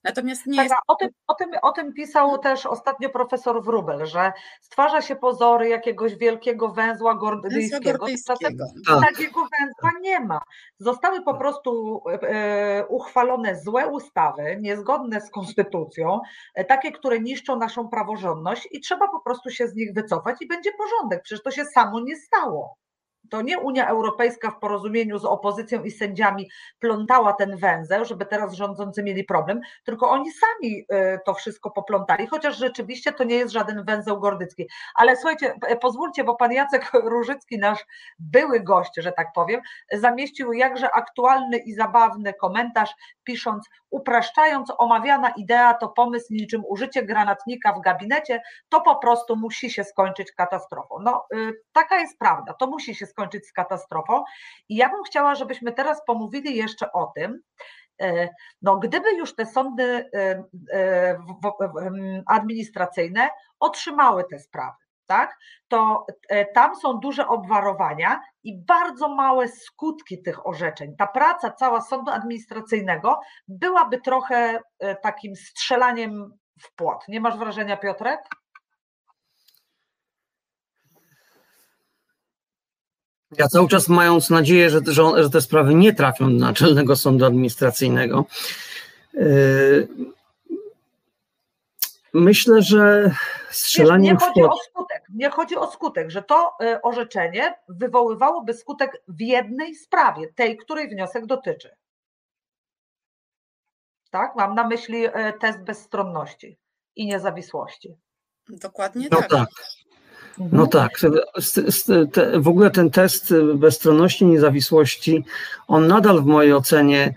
Natomiast 0.03 0.45
nie 0.45 0.57
tak, 0.57 0.65
jest... 0.65 0.75
o, 0.87 0.95
tym, 0.95 1.09
o, 1.27 1.33
tym, 1.35 1.49
o 1.61 1.71
tym 1.71 1.93
pisał 1.93 2.37
też 2.37 2.65
ostatnio 2.65 3.09
profesor 3.09 3.63
Wrubel, 3.63 4.05
że 4.05 4.33
stwarza 4.61 5.01
się 5.01 5.15
pozory 5.15 5.69
jakiegoś 5.69 6.15
wielkiego 6.15 6.69
węzła 6.69 7.15
gordyjskiego. 7.15 8.05
Tymczasem 8.05 8.57
tak. 8.87 9.09
takiego 9.09 9.39
węzła 9.59 9.99
nie 10.01 10.19
ma. 10.19 10.41
Zostały 10.79 11.21
po 11.21 11.33
prostu 11.33 12.01
e, 12.21 12.85
uchwalone 12.87 13.61
złe 13.61 13.87
ustawy, 13.87 14.57
niezgodne 14.61 15.21
z 15.21 15.31
konstytucją, 15.31 16.19
takie, 16.67 16.91
które 16.91 17.19
niszczą 17.19 17.57
naszą 17.57 17.89
praworządność 17.89 18.67
i 18.71 18.79
trzeba 18.79 19.07
po 19.07 19.19
prostu 19.19 19.49
się 19.49 19.67
z 19.67 19.75
nich 19.75 19.93
wycofać 19.93 20.35
i 20.41 20.47
będzie 20.47 20.71
porządek. 20.73 21.23
Przecież 21.23 21.43
to 21.43 21.51
się 21.51 21.65
samo 21.65 21.99
nie 21.99 22.15
stało 22.15 22.77
to 23.29 23.41
nie 23.41 23.59
Unia 23.59 23.87
Europejska 23.87 24.51
w 24.51 24.59
porozumieniu 24.59 25.19
z 25.19 25.25
opozycją 25.25 25.83
i 25.83 25.91
sędziami 25.91 26.49
plątała 26.79 27.33
ten 27.33 27.57
węzeł, 27.57 28.05
żeby 28.05 28.25
teraz 28.25 28.53
rządzący 28.53 29.03
mieli 29.03 29.23
problem, 29.23 29.61
tylko 29.83 30.09
oni 30.09 30.31
sami 30.31 30.79
y, 30.79 31.19
to 31.25 31.33
wszystko 31.33 31.71
poplątali, 31.71 32.27
chociaż 32.27 32.57
rzeczywiście 32.57 33.13
to 33.13 33.23
nie 33.23 33.35
jest 33.35 33.53
żaden 33.53 33.83
węzeł 33.83 34.19
gordycki. 34.19 34.67
Ale 34.95 35.15
słuchajcie, 35.15 35.55
pozwólcie, 35.81 36.23
bo 36.23 36.35
pan 36.35 36.51
Jacek 36.51 36.91
Różycki, 37.11 37.59
nasz 37.59 37.85
były 38.19 38.59
gość, 38.59 38.91
że 38.97 39.11
tak 39.11 39.27
powiem, 39.35 39.61
zamieścił 39.93 40.53
jakże 40.53 40.91
aktualny 40.91 41.57
i 41.57 41.73
zabawny 41.73 42.33
komentarz, 42.33 42.95
pisząc, 43.23 43.69
upraszczając, 43.95 44.73
omawiana 44.77 45.29
idea 45.29 45.73
to 45.73 45.89
pomysł 45.89 46.27
niczym 46.29 46.63
użycie 46.67 47.03
granatnika 47.03 47.73
w 47.73 47.81
gabinecie, 47.81 48.41
to 48.69 48.81
po 48.81 48.95
prostu 48.95 49.35
musi 49.35 49.71
się 49.71 49.83
skończyć 49.83 50.31
katastrofą. 50.31 50.99
No, 51.01 51.25
y, 51.35 51.53
taka 51.73 51.99
jest 51.99 52.19
prawda, 52.19 52.53
to 52.53 52.67
musi 52.67 52.95
się 52.95 53.05
skończyć 53.05 53.47
z 53.47 53.53
katastrofą. 53.53 54.23
I 54.69 54.75
ja 54.75 54.89
bym 54.89 55.03
chciała, 55.03 55.35
żebyśmy 55.35 55.71
teraz 55.71 56.01
pomówili 56.07 56.55
jeszcze 56.55 56.91
o 56.91 57.11
tym, 57.15 57.41
e, 58.01 58.29
no, 58.61 58.77
gdyby 58.77 59.13
już 59.13 59.35
te 59.35 59.45
sądy 59.45 60.09
e, 60.13 60.43
e, 60.73 61.17
administracyjne 62.27 63.29
otrzymały 63.59 64.23
te 64.31 64.39
sprawy, 64.39 64.84
tak, 65.05 65.37
to 65.67 66.05
tam 66.53 66.75
są 66.75 66.99
duże 66.99 67.27
obwarowania 67.27 68.21
i 68.43 68.57
bardzo 68.65 69.07
małe 69.15 69.47
skutki 69.47 70.21
tych 70.21 70.47
orzeczeń. 70.47 70.95
Ta 70.97 71.07
praca 71.07 71.51
cała 71.51 71.81
sądu 71.81 72.11
administracyjnego 72.11 73.19
byłaby 73.47 74.01
trochę 74.01 74.59
takim 75.03 75.35
strzelaniem 75.35 76.33
w 76.61 76.75
płot. 76.75 77.03
Nie 77.07 77.19
masz 77.19 77.37
wrażenia, 77.37 77.77
Piotrek? 77.77 78.19
Ja 83.37 83.47
cały 83.47 83.67
czas 83.67 83.89
mając 83.89 84.29
nadzieję, 84.29 84.69
że, 84.69 84.79
że, 84.87 85.23
że 85.23 85.29
te 85.29 85.41
sprawy 85.41 85.75
nie 85.75 85.93
trafią 85.93 86.25
do 86.25 86.45
Naczelnego 86.45 86.95
Sądu 86.95 87.25
Administracyjnego, 87.25 88.25
yy, 89.13 89.87
myślę, 92.15 92.61
że 92.61 93.11
strzelanie 93.49 94.11
nie 94.11 94.17
chodzi 94.19 94.43
o 94.43 94.57
skutek, 94.69 95.03
nie 95.09 95.29
chodzi 95.29 95.55
o 95.55 95.71
skutek, 95.71 96.09
że 96.09 96.23
to 96.23 96.53
y, 96.63 96.81
orzeczenie 96.81 97.55
wywoływałoby 97.69 98.53
skutek 98.53 99.01
w 99.07 99.21
jednej 99.21 99.75
sprawie, 99.75 100.27
tej, 100.35 100.57
której 100.57 100.89
wniosek 100.89 101.25
dotyczy. 101.25 101.75
Tak? 104.09 104.35
Mam 104.35 104.55
na 104.55 104.67
myśli 104.67 105.07
y, 105.07 105.11
test 105.41 105.63
bezstronności 105.63 106.57
i 106.95 107.05
niezawisłości. 107.05 107.95
Dokładnie 108.49 109.07
no 109.11 109.17
tak. 109.17 109.29
tak. 109.29 109.49
No 110.37 110.63
mhm. 110.63 110.69
tak, 110.69 110.91
w 112.37 112.47
ogóle 112.47 112.71
ten 112.71 112.91
test 112.91 113.33
bezstronności, 113.55 114.25
niezawisłości, 114.25 115.25
on 115.67 115.87
nadal 115.87 116.21
w 116.21 116.25
mojej 116.25 116.53
ocenie 116.53 117.15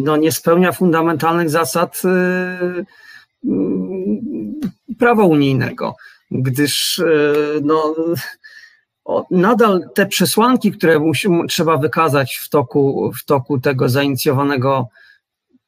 no, 0.00 0.16
nie 0.16 0.32
spełnia 0.32 0.72
fundamentalnych 0.72 1.50
zasad 1.50 2.02
prawa 4.98 5.24
unijnego, 5.24 5.96
gdyż 6.30 6.98
e, 6.98 7.04
no, 7.62 7.94
nadal 9.30 9.90
te 9.94 10.06
przesłanki, 10.06 10.72
które 10.72 11.12
trzeba 11.48 11.76
wykazać 11.76 12.34
w 12.34 12.48
toku, 12.48 13.12
w 13.20 13.24
toku 13.24 13.60
tego 13.60 13.88
zainicjowanego 13.88 14.88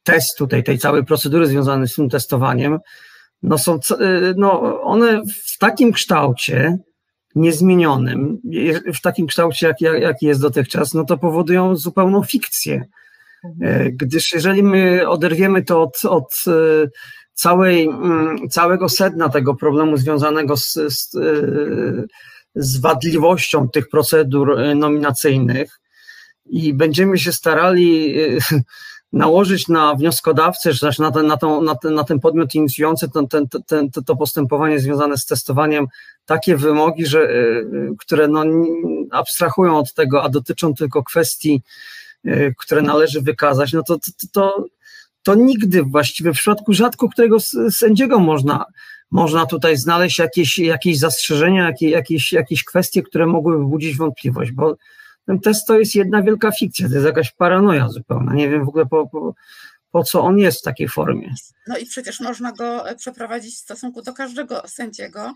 testu, 0.03 0.47
tej, 0.47 0.63
tej 0.63 0.77
całej 0.77 1.05
procedury 1.05 1.47
związanej 1.47 1.87
z 1.87 1.95
tym 1.95 2.09
testowaniem, 2.09 2.79
no 3.43 3.57
są, 3.57 3.75
y, 3.75 4.33
no 4.37 4.81
one 4.81 5.21
w 5.45 5.57
takim 5.57 5.91
kształcie, 5.91 6.77
niezmienionym, 7.35 8.37
w 8.93 9.01
takim 9.01 9.27
kształcie, 9.27 9.67
jaki 9.67 9.85
jak, 9.85 10.01
jak 10.01 10.21
jest 10.21 10.41
dotychczas, 10.41 10.93
no 10.93 11.05
to 11.05 11.17
powodują 11.17 11.75
zupełną 11.75 12.23
fikcję. 12.23 12.85
E, 13.61 13.91
gdyż 13.91 14.33
jeżeli 14.33 14.63
my 14.63 15.09
oderwiemy 15.09 15.63
to 15.63 15.81
od, 15.81 16.05
od 16.05 16.43
e, 16.47 16.51
całej, 17.37 17.85
mm, 17.85 18.49
całego 18.49 18.89
sedna 18.89 19.29
tego 19.29 19.55
problemu 19.55 19.97
związanego 19.97 20.57
z, 20.57 20.73
z, 20.73 21.15
e, 21.15 21.21
z 22.55 22.79
wadliwością 22.79 23.69
tych 23.69 23.89
procedur 23.89 24.57
nominacyjnych. 24.75 25.79
I 26.45 26.73
będziemy 26.73 27.17
się 27.17 27.31
starali 27.31 28.15
nałożyć 29.13 29.67
na 29.67 29.95
wnioskodawcę, 29.95 30.73
czy 30.73 30.79
też 30.79 30.99
na 30.99 31.11
ten, 31.11 31.27
na, 31.27 31.37
tą, 31.37 31.61
na, 31.61 31.75
ten, 31.75 31.93
na 31.93 32.03
ten 32.03 32.19
podmiot 32.19 32.55
inicjujący 32.55 33.09
ten, 33.09 33.27
ten, 33.27 33.47
ten, 33.67 33.91
to 34.05 34.15
postępowanie 34.15 34.79
związane 34.79 35.17
z 35.17 35.25
testowaniem 35.25 35.87
takie 36.25 36.57
wymogi, 36.57 37.05
że, 37.05 37.29
y, 37.29 37.65
które 37.99 38.27
no, 38.27 38.43
abstrahują 39.11 39.77
od 39.77 39.93
tego, 39.93 40.23
a 40.23 40.29
dotyczą 40.29 40.73
tylko 40.73 41.03
kwestii, 41.03 41.61
y, 42.25 42.53
które 42.57 42.81
należy 42.81 43.21
wykazać, 43.21 43.73
no 43.73 43.83
to, 43.83 43.97
to, 43.97 44.11
to, 44.31 44.65
to 45.27 45.35
nigdy 45.35 45.83
właściwie 45.83 46.33
w 46.33 46.35
przypadku 46.35 46.73
rzadko 46.73 47.09
którego 47.09 47.37
sędziego 47.71 48.19
można, 48.19 48.65
można 49.11 49.45
tutaj 49.45 49.77
znaleźć 49.77 50.19
jakieś, 50.19 50.59
jakieś 50.59 50.99
zastrzeżenia, 50.99 51.65
jakieś, 51.65 51.91
jakieś, 51.91 52.33
jakieś 52.33 52.63
kwestie, 52.63 53.03
które 53.03 53.25
mogłyby 53.25 53.65
budzić 53.65 53.97
wątpliwość, 53.97 54.51
bo 54.51 54.75
ten 55.25 55.39
test 55.39 55.67
to 55.67 55.79
jest 55.79 55.95
jedna 55.95 56.21
wielka 56.23 56.51
fikcja, 56.51 56.87
to 56.87 56.93
jest 56.93 57.05
jakaś 57.05 57.31
paranoja 57.31 57.89
zupełna. 57.89 58.33
Nie 58.33 58.49
wiem 58.49 58.65
w 58.65 58.69
ogóle 58.69 58.85
po, 58.85 59.07
po, 59.07 59.33
po 59.91 60.03
co 60.03 60.21
on 60.21 60.37
jest 60.37 60.59
w 60.59 60.63
takiej 60.63 60.87
formie. 60.87 61.33
No 61.67 61.77
i 61.77 61.85
przecież 61.85 62.19
można 62.19 62.51
go 62.51 62.89
e, 62.89 62.95
przeprowadzić 62.95 63.55
w 63.55 63.59
stosunku 63.59 64.01
do 64.01 64.13
każdego 64.13 64.61
sędziego, 64.67 65.33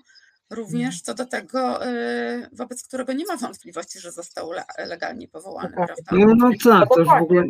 również 0.49 0.95
mhm. 0.95 1.01
co 1.03 1.13
do 1.13 1.25
tego, 1.25 1.85
e, 1.85 2.49
wobec 2.53 2.83
którego 2.83 3.13
nie 3.13 3.25
ma 3.25 3.37
wątpliwości, 3.37 3.99
że 3.99 4.11
został 4.11 4.51
legalnie 4.77 5.27
powołany, 5.27 5.69
no, 5.77 5.85
prawda? 5.85 6.11
No, 6.11 6.35
no 6.35 6.49
tak, 6.63 6.89
to 6.89 6.99
już 6.99 7.07
w 7.07 7.11
ogóle... 7.11 7.43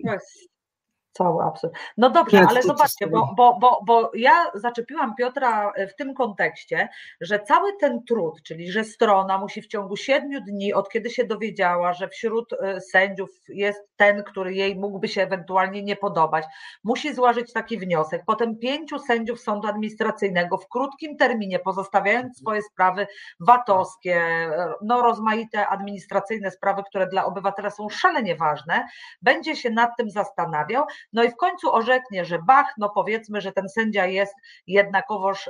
Cały 1.13 1.43
absurd. 1.43 1.73
No 1.97 2.09
dobrze, 2.09 2.45
ale 2.49 2.61
zobaczcie, 2.61 3.07
bo, 3.07 3.33
bo, 3.37 3.57
bo, 3.61 3.81
bo 3.87 4.11
ja 4.13 4.51
zaczepiłam 4.53 5.15
Piotra 5.15 5.73
w 5.89 5.95
tym 5.95 6.13
kontekście, 6.13 6.89
że 7.21 7.39
cały 7.39 7.73
ten 7.79 8.03
trud, 8.03 8.43
czyli 8.43 8.71
że 8.71 8.83
strona 8.83 9.37
musi 9.37 9.61
w 9.61 9.67
ciągu 9.67 9.97
siedmiu 9.97 10.41
dni, 10.41 10.73
od 10.73 10.89
kiedy 10.89 11.09
się 11.09 11.23
dowiedziała, 11.23 11.93
że 11.93 12.07
wśród 12.07 12.53
e, 12.53 12.81
sędziów 12.81 13.29
jest 13.49 13.79
ten, 13.95 14.23
który 14.23 14.53
jej 14.53 14.75
mógłby 14.75 15.07
się 15.07 15.21
ewentualnie 15.21 15.83
nie 15.83 15.95
podobać, 15.95 16.45
musi 16.83 17.13
złożyć 17.13 17.53
taki 17.53 17.77
wniosek. 17.77 18.23
Potem 18.25 18.57
pięciu 18.57 18.99
sędziów 18.99 19.41
sądu 19.41 19.67
administracyjnego 19.67 20.57
w 20.57 20.67
krótkim 20.67 21.17
terminie, 21.17 21.59
pozostawiając 21.59 22.37
swoje 22.37 22.61
sprawy 22.61 23.07
VAT-owskie, 23.39 24.15
e, 24.15 24.73
no 24.81 25.01
rozmaite 25.01 25.67
administracyjne 25.67 26.51
sprawy, 26.51 26.83
które 26.89 27.07
dla 27.07 27.25
obywatela 27.25 27.69
są 27.69 27.89
szalenie 27.89 28.35
ważne, 28.35 28.87
będzie 29.21 29.55
się 29.55 29.69
nad 29.69 29.97
tym 29.97 30.09
zastanawiał, 30.09 30.85
no 31.13 31.23
i 31.23 31.29
w 31.29 31.35
końcu 31.35 31.73
orzeknie, 31.73 32.25
że 32.25 32.39
bach, 32.39 32.73
no 32.77 32.89
powiedzmy, 32.89 33.41
że 33.41 33.51
ten 33.51 33.69
sędzia 33.69 34.05
jest 34.05 34.33
jednakowoż 34.67 35.49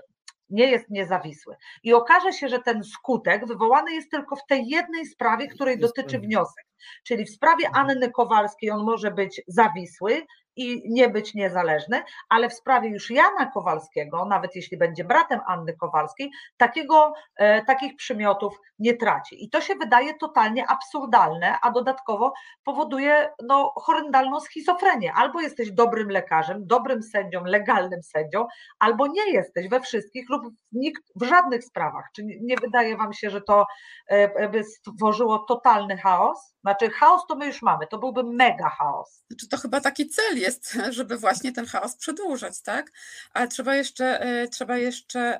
nie 0.51 0.71
jest 0.71 0.89
niezawisły. 0.89 1.55
I 1.83 1.93
okaże 1.93 2.33
się, 2.33 2.49
że 2.49 2.59
ten 2.59 2.83
skutek 2.83 3.47
wywołany 3.47 3.93
jest 3.93 4.11
tylko 4.11 4.35
w 4.35 4.45
tej 4.45 4.67
jednej 4.67 5.05
sprawie, 5.05 5.47
której 5.47 5.79
dotyczy 5.79 6.19
wniosek. 6.19 6.65
Czyli 7.03 7.25
w 7.25 7.29
sprawie 7.29 7.69
Anny 7.73 8.11
Kowalskiej 8.11 8.71
on 8.71 8.83
może 8.83 9.11
być 9.11 9.41
zawisły 9.47 10.25
i 10.55 10.83
nie 10.85 11.09
być 11.09 11.33
niezależny, 11.33 12.03
ale 12.29 12.49
w 12.49 12.53
sprawie 12.53 12.89
już 12.89 13.09
Jana 13.09 13.45
Kowalskiego, 13.53 14.25
nawet 14.25 14.55
jeśli 14.55 14.77
będzie 14.77 15.03
bratem 15.03 15.39
Anny 15.47 15.73
Kowalskiej, 15.73 16.31
takiego, 16.57 17.13
e, 17.37 17.65
takich 17.65 17.95
przymiotów 17.95 18.59
nie 18.79 18.97
traci. 18.97 19.43
I 19.45 19.49
to 19.49 19.61
się 19.61 19.75
wydaje 19.75 20.13
totalnie 20.17 20.67
absurdalne, 20.67 21.55
a 21.61 21.71
dodatkowo 21.71 22.33
powoduje 22.63 23.29
no, 23.47 23.73
horrendalną 23.75 24.39
schizofrenię. 24.39 25.13
Albo 25.13 25.41
jesteś 25.41 25.71
dobrym 25.71 26.09
lekarzem, 26.09 26.67
dobrym 26.67 27.03
sędzią, 27.03 27.43
legalnym 27.43 28.03
sędzią, 28.03 28.47
albo 28.79 29.07
nie 29.07 29.31
jesteś 29.31 29.69
we 29.69 29.81
wszystkich 29.81 30.29
lub 30.29 30.41
nikt, 30.71 31.03
w 31.15 31.23
żadnych 31.23 31.63
sprawach. 31.63 32.05
Czy 32.15 32.23
nie, 32.23 32.35
nie 32.41 32.55
wydaje 32.55 32.97
Wam 32.97 33.13
się, 33.13 33.29
że 33.29 33.41
to 33.41 33.65
e, 34.07 34.49
by 34.49 34.63
stworzyło 34.63 35.39
totalny 35.39 35.97
chaos? 35.97 36.55
Znaczy, 36.61 36.89
chaos 36.89 37.21
to 37.29 37.35
my 37.35 37.45
już 37.45 37.61
mamy, 37.61 37.87
to 37.87 37.97
byłby 37.97 38.23
mega 38.23 38.69
chaos. 38.69 39.23
Znaczy 39.29 39.49
to 39.49 39.57
chyba 39.57 39.81
taki 39.81 40.09
cel 40.09 40.37
jest, 40.41 40.77
żeby 40.97 41.17
właśnie 41.17 41.51
ten 41.51 41.65
chaos 41.65 41.95
przedłużać, 41.95 42.61
tak? 42.61 42.91
Ale 43.33 43.47
trzeba 43.47 43.75
jeszcze, 43.75 44.21
e, 44.21 44.47
trzeba 44.47 44.77
jeszcze 44.77 45.39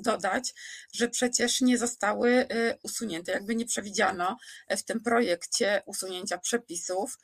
dodać, 0.00 0.54
że 0.92 1.08
przecież 1.08 1.60
nie 1.60 1.78
zostały 1.78 2.30
e, 2.30 2.78
usunięte, 2.82 3.32
jakby 3.32 3.56
nie 3.56 3.66
przewidziano 3.66 4.36
w 4.70 4.82
tym 4.82 5.00
projekcie 5.00 5.82
usunięcia 5.86 6.38
przepisów 6.38 7.18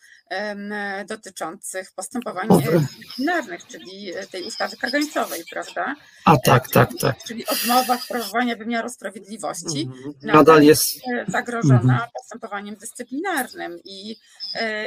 dotyczących 1.08 1.92
postępowań 1.92 2.48
e, 2.50 2.78
dyscyplinarnych, 2.80 3.66
czyli 3.66 4.14
e, 4.14 4.26
tej 4.26 4.42
ustawy 4.42 4.76
kagańcowej, 4.76 5.44
prawda? 5.50 5.94
A 6.24 6.36
tak, 6.36 6.68
tak, 6.68 6.90
tak. 7.00 7.24
Czyli 7.26 7.46
odmowa 7.46 7.98
sprawowania 7.98 8.56
wymiaru 8.56 8.88
sprawiedliwości 8.88 9.82
Mhm. 9.82 10.14
Nadal 10.22 10.62
jest. 10.62 10.96
e, 10.96 11.24
zagrożona 11.28 12.08
postępowaniem 12.14 12.76
dyscyplinarnym 12.76 13.78
i, 13.84 14.12
e, 14.12 14.16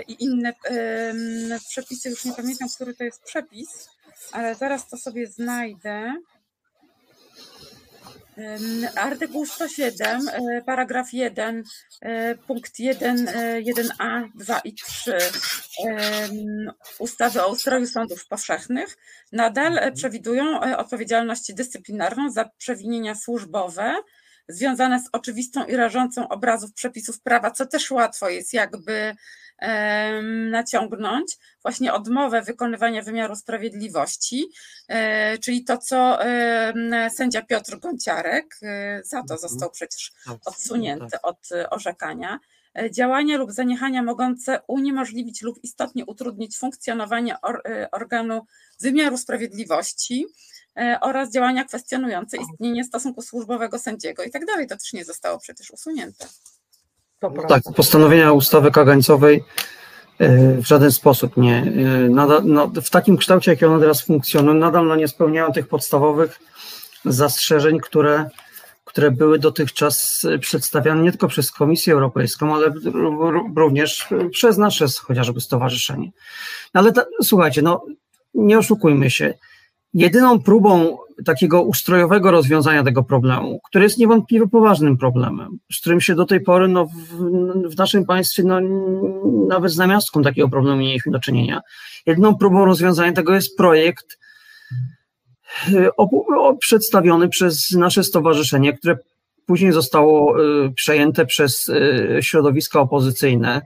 i 0.08 0.24
inne 0.24 0.54
przepisy, 1.70 2.10
już 2.10 2.26
nie 2.26 2.34
pamiętam, 2.34 2.70
który 2.76 2.94
to 2.94 3.04
jest 3.04 3.24
przepis, 3.24 3.90
ale 4.32 4.56
zaraz 4.56 4.90
to 4.90 4.98
sobie 4.98 5.28
znajdę. 5.28 6.14
Artykuł 8.96 9.46
107, 9.46 10.28
e, 10.28 10.62
paragraf 10.62 11.14
1, 11.14 11.64
e, 12.02 12.36
punkt 12.36 12.80
1, 12.80 13.28
e, 13.28 13.62
1a, 13.62 14.30
2 14.36 14.60
i 14.60 14.74
3 14.74 15.18
em, 15.86 16.72
ustawy 17.00 17.44
o 17.44 17.52
ustroju 17.52 17.88
sądów 17.88 18.28
powszechnych 18.28 18.98
nadal 19.32 19.78
e, 19.78 19.92
przewidują 19.92 20.62
e, 20.62 20.78
odpowiedzialność 20.78 21.54
dyscyplinarną 21.54 22.32
za 22.32 22.50
przewinienia 22.58 23.16
służbowe 23.16 23.94
związane 24.48 25.00
z 25.00 25.10
oczywistą 25.12 25.66
i 25.66 25.76
rażącą 25.76 26.30
obrazów 26.30 26.74
przepisów 26.74 27.22
prawa, 27.22 27.52
co 27.52 27.66
też 27.66 27.92
łatwo 27.92 28.30
jest 28.30 28.54
jakby 28.54 29.16
naciągnąć, 30.50 31.38
właśnie 31.62 31.94
odmowę 31.94 32.42
wykonywania 32.42 33.02
wymiaru 33.02 33.36
sprawiedliwości, 33.36 34.46
e, 34.88 35.38
czyli 35.38 35.64
to, 35.64 35.78
co 35.78 36.20
sędzia 37.16 37.42
Piotr 37.42 37.80
Gonciarek, 37.80 38.56
e, 38.64 39.02
za 39.04 39.18
to 39.18 39.34
Mhm. 39.34 39.40
został 39.40 39.72
przecież 39.72 40.12
Tak, 40.26 40.38
odsunięty 40.46 41.22
od 41.22 41.52
e, 41.52 41.70
orzekania. 41.70 42.40
E, 42.78 42.92
Działania 42.92 43.38
lub 43.38 43.52
zaniechania 43.52 44.04
mogące 44.04 44.60
uniemożliwić 44.68 45.42
lub 45.42 45.64
istotnie 45.64 46.06
utrudnić 46.06 46.58
funkcjonowanie 46.58 47.42
or, 47.42 47.62
organu 47.92 48.46
wymiaru 48.82 49.18
sprawiedliwości 49.18 50.26
oraz 51.02 51.32
działania 51.32 51.64
kwestionujące 51.64 52.38
istnienie 52.38 52.84
stosunku 52.84 53.22
służbowego 53.22 53.80
sędziego 53.80 54.24
i 54.24 54.32
tak 54.32 54.46
dalej. 54.46 54.68
To 54.68 54.78
też 54.78 54.94
nie 54.94 55.06
zostało 55.06 55.40
przecież 55.40 55.72
usunięte. 55.72 56.28
To 57.26 57.30
No 57.30 57.36
prawda. 57.36 57.56
tak, 57.62 57.76
postanowienia 57.76 58.32
ustawy 58.32 58.72
kagańcowej 58.72 59.44
e, 60.20 60.58
w 60.62 60.68
żaden 60.68 60.92
sposób 60.92 61.38
nie. 61.38 61.58
e, 61.58 62.10
Nadal, 62.10 62.42
no, 62.46 62.68
w 62.84 62.90
takim 62.90 63.18
kształcie, 63.18 63.52
jaki 63.52 63.66
one 63.66 63.80
teraz 63.80 64.02
funkcjonują, 64.02 64.54
nadal 64.60 64.88
no, 64.88 64.96
nie 64.96 65.08
spełniają 65.08 65.52
tych 65.52 65.68
podstawowych 65.68 66.40
zastrzeżeń, 67.06 67.80
które, 67.80 68.30
które 68.86 69.12
były 69.12 69.40
dotychczas 69.40 70.26
przedstawiane 70.40 71.02
nie 71.04 71.12
tylko 71.12 71.28
przez 71.28 71.52
Komisję 71.52 71.94
Europejską, 71.94 72.56
ale 72.56 72.74
również 73.56 74.08
przez 74.32 74.58
nasze 74.58 74.86
chociażby 75.04 75.42
stowarzyszenie. 75.42 76.12
No, 76.74 76.82
ale 76.82 76.92
ta, 76.92 77.06
słuchajcie, 77.24 77.62
no 77.62 77.86
nie 78.34 78.58
oszukujmy 78.58 79.10
się. 79.10 79.34
Jedyną 79.94 80.40
próbą 80.40 80.98
takiego 81.26 81.64
ustrojowego 81.64 82.32
rozwiązania 82.32 82.84
tego 82.84 83.04
problemu, 83.04 83.60
który 83.70 83.84
jest 83.84 83.98
niewątpliwie 83.98 84.48
poważnym 84.48 84.98
problemem, 84.98 85.60
z 85.74 85.80
którym 85.82 86.02
się 86.02 86.16
do 86.16 86.26
tej 86.26 86.42
pory 86.42 86.68
no, 86.68 86.86
w, 86.86 87.70
w 87.70 87.78
naszym 87.78 88.06
państwie 88.06 88.44
no, 88.44 88.60
nawet 89.48 89.72
z 89.72 89.78
namiastką 89.78 90.22
takiego 90.22 90.50
problemu 90.50 90.82
nie 90.82 90.88
mieliśmy 90.88 91.12
do 91.12 91.20
czynienia. 91.20 91.62
Jedyną 92.06 92.36
próbą 92.36 92.66
rozwiązania 92.66 93.14
tego 93.14 93.36
jest 93.36 93.58
projekt 93.58 94.18
y, 95.70 95.90
przedstawiony 96.60 97.30
przez 97.30 97.72
nasze 97.72 98.04
stowarzyszenie, 98.04 98.78
które 98.78 98.98
później 99.46 99.72
zostało 99.72 100.44
y, 100.66 100.72
przejęte 100.74 101.26
przez 101.26 101.70
y, 101.70 102.20
środowiska 102.22 102.80
opozycyjne. 102.80 103.62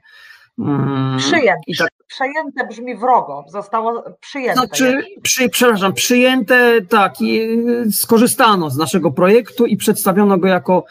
Mm, 0.59 1.17
Przyjęte, 1.17 1.61
I 1.67 1.77
tak, 1.77 1.89
przejęte 2.09 2.67
brzmi 2.67 2.95
wrogo, 2.95 3.43
zostało 3.47 4.03
przyjęte. 4.19 4.53
znaczy, 4.59 5.03
przy, 5.21 5.49
przepraszam, 5.49 5.93
przyjęte, 5.93 6.81
tak, 6.81 7.21
i 7.21 7.41
y, 7.41 7.91
skorzystano 7.91 8.69
z 8.69 8.77
naszego 8.77 9.11
projektu 9.11 9.65
i 9.65 9.77
przedstawiono 9.77 10.37
go 10.37 10.47
jako, 10.47 10.83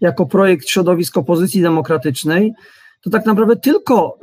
jako 0.00 0.26
projekt 0.26 0.68
środowisk 0.68 1.16
opozycji 1.16 1.62
demokratycznej, 1.62 2.52
to 3.02 3.10
tak 3.10 3.26
naprawdę 3.26 3.56
tylko 3.56 4.18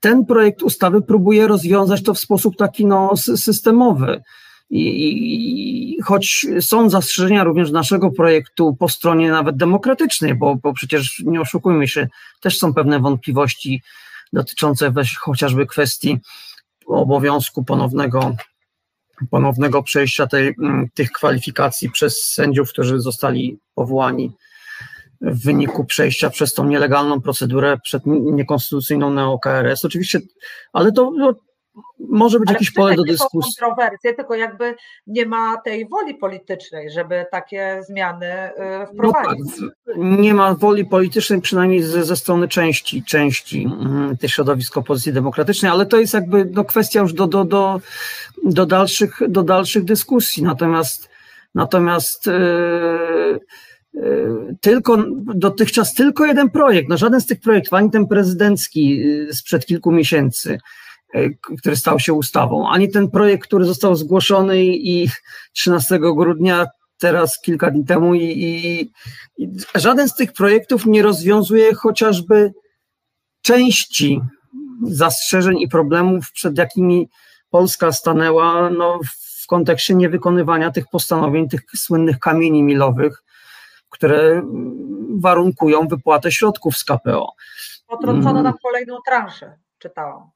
ten 0.00 0.26
projekt 0.26 0.62
ustawy 0.62 1.02
próbuje 1.02 1.48
rozwiązać 1.48 2.02
to 2.02 2.14
w 2.14 2.18
sposób 2.18 2.56
taki 2.56 2.86
no, 2.86 3.10
sy- 3.14 3.36
systemowy. 3.36 4.22
I, 4.70 4.82
i, 4.88 5.98
i 5.98 6.02
choć 6.02 6.46
są 6.60 6.90
zastrzeżenia 6.90 7.44
również 7.44 7.70
naszego 7.70 8.10
projektu 8.10 8.76
po 8.78 8.88
stronie 8.88 9.30
nawet 9.30 9.56
demokratycznej, 9.56 10.34
bo, 10.34 10.56
bo 10.56 10.72
przecież 10.72 11.22
nie 11.26 11.40
oszukujmy 11.40 11.88
się, 11.88 12.08
też 12.40 12.58
są 12.58 12.74
pewne 12.74 13.00
wątpliwości 13.00 13.82
dotyczące 14.32 14.92
chociażby 15.20 15.66
kwestii 15.66 16.18
obowiązku 16.86 17.64
ponownego, 17.64 18.36
ponownego 19.30 19.82
przejścia 19.82 20.26
tej, 20.26 20.54
mm, 20.62 20.88
tych 20.94 21.12
kwalifikacji 21.12 21.90
przez 21.90 22.22
sędziów, 22.22 22.70
którzy 22.70 23.00
zostali 23.00 23.58
powołani 23.74 24.32
w 25.20 25.44
wyniku 25.44 25.84
przejścia 25.84 26.30
przez 26.30 26.54
tą 26.54 26.66
nielegalną 26.66 27.20
procedurę 27.20 27.78
przed 27.84 28.02
niekonstytucyjną 28.06 29.10
neo-KRS. 29.10 29.84
Oczywiście, 29.84 30.20
ale 30.72 30.92
to 30.92 31.12
może 31.98 32.40
być 32.40 32.48
Ale 32.48 32.54
jakieś 32.54 32.70
pole 32.70 32.94
do 32.96 33.02
dyskusji. 33.04 33.52
kontrowersje, 33.60 34.14
tylko 34.14 34.34
jakby 34.34 34.74
nie 35.06 35.26
ma 35.26 35.56
tej 35.56 35.88
woli 35.88 36.14
politycznej, 36.14 36.90
żeby 36.90 37.26
takie 37.30 37.80
zmiany 37.86 38.26
y, 38.26 38.52
No 38.94 39.12
tak, 39.12 39.22
wprowadzić. 39.22 39.54
nie 39.96 40.34
ma 40.34 40.54
woli 40.54 40.84
politycznej, 40.84 41.40
przynajmniej 41.40 41.82
ze, 41.82 42.04
ze 42.04 42.16
strony 42.16 42.48
części, 42.48 43.02
części 43.04 43.68
mm, 43.80 44.16
tych 44.16 44.30
środowisk 44.30 44.76
opozycji 44.76 45.12
demokratycznej, 45.12 45.70
ale 45.72 45.86
to 45.86 45.96
jest 46.00 46.14
jakby 46.14 46.44
no, 46.44 46.64
kwestia 46.64 47.00
już 47.00 47.12
do, 47.12 47.26
do, 47.26 47.44
do, 47.44 47.80
do, 48.44 48.66
dalszych, 48.66 49.18
do 49.28 49.42
dalszych 49.42 49.84
dyskusji. 49.84 50.42
Natomiast, 50.42 51.08
natomiast 51.54 52.26
yy, 52.26 53.40
tylko 54.60 54.96
dotychczas 55.34 55.94
tylko 55.94 56.26
jeden 56.26 56.50
projekt, 56.50 56.88
no 56.88 56.96
żaden 56.96 57.20
z 57.20 57.26
tych 57.26 57.40
projektów, 57.40 57.74
ani 57.74 57.90
ten 57.90 58.06
prezydencki 58.06 58.98
yy, 58.98 59.34
sprzed 59.34 59.66
kilku 59.66 59.92
miesięcy, 59.92 60.58
który 61.58 61.76
stał 61.76 61.98
się 61.98 62.12
ustawą, 62.12 62.68
ani 62.68 62.90
ten 62.90 63.10
projekt, 63.10 63.46
który 63.46 63.64
został 63.64 63.96
zgłoszony 63.96 64.64
i 64.64 65.04
i 65.04 65.08
13 65.52 65.98
grudnia 65.98 66.66
teraz 66.98 67.40
kilka 67.40 67.70
dni 67.70 67.84
temu 67.84 68.14
i, 68.14 68.24
i, 68.24 68.80
i 69.36 69.50
żaden 69.74 70.08
z 70.08 70.14
tych 70.14 70.32
projektów 70.32 70.86
nie 70.86 71.02
rozwiązuje 71.02 71.74
chociażby 71.74 72.52
części 73.42 74.20
zastrzeżeń 74.82 75.60
i 75.60 75.68
problemów, 75.68 76.32
przed 76.32 76.58
jakimi 76.58 77.08
Polska 77.50 77.92
stanęła 77.92 78.70
no, 78.70 79.00
w 79.42 79.46
kontekście 79.46 79.94
niewykonywania 79.94 80.70
tych 80.70 80.84
postanowień, 80.92 81.48
tych 81.48 81.60
słynnych 81.76 82.18
kamieni 82.18 82.62
milowych, 82.62 83.22
które 83.88 84.42
warunkują 85.20 85.88
wypłatę 85.88 86.32
środków 86.32 86.76
z 86.76 86.84
KPO. 86.84 87.32
Potrącono 87.86 88.42
nam 88.42 88.54
kolejną 88.62 88.96
transzę, 89.06 89.58
czytałam. 89.78 90.30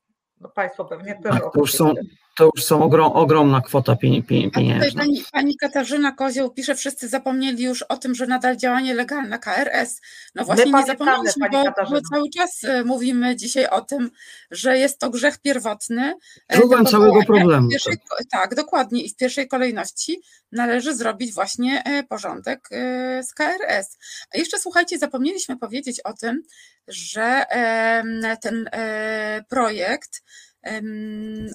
No 0.44 0.50
państwo 0.50 0.84
pewnie 0.84 1.14
też. 1.14 1.32
Tak, 1.32 1.42
to 1.42 1.60
już 1.60 1.72
są, 1.72 1.94
to 2.36 2.50
już 2.54 2.64
są 2.64 2.82
ogrom, 2.82 3.12
ogromna 3.12 3.60
kwota 3.60 3.96
pieniędzy. 3.96 4.92
Pani, 4.96 5.24
pani 5.32 5.56
Katarzyna 5.56 6.12
Kozioł 6.12 6.50
pisze, 6.50 6.74
wszyscy 6.74 7.08
zapomnieli 7.08 7.64
już 7.64 7.82
o 7.82 7.96
tym, 7.96 8.14
że 8.14 8.26
nadal 8.26 8.56
działanie 8.56 8.94
legalne 8.94 9.38
KRS. 9.38 10.00
No 10.34 10.44
właśnie 10.44 10.72
nie 10.72 10.86
zapomnieliśmy, 10.86 11.50
bo, 11.50 11.64
bo, 11.90 12.00
cały 12.12 12.30
czas 12.30 12.64
e, 12.64 12.84
mówimy 12.84 13.36
dzisiaj 13.36 13.66
o 13.66 13.80
tym, 13.80 14.10
że 14.50 14.78
jest 14.78 14.98
to 14.98 15.10
grzech 15.10 15.38
pierwotny. 15.38 16.14
Źródłem 16.54 16.86
całego 16.86 17.22
problemu. 17.26 17.68
Pierwszej, 17.68 17.96
tak. 17.96 18.26
tak, 18.30 18.54
dokładnie. 18.54 19.02
I 19.02 19.08
w 19.08 19.16
pierwszej 19.16 19.48
kolejności 19.48 20.22
należy 20.52 20.94
zrobić 20.94 21.34
właśnie 21.34 21.82
e, 21.84 22.02
porządek 22.02 22.68
e, 22.70 23.22
z 23.22 23.34
KRS. 23.34 23.98
A 24.34 24.38
jeszcze 24.38 24.58
słuchajcie, 24.58 24.98
zapomnieliśmy 24.98 25.56
powiedzieć 25.56 26.00
o 26.00 26.12
tym, 26.12 26.42
że 26.88 27.44
ten 28.40 28.70
projekt 29.48 30.22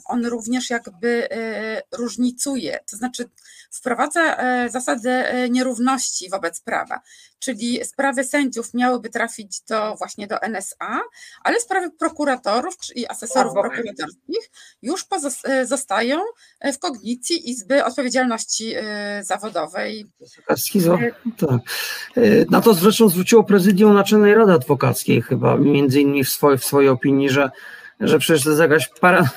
on 0.06 0.26
również 0.26 0.70
jakby 0.70 1.32
e, 1.32 1.82
różnicuje, 1.92 2.80
to 2.92 2.98
znaczy 2.98 3.30
wprowadza 3.72 4.38
e, 4.38 4.70
zasadę 4.70 5.32
e, 5.32 5.50
nierówności 5.50 6.30
wobec 6.30 6.62
prawa, 6.62 7.02
czyli 7.40 7.86
sprawy 7.86 8.24
sędziów 8.24 8.74
miałyby 8.74 9.10
trafić 9.10 9.62
do 9.62 9.96
właśnie 9.96 10.28
do 10.28 10.42
NSA, 10.42 11.02
ale 11.44 11.60
sprawy 11.60 11.92
prokuratorów 11.92 12.76
i 12.96 13.08
asesorów 13.08 13.54
prokuratorskich 13.54 14.52
już 14.82 15.06
zostają 15.66 16.20
w 16.74 16.80
kognicji 16.80 17.50
Izby 17.50 17.86
Odpowiedzialności 17.86 18.74
Zawodowej. 19.22 20.06
Schizo, 20.58 20.98
tak. 21.38 21.62
Na 22.50 22.62
to 22.62 22.74
zresztą 22.74 23.10
zwróciło 23.10 23.44
prezydium 23.44 23.94
Naczelnej 23.94 24.36
Rady 24.36 24.52
Adwokackiej 24.52 25.22
chyba, 25.22 25.58
między 25.58 26.02
innymi 26.02 26.24
w, 26.24 26.30
swojej, 26.30 26.58
w 26.58 26.66
swojej 26.66 26.90
opinii, 26.90 27.30
że 27.30 27.52
że 28.00 28.20
przecież 28.20 28.44
to 28.44 28.50
jest 28.50 28.62
jakaś 28.62 28.90
para, 29.02 29.30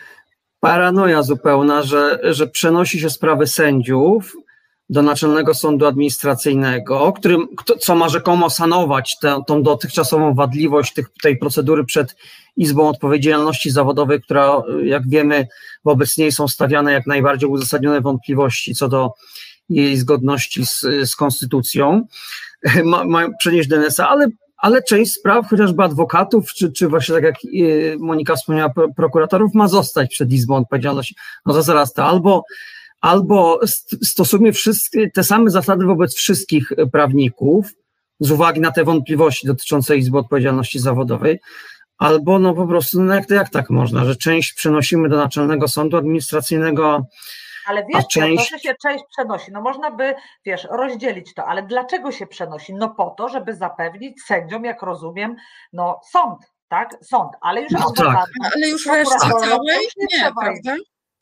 paranoja 0.60 1.22
zupełna, 1.22 1.82
że, 1.82 2.18
że 2.22 2.46
przenosi 2.46 3.00
się 3.00 3.10
sprawy 3.10 3.46
sędziów 3.46 4.36
do 4.90 5.02
Naczelnego 5.02 5.54
Sądu 5.54 5.86
Administracyjnego, 5.86 7.12
którym, 7.12 7.48
co 7.80 7.94
ma 7.94 8.08
rzekomo 8.08 8.50
sanować 8.50 9.16
tę, 9.20 9.42
tą 9.46 9.62
dotychczasową 9.62 10.34
wadliwość 10.34 10.92
tych, 10.92 11.06
tej 11.22 11.36
procedury 11.36 11.84
przed 11.84 12.16
Izbą 12.56 12.88
Odpowiedzialności 12.88 13.70
Zawodowej, 13.70 14.22
która, 14.22 14.62
jak 14.84 15.08
wiemy, 15.08 15.46
wobec 15.84 16.18
niej 16.18 16.32
są 16.32 16.48
stawiane 16.48 16.92
jak 16.92 17.06
najbardziej 17.06 17.48
uzasadnione 17.48 18.00
wątpliwości 18.00 18.74
co 18.74 18.88
do 18.88 19.10
jej 19.68 19.96
zgodności 19.96 20.66
z, 20.66 20.80
z 21.04 21.16
konstytucją, 21.16 22.06
ma, 22.84 23.04
ma 23.04 23.28
przenieść 23.38 23.68
do 23.68 23.76
NSA, 23.76 24.08
ale 24.08 24.26
ale 24.62 24.82
część 24.82 25.12
spraw, 25.12 25.48
chociażby 25.48 25.82
adwokatów, 25.82 26.52
czy, 26.52 26.72
czy 26.72 26.88
właśnie 26.88 27.14
tak 27.14 27.24
jak 27.24 27.36
y, 27.44 27.96
Monika 28.00 28.36
wspomniała, 28.36 28.72
prokuratorów, 28.96 29.54
ma 29.54 29.68
zostać 29.68 30.10
przed 30.10 30.32
Izbą 30.32 30.56
Odpowiedzialności. 30.56 31.14
No 31.46 31.54
to 31.54 31.62
zaraz 31.62 31.92
to 31.92 32.04
albo, 32.04 32.44
albo 33.00 33.60
stosujmy 34.02 34.52
wszystkie, 34.52 35.10
te 35.10 35.24
same 35.24 35.50
zasady 35.50 35.84
wobec 35.84 36.14
wszystkich 36.14 36.72
prawników, 36.92 37.66
z 38.20 38.30
uwagi 38.30 38.60
na 38.60 38.70
te 38.70 38.84
wątpliwości 38.84 39.46
dotyczące 39.46 39.96
Izby 39.96 40.18
Odpowiedzialności 40.18 40.78
Zawodowej, 40.78 41.40
albo 41.98 42.38
no 42.38 42.54
po 42.54 42.66
prostu, 42.66 43.02
no 43.02 43.14
jak, 43.14 43.30
jak 43.30 43.50
tak 43.50 43.70
można, 43.70 44.04
że 44.04 44.16
część 44.16 44.52
przenosimy 44.52 45.08
do 45.08 45.16
Naczelnego 45.16 45.68
Sądu 45.68 45.96
Administracyjnego, 45.96 47.06
ale 47.66 47.86
wiesz, 47.94 48.06
część... 48.06 48.50
to, 48.50 48.56
że 48.56 48.62
się 48.62 48.74
część 48.82 49.04
przenosi, 49.10 49.52
no 49.52 49.60
można 49.60 49.90
by, 49.90 50.14
wiesz, 50.44 50.68
rozdzielić 50.70 51.34
to, 51.34 51.44
ale 51.46 51.62
dlaczego 51.62 52.12
się 52.12 52.26
przenosi? 52.26 52.74
No 52.74 52.90
po 52.90 53.10
to, 53.10 53.28
żeby 53.28 53.54
zapewnić 53.54 54.22
sędziom, 54.22 54.64
jak 54.64 54.82
rozumiem, 54.82 55.36
no 55.72 56.00
sąd, 56.10 56.52
tak? 56.68 56.96
Sąd, 57.02 57.32
ale 57.40 57.62
już 57.62 57.72
no, 57.72 57.92
tak. 57.96 58.26
ale 58.54 58.68
już 58.68 58.86
reszta 58.86 59.18
całej 59.18 59.58
nie, 59.96 60.18
nie 60.18 60.32
prawda? 60.40 60.76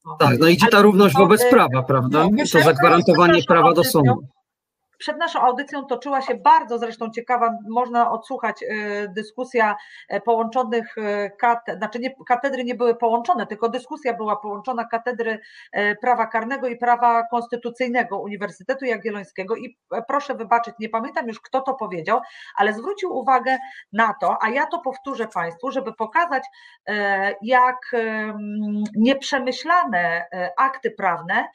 No. 0.05 0.17
Tak, 0.19 0.39
no 0.39 0.47
idzie 0.47 0.67
ta 0.67 0.83
równość 0.83 1.15
wobec 1.15 1.51
prawa, 1.51 1.83
prawda? 1.83 2.27
No, 2.33 2.45
to 2.53 2.61
zagwarantowanie 2.61 3.43
prawa 3.43 3.73
do 3.73 3.85
sądu. 3.85 4.23
Przed 5.01 5.19
naszą 5.19 5.41
audycją 5.41 5.85
toczyła 5.85 6.21
się 6.23 6.35
bardzo 6.35 6.79
zresztą 6.79 7.11
ciekawa, 7.11 7.59
można 7.69 8.11
odsłuchać 8.11 8.63
y, 8.63 8.67
dyskusja 9.17 9.77
e, 10.09 10.21
połączonych 10.21 10.99
y, 10.99 11.31
katedr, 11.39 11.79
znaczy 11.79 11.99
nie, 11.99 12.15
katedry 12.29 12.65
nie 12.65 12.75
były 12.75 12.95
połączone, 12.95 13.47
tylko 13.47 13.69
dyskusja 13.69 14.15
była 14.15 14.37
połączona 14.37 14.85
katedry 14.85 15.41
e, 15.73 15.97
prawa 15.97 16.27
karnego 16.27 16.69
i 16.69 16.77
prawa 16.77 17.27
konstytucyjnego 17.31 18.19
Uniwersytetu 18.19 18.85
Jagiellońskiego. 18.85 19.57
I 19.57 19.79
e, 19.93 20.03
proszę 20.09 20.35
wybaczyć, 20.35 20.75
nie 20.81 20.89
pamiętam 20.89 21.29
już 21.29 21.41
kto 21.41 21.61
to 21.61 21.75
powiedział, 21.75 22.21
ale 22.57 22.75
zwrócił 22.75 23.17
uwagę 23.17 23.57
na 23.93 24.15
to, 24.21 24.43
a 24.43 24.49
ja 24.49 24.67
to 24.67 24.79
powtórzę 24.79 25.27
Państwu, 25.35 25.71
żeby 25.71 25.93
pokazać 25.93 26.45
jak 27.43 27.77
nieprzemyślane 28.97 30.27
akty 30.57 30.91
prawne 30.91 31.49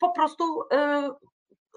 po 0.00 0.10
prostu 0.10 0.44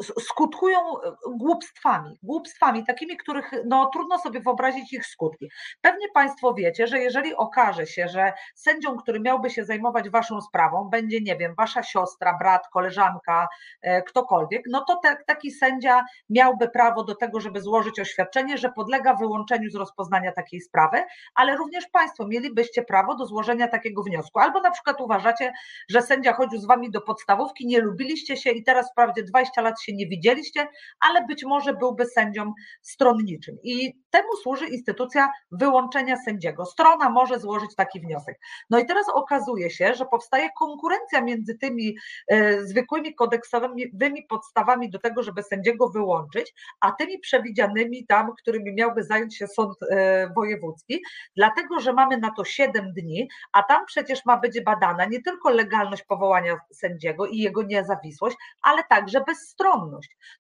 skutkują 0.02 0.80
e, 0.80 1.16
głupstwami, 1.38 2.20
głupstwami 2.24 2.86
takimi, 2.86 3.18
których 3.18 3.52
no, 3.66 3.90
trudno 3.94 4.20
sobie 4.20 4.40
wyobrazić 4.40 4.94
ich 4.94 5.06
skutki. 5.06 5.52
Pewnie 5.82 6.08
Państwo 6.14 6.54
wiecie, 6.54 6.88
że 6.88 7.00
jeżeli 7.00 7.36
okaże 7.36 7.88
się, 7.88 8.08
że 8.08 8.34
sędzią, 8.56 8.98
który 8.98 9.20
miałby 9.20 9.50
się 9.50 9.66
zajmować 9.66 10.10
Waszą 10.10 10.42
sprawą, 10.42 10.90
będzie, 10.90 11.22
nie 11.22 11.36
wiem, 11.36 11.56
Wasza 11.58 11.84
siostra, 11.84 12.38
brat, 12.38 12.68
koleżanka, 12.74 13.48
e, 13.82 14.02
ktokolwiek, 14.02 14.62
no 14.70 14.86
to 14.88 15.00
te, 15.04 15.18
taki 15.28 15.52
sędzia 15.52 16.06
miałby 16.30 16.70
prawo 16.70 17.04
do 17.04 17.16
tego, 17.16 17.40
żeby 17.40 17.62
złożyć 17.62 18.00
oświadczenie, 18.00 18.58
że 18.58 18.72
podlega 18.72 19.14
wyłączeniu 19.14 19.70
z 19.70 19.76
rozpoznania 19.76 20.32
takiej 20.32 20.62
sprawy, 20.62 21.04
ale 21.36 21.56
również 21.56 21.88
Państwo 21.88 22.28
mielibyście 22.28 22.84
prawo 22.84 23.16
do 23.16 23.26
złożenia 23.26 23.68
takiego 23.68 24.04
wniosku. 24.04 24.40
Albo 24.40 24.62
na 24.62 24.72
przykład 24.72 25.02
uważacie, 25.02 25.54
że 25.90 26.02
sędzia 26.02 26.34
chodził 26.34 26.60
z 26.60 26.66
Wami 26.66 26.92
do 26.92 27.02
podstawówki, 27.02 27.68
nie 27.68 27.82
lubiliście 27.82 28.38
się 28.38 28.52
i 28.52 28.64
teraz 28.64 28.92
wprawdzie 28.92 29.24
20 29.24 29.62
lat 29.62 29.82
się 29.82 29.89
się 29.90 29.96
nie 29.96 30.08
widzieliście, 30.08 30.68
ale 31.00 31.26
być 31.26 31.44
może 31.44 31.74
byłby 31.74 32.06
sędzią 32.06 32.54
stronniczym. 32.82 33.58
I 33.64 33.94
temu 34.10 34.36
służy 34.44 34.68
instytucja 34.68 35.30
wyłączenia 35.52 36.18
sędziego. 36.26 36.66
Strona 36.66 37.10
może 37.10 37.40
złożyć 37.40 37.76
taki 37.76 38.00
wniosek. 38.00 38.40
No 38.70 38.80
i 38.80 38.86
teraz 38.86 39.06
okazuje 39.14 39.70
się, 39.70 39.94
że 39.94 40.06
powstaje 40.06 40.50
konkurencja 40.60 41.22
między 41.22 41.58
tymi 41.58 41.98
e, 42.28 42.62
zwykłymi 42.64 43.16
kodeksowymi 43.16 44.24
podstawami 44.30 44.90
do 44.90 45.00
tego, 45.00 45.24
żeby 45.24 45.44
sędziego 45.44 45.90
wyłączyć, 45.90 46.54
a 46.80 46.92
tymi 46.92 47.20
przewidzianymi 47.20 48.06
tam, 48.06 48.34
którymi 48.38 48.74
miałby 48.74 49.04
zająć 49.04 49.38
się 49.38 49.48
sąd 49.48 49.76
e, 49.92 50.30
wojewódzki, 50.36 51.02
dlatego 51.36 51.80
że 51.80 51.94
mamy 51.94 52.18
na 52.18 52.32
to 52.32 52.46
7 52.46 52.94
dni, 52.94 53.30
a 53.54 53.64
tam 53.64 53.86
przecież 53.86 54.26
ma 54.26 54.38
być 54.38 54.62
badana 54.62 55.06
nie 55.06 55.22
tylko 55.22 55.50
legalność 55.50 56.04
powołania 56.04 56.58
sędziego 56.74 57.26
i 57.26 57.38
jego 57.38 57.64
niezawisłość, 57.64 58.38
ale 58.62 58.84
także 58.90 59.22
bezstronność. 59.28 59.79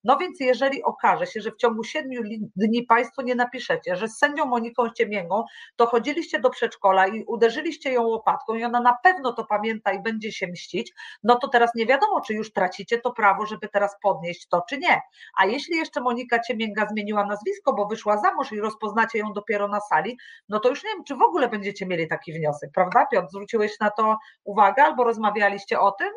No 0.04 0.18
więc 0.18 0.40
jeżeli 0.40 0.84
okaże 0.84 1.28
się, 1.28 1.42
że 1.42 1.52
w 1.52 1.56
ciągu 1.56 1.84
7 1.84 2.12
dni 2.56 2.84
Państwo 2.84 3.22
nie 3.22 3.36
napiszą, 3.36 3.60
piszecie, 3.60 3.96
że 3.96 4.08
z 4.08 4.18
sędzią 4.18 4.46
Moniką 4.46 4.90
Ciemięgą 4.90 5.44
to 5.76 5.88
chodziliście 5.88 6.40
do 6.40 6.50
przedszkola 6.50 7.08
i 7.08 7.24
uderzyliście 7.24 7.92
ją 7.92 8.04
łopatką 8.04 8.56
i 8.56 8.64
ona 8.64 8.80
na 8.80 8.98
pewno 9.04 9.34
to 9.34 9.46
pamięta 9.46 9.94
i 9.94 10.02
będzie 10.02 10.32
się 10.32 10.48
mścić, 10.48 10.94
no 11.24 11.36
to 11.36 11.48
teraz 11.48 11.76
nie 11.76 11.86
wiadomo, 11.86 12.22
czy 12.22 12.34
już 12.34 12.54
tracicie 12.54 13.02
to 13.02 13.12
prawo, 13.12 13.46
żeby 13.46 13.68
teraz 13.68 13.96
podnieść 14.02 14.48
to, 14.48 14.64
czy 14.70 14.78
nie. 14.78 15.02
A 15.38 15.46
jeśli 15.46 15.78
jeszcze 15.78 16.02
Monika 16.02 16.40
Ciemięga 16.40 16.88
zmieniła 16.88 17.26
nazwisko, 17.26 17.74
bo 17.74 17.86
wyszła 17.86 18.18
za 18.18 18.34
mąż 18.34 18.52
i 18.52 18.60
rozpoznacie 18.60 19.20
ją 19.20 19.34
dopiero 19.34 19.68
na 19.68 19.80
sali, 19.80 20.18
no 20.50 20.60
to 20.60 20.70
już 20.70 20.84
nie 20.84 20.90
wiem, 20.90 21.04
czy 21.04 21.16
w 21.16 21.22
ogóle 21.22 21.50
będziecie 21.50 21.86
mieli 21.86 22.08
taki 22.08 22.34
wniosek, 22.34 22.70
prawda 22.74 23.06
Piotr? 23.12 23.28
Zwróciłeś 23.30 23.80
na 23.80 23.90
to 23.90 24.18
uwagę 24.44 24.84
albo 24.84 25.04
rozmawialiście 25.04 25.80
o 25.80 25.92
tym? 25.92 26.10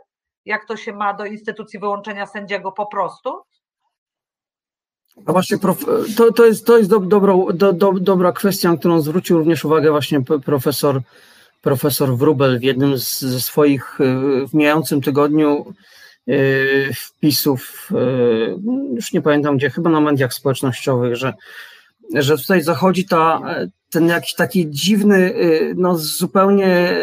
Jak 0.44 0.66
to 0.66 0.76
się 0.76 0.92
ma 0.92 1.14
do 1.14 1.24
instytucji 1.24 1.78
wyłączenia 1.78 2.26
sędziego 2.26 2.72
po 2.72 2.86
prostu? 2.86 3.42
Właśnie, 5.16 5.58
to, 6.16 6.32
to 6.32 6.46
jest, 6.46 6.66
to 6.66 6.78
jest 6.78 6.90
do, 6.90 6.98
dobro, 6.98 7.46
do, 7.54 7.72
do, 7.72 7.92
dobra 7.92 8.32
kwestia, 8.32 8.70
na 8.70 8.76
którą 8.76 9.00
zwrócił 9.00 9.38
również 9.38 9.64
uwagę 9.64 9.90
właśnie 9.90 10.20
profesor, 10.44 11.00
profesor 11.62 12.16
Wrubel 12.16 12.58
w 12.58 12.62
jednym 12.62 12.98
z, 12.98 13.20
ze 13.20 13.40
swoich 13.40 14.00
y, 14.00 14.46
w 14.46 14.54
mijającym 14.54 15.00
tygodniu 15.00 15.74
y, 16.28 16.90
wpisów, 16.94 17.88
y, 17.90 18.94
już 18.94 19.12
nie 19.12 19.22
pamiętam 19.22 19.56
gdzie, 19.56 19.70
chyba 19.70 19.90
na 19.90 20.00
mediach 20.00 20.34
społecznościowych, 20.34 21.16
że, 21.16 21.34
że 22.14 22.38
tutaj 22.38 22.62
zachodzi 22.62 23.04
ta, 23.04 23.40
ten 23.90 24.08
jakiś 24.08 24.34
taki 24.34 24.70
dziwny, 24.70 25.34
no 25.76 25.98
zupełnie 25.98 26.96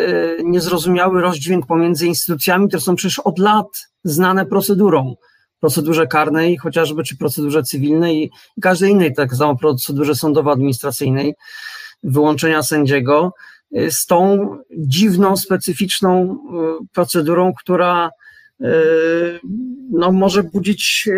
niezrozumiały 0.44 1.22
rozdźwięk 1.22 1.66
pomiędzy 1.68 2.08
instytucjami, 2.08 2.68
które 2.68 2.82
są 2.82 2.96
przecież 2.96 3.20
od 3.20 3.40
lat 3.40 3.68
znane 4.04 4.46
procedurą. 4.46 5.16
Procedurze 5.60 6.08
karnej 6.08 6.58
chociażby, 6.58 7.04
czy 7.04 7.18
procedurze 7.18 7.64
cywilnej 7.64 8.32
i 8.58 8.62
każdej 8.62 8.92
innej, 8.92 9.14
tak 9.14 9.36
samo 9.36 9.58
procedurze 9.58 10.16
sądowo-administracyjnej, 10.16 11.34
wyłączenia 12.04 12.64
sędziego, 12.64 13.32
z 13.90 14.06
tą 14.06 14.48
dziwną, 14.78 15.38
specyficzną 15.38 16.38
procedurą, 16.94 17.54
która 17.60 18.10
no, 19.92 20.12
może 20.12 20.44
budzić 20.44 21.10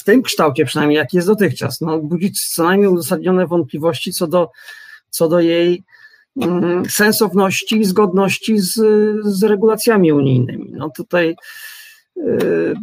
w 0.00 0.04
tym 0.04 0.22
kształcie 0.22 0.64
przynajmniej, 0.64 0.98
jak 0.98 1.14
jest 1.14 1.26
dotychczas, 1.26 1.80
no, 1.80 1.98
budzić 1.98 2.48
co 2.54 2.64
najmniej 2.64 2.88
uzasadnione 2.88 3.46
wątpliwości 3.46 4.12
co 4.12 4.26
do, 4.26 4.50
co 5.10 5.28
do 5.28 5.40
jej 5.40 5.84
mm, 6.42 6.84
sensowności 6.90 7.80
i 7.80 7.84
zgodności 7.84 8.58
z, 8.58 8.74
z 9.24 9.42
regulacjami 9.42 10.12
unijnymi. 10.12 10.72
No 10.72 10.90
tutaj 10.96 11.36
yy, 12.16 12.74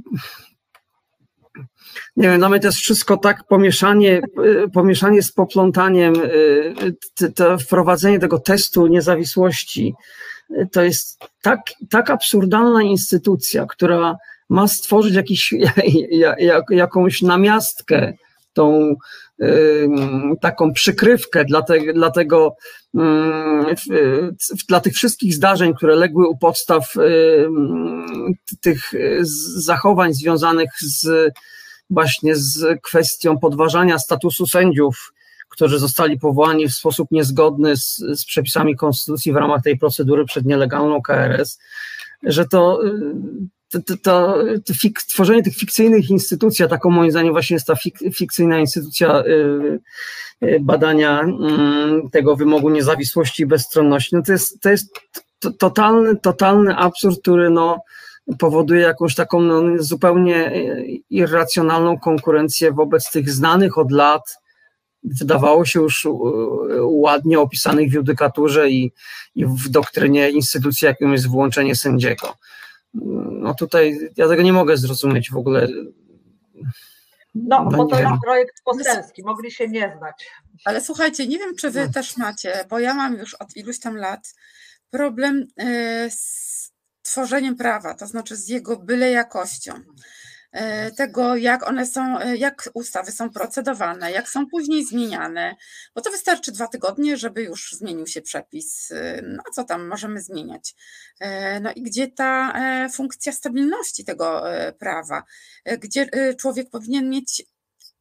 nie 2.15 2.29
wiem, 2.29 2.41
nawet 2.41 2.63
jest 2.63 2.77
wszystko 2.77 3.17
tak 3.17 3.43
pomieszanie, 3.47 4.21
yy, 4.37 4.69
pomieszanie 4.73 5.23
z 5.23 5.31
poplątaniem, 5.31 6.13
yy, 6.13 7.31
to 7.35 7.57
wprowadzenie 7.57 8.19
tego 8.19 8.39
testu 8.39 8.87
niezawisłości, 8.87 9.93
yy, 10.49 10.67
to 10.71 10.83
jest 10.83 11.19
tak, 11.41 11.59
tak 11.89 12.09
absurdalna 12.09 12.83
instytucja, 12.83 13.65
która 13.65 14.17
ma 14.49 14.67
stworzyć 14.67 15.15
jakiś, 15.15 15.53
jak, 16.39 16.65
jakąś 16.69 17.21
namiastkę, 17.21 18.13
tą 18.53 18.95
taką 20.41 20.73
przykrywkę 20.73 21.45
dla, 21.45 21.61
te, 21.61 21.93
dla 21.93 22.11
tego, 22.11 22.55
dla 24.69 24.79
tych 24.79 24.93
wszystkich 24.93 25.33
zdarzeń, 25.33 25.73
które 25.73 25.95
legły 25.95 26.27
u 26.27 26.37
podstaw 26.37 26.93
tych 28.61 28.91
zachowań 29.55 30.13
związanych 30.13 30.69
z 30.81 31.33
właśnie 31.89 32.35
z 32.35 32.81
kwestią 32.81 33.39
podważania 33.39 33.99
statusu 33.99 34.47
sędziów, 34.47 35.13
którzy 35.49 35.79
zostali 35.79 36.19
powołani 36.19 36.67
w 36.67 36.73
sposób 36.73 37.07
niezgodny 37.11 37.77
z, 37.77 37.95
z 37.95 38.25
przepisami 38.25 38.75
konstytucji 38.75 39.33
w 39.33 39.35
ramach 39.35 39.61
tej 39.61 39.77
procedury 39.77 40.25
przed 40.25 40.45
nielegalną 40.45 41.01
KRS, 41.01 41.59
że 42.23 42.47
to 42.47 42.79
to, 43.69 43.81
to, 43.81 43.97
to, 43.97 44.37
to 44.65 44.73
fik, 44.73 45.01
tworzenie 45.01 45.43
tych 45.43 45.55
fikcyjnych 45.55 46.09
instytucji, 46.09 46.65
a 46.65 46.67
taką 46.67 46.89
moim 46.89 47.11
zdaniem 47.11 47.33
właśnie 47.33 47.53
jest 47.53 47.67
ta 47.67 47.75
fik, 47.75 47.99
fikcyjna 48.15 48.59
instytucja 48.59 49.23
y, 49.23 49.79
y, 50.43 50.59
badania 50.61 51.23
y, 51.23 52.09
tego 52.11 52.35
wymogu 52.35 52.69
niezawisłości 52.69 53.43
i 53.43 53.45
bezstronności, 53.45 54.15
no 54.15 54.21
to 54.21 54.31
jest, 54.31 54.61
to 54.61 54.69
jest 54.69 54.99
to, 55.39 55.51
totalny, 55.51 56.15
totalny 56.15 56.75
absurd, 56.75 57.21
który 57.21 57.49
no, 57.49 57.79
powoduje 58.39 58.81
jakąś 58.81 59.15
taką 59.15 59.41
no, 59.41 59.83
zupełnie 59.83 60.55
y, 60.55 60.85
irracjonalną 61.09 61.99
konkurencję 61.99 62.71
wobec 62.71 63.11
tych 63.11 63.29
znanych 63.31 63.77
od 63.77 63.91
lat, 63.91 64.37
wydawało 65.03 65.65
się 65.65 65.79
już 65.79 66.07
ładnie 66.81 67.39
opisanych 67.39 67.89
w 67.89 67.93
judykaturze 67.93 68.69
i, 68.69 68.91
i 69.35 69.45
w 69.45 69.69
doktrynie 69.69 70.29
instytucji, 70.29 70.85
jaką 70.85 71.11
jest 71.11 71.27
włączenie 71.27 71.75
sędziego 71.75 72.33
no 73.31 73.53
tutaj 73.53 73.99
ja 74.17 74.27
tego 74.27 74.41
nie 74.41 74.53
mogę 74.53 74.77
zrozumieć 74.77 75.31
w 75.31 75.37
ogóle. 75.37 75.67
No, 77.35 77.63
no 77.63 77.77
bo 77.77 77.85
to 77.85 77.99
jest 77.99 78.11
projekt 78.23 78.63
poselski, 78.63 79.23
mogli 79.23 79.51
się 79.51 79.67
nie 79.67 79.95
znać. 79.97 80.31
Ale 80.65 80.81
słuchajcie, 80.81 81.27
nie 81.27 81.37
wiem, 81.37 81.55
czy 81.55 81.71
wy 81.71 81.85
no. 81.85 81.93
też 81.93 82.17
macie, 82.17 82.65
bo 82.69 82.79
ja 82.79 82.93
mam 82.93 83.17
już 83.17 83.33
od 83.33 83.55
iluś 83.55 83.79
tam 83.79 83.97
lat 83.97 84.35
problem 84.89 85.47
y, 85.61 86.11
z 86.11 86.71
tworzeniem 87.01 87.55
prawa, 87.55 87.93
to 87.93 88.07
znaczy 88.07 88.35
z 88.35 88.47
jego 88.47 88.77
byle 88.77 89.11
jakością. 89.11 89.73
E, 90.51 90.91
tego, 90.91 91.35
jak 91.35 91.67
one 91.67 91.85
są, 91.85 92.19
e, 92.19 92.37
jak 92.37 92.69
ustawy 92.73 93.11
są 93.11 93.29
procedowane, 93.29 94.11
jak 94.11 94.29
są 94.29 94.47
później 94.47 94.85
zmieniane, 94.85 95.55
bo 95.95 96.01
to 96.01 96.11
wystarczy 96.11 96.51
dwa 96.51 96.67
tygodnie, 96.67 97.17
żeby 97.17 97.43
już 97.43 97.71
zmienił 97.71 98.07
się 98.07 98.21
przepis. 98.21 98.91
E, 98.91 99.21
no 99.23 99.43
co 99.53 99.63
tam 99.63 99.87
możemy 99.87 100.21
zmieniać? 100.21 100.75
No 101.61 101.71
i 101.75 101.83
gdzie 101.83 102.07
ta 102.07 102.53
funkcja 102.93 103.31
stabilności 103.31 104.05
tego 104.05 104.43
prawa, 104.79 105.23
gdzie 105.79 106.09
człowiek 106.39 106.69
powinien 106.69 107.09
mieć 107.09 107.43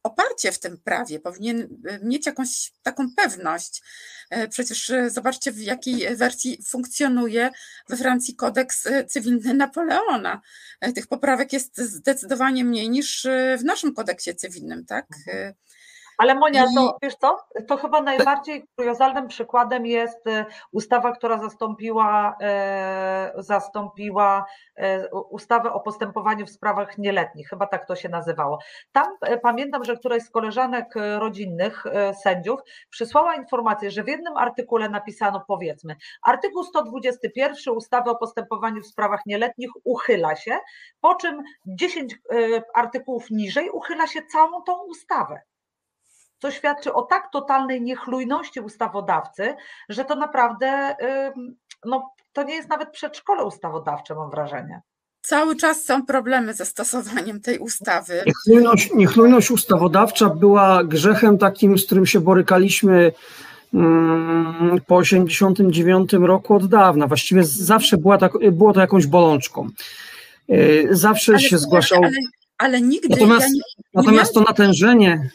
oparcie 0.07 0.51
w 0.51 0.59
tym 0.59 0.77
prawie, 0.77 1.19
powinien 1.19 1.67
mieć 2.01 2.25
jakąś 2.25 2.71
taką 2.83 3.15
pewność. 3.15 3.81
E, 4.29 4.47
przecież 4.47 4.89
e, 4.89 5.09
zobaczcie, 5.09 5.51
w 5.51 5.59
jakiej 5.59 6.15
wersji 6.15 6.63
funkcjonuje 6.67 7.49
we 7.89 7.97
Francji 7.97 8.35
kodeks 8.35 8.87
e, 8.87 9.05
cywilny 9.05 9.53
Napoleona. 9.53 10.41
Tych 10.95 11.07
poprawek 11.07 11.53
jest 11.53 11.77
zdecydowanie 11.77 12.65
mniej 12.65 12.89
niż 12.89 13.27
w 13.59 13.63
naszym 13.63 13.93
kodeksie 13.93 14.35
cywilnym, 14.35 14.85
tak? 14.85 15.07
Mhm. 15.27 15.53
Ale 16.17 16.35
Monia, 16.35 16.65
to 16.75 16.97
wiesz 17.01 17.15
co? 17.15 17.37
To 17.67 17.77
chyba 17.77 18.01
najbardziej 18.01 18.67
kuriozalnym 18.75 19.27
przykładem 19.27 19.85
jest 19.85 20.27
e, 20.27 20.45
ustawa, 20.71 21.11
która 21.11 21.37
zastąpiła, 21.37 22.37
e, 22.41 23.33
zastąpiła 23.35 24.45
e, 24.75 25.09
ustawę 25.09 25.73
o 25.73 25.79
postępowaniu 25.79 26.45
w 26.45 26.49
sprawach 26.49 26.97
nieletnich. 26.97 27.49
Chyba 27.49 27.67
tak 27.67 27.87
to 27.87 27.95
się 27.95 28.09
nazywało. 28.09 28.59
Tam 28.91 29.05
pamiętam, 29.41 29.83
że 29.83 29.97
któraś 29.97 30.21
z 30.21 30.29
koleżanek 30.29 30.93
rodzinnych 31.17 31.83
sędziów 32.23 32.59
przysłała 32.89 33.35
informację, 33.35 33.91
że 33.91 34.03
w 34.03 34.07
jednym 34.07 34.37
artykule 34.37 34.89
napisano 34.89 35.43
powiedzmy, 35.47 35.95
artykuł 36.23 36.63
121 36.63 37.75
ustawy 37.75 38.09
o 38.09 38.15
postępowaniu 38.15 38.81
w 38.81 38.87
sprawach 38.87 39.21
nieletnich 39.25 39.69
uchyla 39.83 40.35
się, 40.35 40.57
po 41.01 41.15
czym 41.15 41.43
10 41.65 42.15
artykułów 42.75 43.31
niżej 43.31 43.69
uchyla 43.69 44.07
się 44.07 44.21
całą 44.31 44.61
tą 44.63 44.73
ustawę 44.83 45.41
co 46.39 46.51
świadczy 46.51 46.93
o 46.93 47.01
tak 47.01 47.31
totalnej 47.31 47.81
niechlujności 47.81 48.59
ustawodawcy, 48.59 49.55
że 49.89 50.05
to 50.05 50.15
naprawdę 50.15 50.95
no, 51.85 52.11
to 52.33 52.43
nie 52.43 52.55
jest 52.55 52.69
nawet 52.69 52.91
przedszkole 52.91 53.43
ustawodawcze, 53.43 54.15
mam 54.15 54.29
wrażenie. 54.29 54.81
Cały 55.21 55.55
czas 55.55 55.85
są 55.85 56.05
problemy 56.05 56.53
ze 56.53 56.65
stosowaniem 56.65 57.41
tej 57.41 57.59
ustawy. 57.59 58.23
Niechlujność, 58.25 58.89
niechlujność 58.95 59.51
ustawodawcza 59.51 60.29
była 60.29 60.83
grzechem 60.83 61.37
takim, 61.37 61.77
z 61.77 61.85
którym 61.85 62.05
się 62.05 62.19
borykaliśmy 62.19 63.11
mm, 63.73 64.81
po 64.87 64.95
89 64.95 66.13
roku 66.13 66.55
od 66.55 66.67
dawna. 66.67 67.07
Właściwie 67.07 67.43
zawsze 67.43 67.97
była 67.97 68.17
tak, 68.17 68.31
było 68.51 68.73
to 68.73 68.81
jakąś 68.81 69.07
bolączką. 69.07 69.67
Y, 70.49 70.87
zawsze 70.91 71.31
ale 71.31 71.41
się 71.41 71.57
zgłaszał. 71.57 72.03
Ale, 72.03 72.11
ale 72.57 72.81
nigdy. 72.81 73.07
Natomiast, 73.09 73.45
ja 73.45 73.47
nie, 73.47 73.55
nie 73.55 73.83
natomiast 73.93 74.33
to 74.33 74.41
natężenie, 74.41 75.29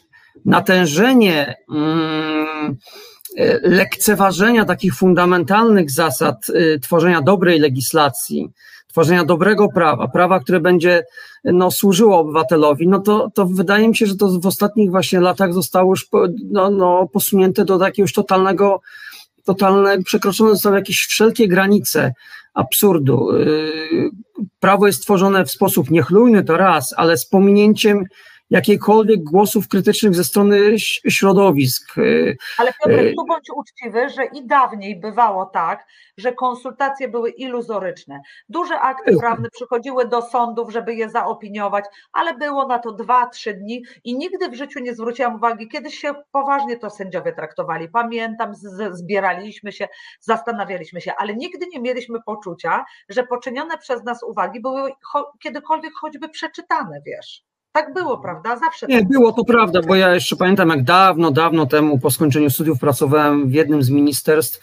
natężenie 0.45 1.55
mm, 1.75 2.77
e, 3.39 3.69
lekceważenia 3.69 4.65
takich 4.65 4.95
fundamentalnych 4.95 5.91
zasad 5.91 6.49
y, 6.49 6.81
tworzenia 6.83 7.23
dobrej 7.23 7.61
legislacji, 7.61 8.51
tworzenia 8.89 9.25
dobrego 9.25 9.69
prawa, 9.69 10.09
prawa, 10.09 10.41
które 10.41 10.61
będzie 10.61 11.05
no, 11.45 11.71
służyło 11.71 12.19
obywatelowi, 12.19 12.89
no 12.89 13.01
to, 13.01 13.31
to 13.35 13.47
wydaje 13.47 13.89
mi 13.89 13.97
się, 13.97 14.07
że 14.07 14.17
to 14.17 14.29
w 14.29 14.47
ostatnich 14.47 14.91
właśnie 14.91 15.21
latach 15.21 15.55
zostało 15.55 15.91
już 15.91 16.09
no, 16.51 16.71
no, 16.71 17.09
posunięte 17.13 17.65
do 17.65 17.85
jakiegoś 17.85 18.13
totalnego, 18.13 18.81
totalnego, 19.45 20.03
przekroczone 20.05 20.51
zostały 20.51 20.77
jakieś 20.77 20.97
wszelkie 20.97 21.49
granice 21.49 22.13
absurdu. 22.55 23.37
Y, 23.37 24.11
prawo 24.61 24.87
jest 24.87 25.03
tworzone 25.03 25.45
w 25.45 25.51
sposób 25.51 25.91
niechlujny, 25.91 26.45
to 26.45 26.57
raz, 26.57 26.95
ale 26.97 27.17
z 27.17 27.27
pominięciem 27.27 28.05
jakiejkolwiek 28.53 29.23
głosów 29.23 29.69
krytycznych 29.69 30.15
ze 30.15 30.25
strony 30.25 30.79
środowisk. 31.09 31.99
Y, 31.99 32.37
Ale 32.59 32.73
Piotr, 32.73 33.01
y, 33.01 33.15
tu 33.17 33.27
bądź 33.27 33.51
uczciwy, 33.57 34.09
że 34.09 34.25
i 34.25 34.47
dawniej 34.47 35.01
bywało 35.01 35.47
tak, 35.47 35.87
że 36.17 36.33
konsultacje 36.33 37.09
były 37.09 37.31
iluzoryczne. 37.31 38.21
Duże 38.49 38.81
akty 38.81 39.17
prawne 39.17 39.49
przychodziły 39.51 40.09
do 40.09 40.23
sądów, 40.23 40.73
żeby 40.73 40.95
je 40.95 41.11
zaopiniować, 41.11 41.85
ale 42.13 42.35
było 42.35 42.67
na 42.67 42.79
to 42.79 42.93
dwa, 42.93 43.27
trzy 43.27 43.55
dni 43.55 43.83
i 44.05 44.19
nigdy 44.19 44.49
w 44.49 44.55
życiu 44.55 44.81
nie 44.81 44.95
zwróciłam 44.95 45.35
uwagi, 45.35 45.69
kiedyś 45.69 45.99
się 45.99 46.15
poważnie 46.33 46.77
to 46.77 46.91
sędziowie 46.91 47.33
traktowali. 47.33 47.89
Pamiętam, 47.89 48.55
zbieraliśmy 48.93 49.73
się, 49.73 49.89
zastanawialiśmy 50.21 51.01
się, 51.01 51.13
ale 51.19 51.37
nigdy 51.37 51.67
nie 51.73 51.81
mieliśmy 51.81 52.19
poczucia, 52.27 52.85
że 53.09 53.27
poczynione 53.27 53.79
przez 53.79 54.05
nas 54.05 54.23
uwagi 54.23 54.61
były 54.61 54.93
kiedykolwiek 55.41 55.93
choćby 55.95 56.29
przeczytane, 56.29 57.01
wiesz. 57.07 57.52
Tak 57.73 57.95
było, 57.95 58.19
prawda? 58.19 58.57
Zawsze. 58.57 58.87
Nie, 58.87 58.99
tak 58.99 59.09
było 59.09 59.33
to 59.33 59.45
prawda, 59.45 59.81
bo 59.83 59.95
ja 59.95 60.15
jeszcze 60.15 60.37
pamiętam, 60.37 60.69
jak 60.69 60.85
dawno, 60.85 61.31
dawno 61.31 61.67
temu 61.67 61.99
po 61.99 62.11
skończeniu 62.11 62.51
studiów 62.51 62.79
pracowałem 62.79 63.49
w 63.49 63.53
jednym 63.53 63.83
z 63.83 63.91
ministerstw. 63.91 64.61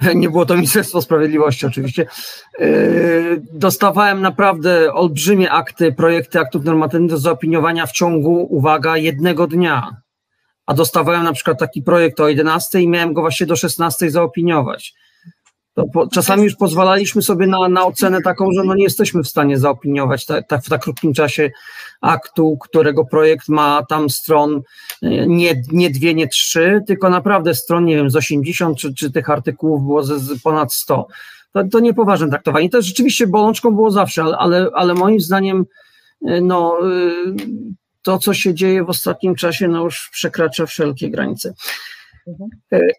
Nie 0.14 0.30
było 0.30 0.46
to 0.46 0.54
Ministerstwo 0.54 1.02
Sprawiedliwości, 1.02 1.66
oczywiście. 1.66 2.06
Yy, 2.58 3.42
dostawałem 3.52 4.20
naprawdę 4.20 4.92
olbrzymie 4.92 5.50
akty, 5.50 5.92
projekty 5.92 6.40
aktów 6.40 6.64
normatywnych 6.64 7.10
do 7.10 7.18
zaopiniowania 7.18 7.86
w 7.86 7.92
ciągu, 7.92 8.46
uwaga, 8.50 8.96
jednego 8.96 9.46
dnia. 9.46 9.96
A 10.66 10.74
dostawałem 10.74 11.24
na 11.24 11.32
przykład 11.32 11.58
taki 11.58 11.82
projekt 11.82 12.20
o 12.20 12.28
11 12.28 12.80
i 12.80 12.88
miałem 12.88 13.12
go 13.12 13.20
właśnie 13.20 13.46
do 13.46 13.56
16 13.56 14.10
zaopiniować. 14.10 14.94
To 15.74 15.84
po, 15.92 16.08
czasami 16.08 16.44
już 16.44 16.56
pozwalaliśmy 16.56 17.22
sobie 17.22 17.46
na, 17.46 17.68
na 17.68 17.86
ocenę 17.86 18.22
taką, 18.22 18.52
że 18.52 18.64
no 18.64 18.74
nie 18.74 18.84
jesteśmy 18.84 19.22
w 19.22 19.28
stanie 19.28 19.58
zaopiniować 19.58 20.26
tak, 20.26 20.48
tak 20.48 20.64
w 20.64 20.68
tak 20.68 20.82
krótkim 20.82 21.14
czasie 21.14 21.50
aktu, 22.04 22.58
którego 22.60 23.04
projekt 23.04 23.48
ma 23.48 23.82
tam 23.88 24.10
stron 24.10 24.62
nie, 25.26 25.62
nie 25.72 25.90
dwie, 25.90 26.14
nie 26.14 26.28
trzy, 26.28 26.82
tylko 26.86 27.10
naprawdę 27.10 27.54
stron, 27.54 27.84
nie 27.84 27.96
wiem, 27.96 28.10
z 28.10 28.16
80, 28.16 28.78
czy, 28.78 28.94
czy 28.94 29.10
tych 29.10 29.30
artykułów 29.30 29.82
było 29.82 30.02
z, 30.02 30.22
z 30.22 30.42
ponad 30.42 30.74
100. 30.74 31.06
To, 31.52 31.64
to 31.72 31.80
niepoważne 31.80 32.28
traktowanie. 32.28 32.70
To 32.70 32.82
rzeczywiście 32.82 33.26
bolączką 33.26 33.70
było 33.70 33.90
zawsze, 33.90 34.22
ale, 34.22 34.36
ale, 34.36 34.70
ale 34.74 34.94
moim 34.94 35.20
zdaniem 35.20 35.64
no, 36.42 36.78
to, 38.02 38.18
co 38.18 38.34
się 38.34 38.54
dzieje 38.54 38.84
w 38.84 38.90
ostatnim 38.90 39.34
czasie, 39.34 39.68
no 39.68 39.84
już 39.84 40.10
przekracza 40.12 40.66
wszelkie 40.66 41.10
granice. 41.10 41.54
Mhm. 42.26 42.50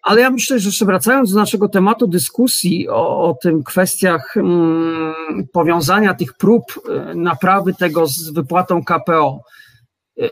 Ale 0.04 0.22
ja 0.22 0.30
myślę, 0.30 0.60
że 0.60 0.70
jeszcze 0.70 0.86
wracając 0.86 1.34
do 1.34 1.40
naszego 1.40 1.70
tematu 1.70 2.08
dyskusji 2.08 2.90
o, 2.90 3.30
o 3.30 3.38
tym 3.42 3.64
kwestiach 3.64 4.38
mm, 4.38 5.14
powiązania 5.54 6.14
tych 6.14 6.34
prób 6.34 6.64
e, 6.90 7.16
naprawy 7.16 7.74
tego 7.74 8.08
z 8.08 8.30
wypłatą 8.30 8.84
KPO, 8.84 9.40
e, 10.20 10.30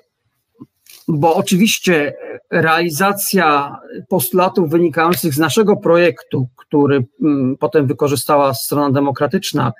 bo 1.07 1.35
oczywiście 1.35 2.13
realizacja 2.51 3.77
postulatów 4.09 4.69
wynikających 4.69 5.33
z 5.33 5.37
naszego 5.37 5.77
projektu, 5.77 6.47
który 6.57 7.05
mm, 7.21 7.57
potem 7.57 7.87
wykorzystała 7.87 8.53
strona 8.53 8.91
demokratyczna 8.91 9.73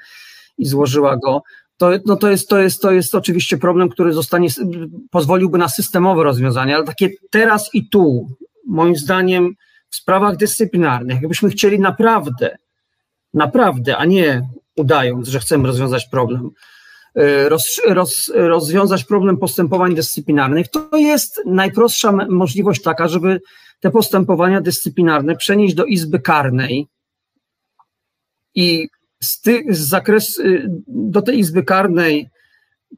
i 0.58 0.66
złożyła 0.66 1.18
go, 1.18 1.42
to, 1.78 1.92
no 2.06 2.16
to, 2.16 2.30
jest, 2.30 2.50
to, 2.50 2.60
jest, 2.60 2.82
to 2.82 2.92
jest 2.92 3.16
oczywiście 3.16 3.58
problem, 3.58 3.90
który 3.90 4.14
zostanie, 4.14 4.48
pozwoliłby 5.12 5.58
na 5.58 5.70
systemowe 5.70 6.24
rozwiązanie, 6.24 6.76
ale 6.76 6.84
takie 6.84 7.10
teraz 7.30 7.70
i 7.74 7.90
tu, 7.90 8.28
moim 8.68 8.96
zdaniem, 8.96 9.56
w 9.90 9.96
sprawach 9.96 10.38
dyscyplinarnych, 10.38 11.22
jakbyśmy 11.22 11.50
chcieli 11.50 11.80
naprawdę, 11.80 12.58
naprawdę, 13.34 13.98
a 13.98 14.06
nie 14.06 14.42
udając, 14.76 15.28
że 15.28 15.40
chcemy 15.40 15.68
rozwiązać 15.68 16.08
problem, 16.12 16.50
y, 17.20 17.50
roz, 17.50 17.82
roz, 17.88 18.32
rozwiązać 18.36 19.04
problem 19.04 19.38
postępowań 19.38 19.96
dyscyplinarnych, 19.96 20.68
to 20.68 20.98
jest 20.98 21.42
najprostsza 21.46 22.12
możliwość 22.30 22.82
taka, 22.82 23.08
żeby 23.08 23.42
te 23.80 23.92
postępowania 23.92 24.62
dyscyplinarne 24.62 25.36
przenieść 25.36 25.76
do 25.76 25.86
Izby 25.86 26.20
Karnej 26.20 26.88
i 28.56 28.88
z, 29.24 29.42
ty, 29.42 29.64
z 29.70 29.80
zakresu, 29.80 30.42
y, 30.42 30.66
do 30.88 31.22
tej 31.22 31.40
Izby 31.40 31.64
Karnej, 31.64 32.30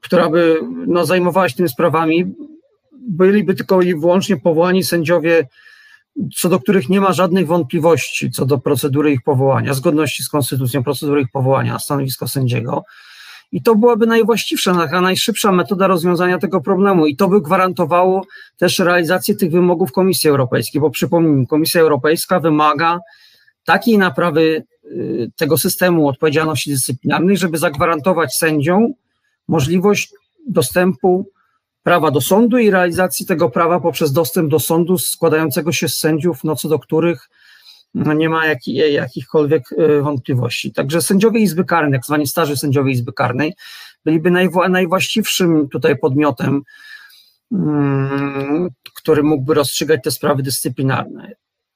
która 0.01 0.29
by 0.29 0.59
no, 0.87 1.05
zajmowała 1.05 1.49
się 1.49 1.55
tymi 1.55 1.69
sprawami, 1.69 2.35
byliby 3.07 3.55
tylko 3.55 3.81
i 3.81 3.95
wyłącznie 3.95 4.37
powołani 4.37 4.83
sędziowie, 4.83 5.47
co 6.35 6.49
do 6.49 6.59
których 6.59 6.89
nie 6.89 7.01
ma 7.01 7.13
żadnych 7.13 7.47
wątpliwości 7.47 8.31
co 8.31 8.45
do 8.45 8.57
procedury 8.57 9.11
ich 9.11 9.23
powołania, 9.23 9.73
zgodności 9.73 10.23
z 10.23 10.29
konstytucją 10.29 10.83
procedury 10.83 11.21
ich 11.21 11.31
powołania 11.33 11.73
na 11.73 11.79
stanowisko 11.79 12.27
sędziego. 12.27 12.83
I 13.51 13.61
to 13.61 13.75
byłaby 13.75 14.07
najwłaściwsza, 14.07 15.01
najszybsza 15.01 15.51
metoda 15.51 15.87
rozwiązania 15.87 16.37
tego 16.37 16.61
problemu. 16.61 17.05
I 17.05 17.15
to 17.15 17.27
by 17.27 17.41
gwarantowało 17.41 18.25
też 18.57 18.79
realizację 18.79 19.35
tych 19.35 19.51
wymogów 19.51 19.91
Komisji 19.91 20.29
Europejskiej, 20.29 20.81
bo 20.81 20.89
przypomnijmy, 20.89 21.47
Komisja 21.47 21.81
Europejska 21.81 22.39
wymaga 22.39 22.99
takiej 23.63 23.97
naprawy 23.97 24.63
y, 24.85 25.31
tego 25.35 25.57
systemu 25.57 26.07
odpowiedzialności 26.07 26.69
dyscyplinarnej, 26.69 27.37
żeby 27.37 27.57
zagwarantować 27.57 28.35
sędziom 28.35 28.93
możliwość 29.47 30.13
dostępu 30.47 31.29
prawa 31.85 32.11
do 32.11 32.21
sądu 32.21 32.57
i 32.57 32.69
realizacji 32.69 33.25
tego 33.25 33.49
prawa 33.49 33.79
poprzez 33.79 34.11
dostęp 34.11 34.49
do 34.49 34.59
sądu 34.59 34.97
składającego 34.97 35.71
się 35.71 35.89
z 35.89 35.97
sędziów, 35.97 36.43
no 36.43 36.55
co 36.55 36.69
do 36.69 36.79
których 36.79 37.29
no 37.93 38.13
nie 38.13 38.29
ma 38.29 38.45
jak, 38.45 38.67
jakichkolwiek 38.67 39.71
y, 39.71 40.01
wątpliwości. 40.01 40.73
Także 40.73 41.01
sędziowie 41.01 41.39
Izby 41.39 41.65
Karnej, 41.65 41.93
jak 41.93 42.05
zwani 42.05 42.27
starzy 42.27 42.57
sędziowie 42.57 42.91
Izby 42.91 43.13
Karnej, 43.13 43.53
byliby 44.05 44.31
najwła, 44.31 44.69
najwłaściwszym 44.69 45.69
tutaj 45.69 45.97
podmiotem, 45.97 46.61
hmm, 47.51 48.69
który 48.95 49.23
mógłby 49.23 49.53
rozstrzygać 49.53 49.99
te 50.03 50.11
sprawy 50.11 50.43
dyscyplinarne. 50.43 51.31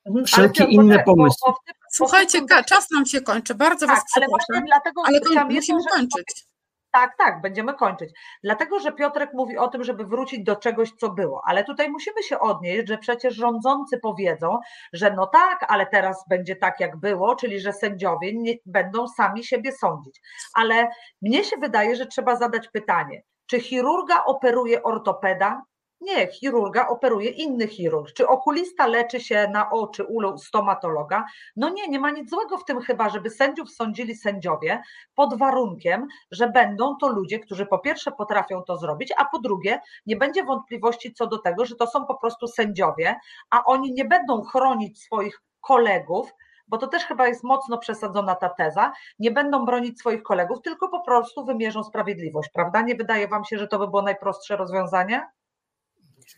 Mhm. 0.05 0.25
Wszelkie 0.25 0.63
ale 0.63 0.71
inne 0.71 1.03
pomysły. 1.03 1.53
Słuchajcie, 1.91 2.41
czas 2.67 2.91
nam 2.91 3.05
się 3.05 3.21
kończy, 3.21 3.55
bardzo 3.55 3.87
tak, 3.87 3.95
was 3.95 4.03
ale 4.15 4.25
właśnie 4.27 4.63
dlatego 4.67 5.01
ale 5.05 5.21
to 5.21 5.55
musimy 5.55 5.79
kończyć. 5.91 6.48
Tak, 6.91 7.17
tak, 7.17 7.41
będziemy 7.41 7.73
kończyć. 7.73 8.09
Dlatego, 8.43 8.79
że 8.79 8.91
Piotrek 8.91 9.29
mówi 9.33 9.57
o 9.57 9.67
tym, 9.67 9.83
żeby 9.83 10.05
wrócić 10.05 10.43
do 10.43 10.55
czegoś, 10.55 10.91
co 10.91 11.09
było. 11.09 11.41
Ale 11.45 11.63
tutaj 11.63 11.89
musimy 11.89 12.23
się 12.23 12.39
odnieść, 12.39 12.87
że 12.87 12.97
przecież 12.97 13.35
rządzący 13.35 13.99
powiedzą, 13.99 14.57
że 14.93 15.11
no 15.11 15.27
tak, 15.27 15.65
ale 15.67 15.85
teraz 15.85 16.25
będzie 16.29 16.55
tak, 16.55 16.79
jak 16.79 16.97
było, 16.97 17.35
czyli 17.35 17.59
że 17.59 17.73
sędziowie 17.73 18.33
nie, 18.33 18.53
będą 18.65 19.07
sami 19.07 19.43
siebie 19.43 19.71
sądzić. 19.71 20.21
Ale 20.55 20.89
mnie 21.21 21.43
się 21.43 21.57
wydaje, 21.57 21.95
że 21.95 22.05
trzeba 22.05 22.35
zadać 22.35 22.67
pytanie, 22.67 23.21
czy 23.47 23.59
chirurga 23.59 24.23
operuje 24.25 24.83
ortopeda, 24.83 25.61
nie, 26.01 26.27
chirurga 26.27 26.87
operuje 26.87 27.29
inny 27.29 27.67
chirurg. 27.67 28.13
Czy 28.13 28.27
okulista 28.27 28.87
leczy 28.87 29.19
się 29.19 29.47
na 29.47 29.71
oczy 29.71 30.03
u 30.03 30.37
stomatologa? 30.37 31.25
No 31.55 31.69
nie, 31.69 31.87
nie 31.87 31.99
ma 31.99 32.11
nic 32.11 32.29
złego 32.29 32.57
w 32.57 32.65
tym 32.65 32.81
chyba, 32.81 33.09
żeby 33.09 33.29
sędziów 33.29 33.71
sądzili 33.71 34.15
sędziowie 34.15 34.81
pod 35.15 35.37
warunkiem, 35.37 36.07
że 36.31 36.49
będą 36.49 36.97
to 36.97 37.07
ludzie, 37.07 37.39
którzy 37.39 37.65
po 37.65 37.79
pierwsze 37.79 38.11
potrafią 38.11 38.63
to 38.63 38.77
zrobić, 38.77 39.13
a 39.17 39.25
po 39.25 39.39
drugie 39.39 39.81
nie 40.05 40.15
będzie 40.15 40.43
wątpliwości 40.43 41.13
co 41.13 41.27
do 41.27 41.37
tego, 41.37 41.65
że 41.65 41.75
to 41.75 41.87
są 41.87 42.05
po 42.05 42.15
prostu 42.15 42.47
sędziowie, 42.47 43.15
a 43.49 43.63
oni 43.65 43.93
nie 43.93 44.05
będą 44.05 44.41
chronić 44.41 45.03
swoich 45.03 45.41
kolegów, 45.61 46.33
bo 46.67 46.77
to 46.77 46.87
też 46.87 47.05
chyba 47.05 47.27
jest 47.27 47.43
mocno 47.43 47.77
przesadzona 47.77 48.35
ta 48.35 48.49
teza, 48.49 48.91
nie 49.19 49.31
będą 49.31 49.65
bronić 49.65 49.99
swoich 49.99 50.23
kolegów, 50.23 50.61
tylko 50.61 50.89
po 50.89 51.01
prostu 51.01 51.45
wymierzą 51.45 51.83
sprawiedliwość, 51.83 52.49
prawda? 52.53 52.81
Nie 52.81 52.95
wydaje 52.95 53.27
Wam 53.27 53.45
się, 53.45 53.57
że 53.57 53.67
to 53.67 53.79
by 53.79 53.87
było 53.87 54.01
najprostsze 54.01 54.57
rozwiązanie? 54.57 55.27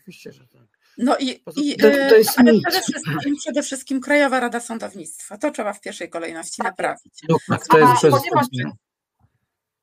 Oczywiście, 0.00 0.32
że 0.32 0.46
tak. 0.46 0.82
No 0.98 1.16
i, 1.18 1.42
i 1.56 1.76
to, 1.76 1.90
to 1.90 2.16
jest 2.16 2.38
ale 2.38 2.52
przede 2.68 2.80
wszystkim, 2.80 3.36
przede 3.36 3.62
wszystkim 3.62 4.00
Krajowa 4.00 4.40
Rada 4.40 4.60
Sądownictwa. 4.60 5.38
To 5.38 5.50
trzeba 5.50 5.72
w 5.72 5.80
pierwszej 5.80 6.10
kolejności 6.10 6.62
tak 6.62 6.66
naprawić. 6.66 7.20
No, 7.28 7.36
tak, 7.48 7.66
to 7.66 7.78
jest 7.78 8.00
ponieważ, 8.00 8.46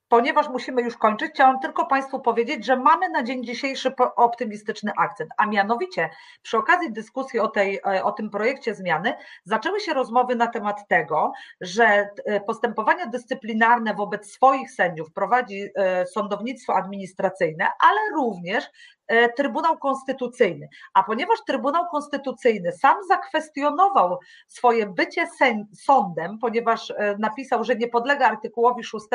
ponieważ 0.09 0.49
musimy 0.49 0.81
już 0.81 0.97
kończyć, 0.97 1.31
chciałam 1.31 1.59
tylko 1.59 1.85
Państwu 1.85 2.19
powiedzieć, 2.19 2.65
że 2.65 2.75
mamy 2.75 3.09
na 3.09 3.23
dzień 3.23 3.43
dzisiejszy 3.45 3.91
optymistyczny 4.15 4.91
akcent, 4.97 5.29
a 5.37 5.45
mianowicie 5.45 6.09
przy 6.41 6.57
okazji 6.57 6.91
dyskusji 6.91 7.39
o, 7.39 7.47
tej, 7.47 7.79
e, 7.87 8.03
o 8.03 8.11
tym 8.11 8.29
projekcie 8.29 8.75
zmiany 8.75 9.13
zaczęły 9.43 9.79
się 9.79 9.93
rozmowy 9.93 10.35
na 10.35 10.47
temat 10.47 10.87
tego, 10.87 11.31
że 11.61 12.09
e, 12.25 12.41
postępowania 12.41 13.05
dyscyplinarne 13.05 13.93
wobec 13.93 14.31
swoich 14.31 14.71
sędziów 14.71 15.11
prowadzi 15.11 15.69
e, 15.75 16.05
sądownictwo 16.05 16.75
administracyjne, 16.75 17.67
ale 17.79 17.99
również 18.15 18.63
E, 18.63 18.98
Trybunał 19.35 19.77
Konstytucyjny. 19.77 20.69
A 20.93 21.03
ponieważ 21.03 21.39
Trybunał 21.47 21.87
Konstytucyjny 21.91 22.71
sam 22.71 22.97
zakwestionował 23.07 24.19
swoje 24.47 24.85
bycie 24.85 25.27
sądem, 25.73 26.37
ponieważ 26.39 26.91
e, 26.91 27.15
napisał, 27.19 27.63
że 27.63 27.75
nie 27.75 27.87
podlega 27.87 28.27
artykułowi 28.27 28.83
6 28.83 29.05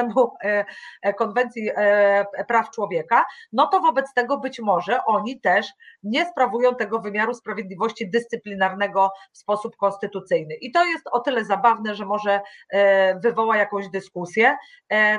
e, 0.43 1.15
Konwencji 1.15 1.71
Praw 2.49 2.71
Człowieka, 2.71 3.25
no 3.53 3.67
to 3.67 3.81
wobec 3.81 4.15
tego 4.15 4.39
być 4.39 4.61
może 4.61 5.05
oni 5.05 5.41
też 5.41 5.73
nie 6.03 6.27
sprawują 6.27 6.75
tego 6.75 6.99
wymiaru 6.99 7.35
sprawiedliwości 7.35 8.11
dyscyplinarnego 8.11 9.11
w 9.33 9.39
sposób 9.39 9.77
konstytucyjny. 9.77 10.55
I 10.55 10.73
to 10.73 10.85
jest 10.85 11.09
o 11.13 11.21
tyle 11.21 11.45
zabawne, 11.45 11.95
że 11.95 12.07
może 12.07 12.41
wywoła 13.23 13.57
jakąś 13.57 13.89
dyskusję. 13.89 14.57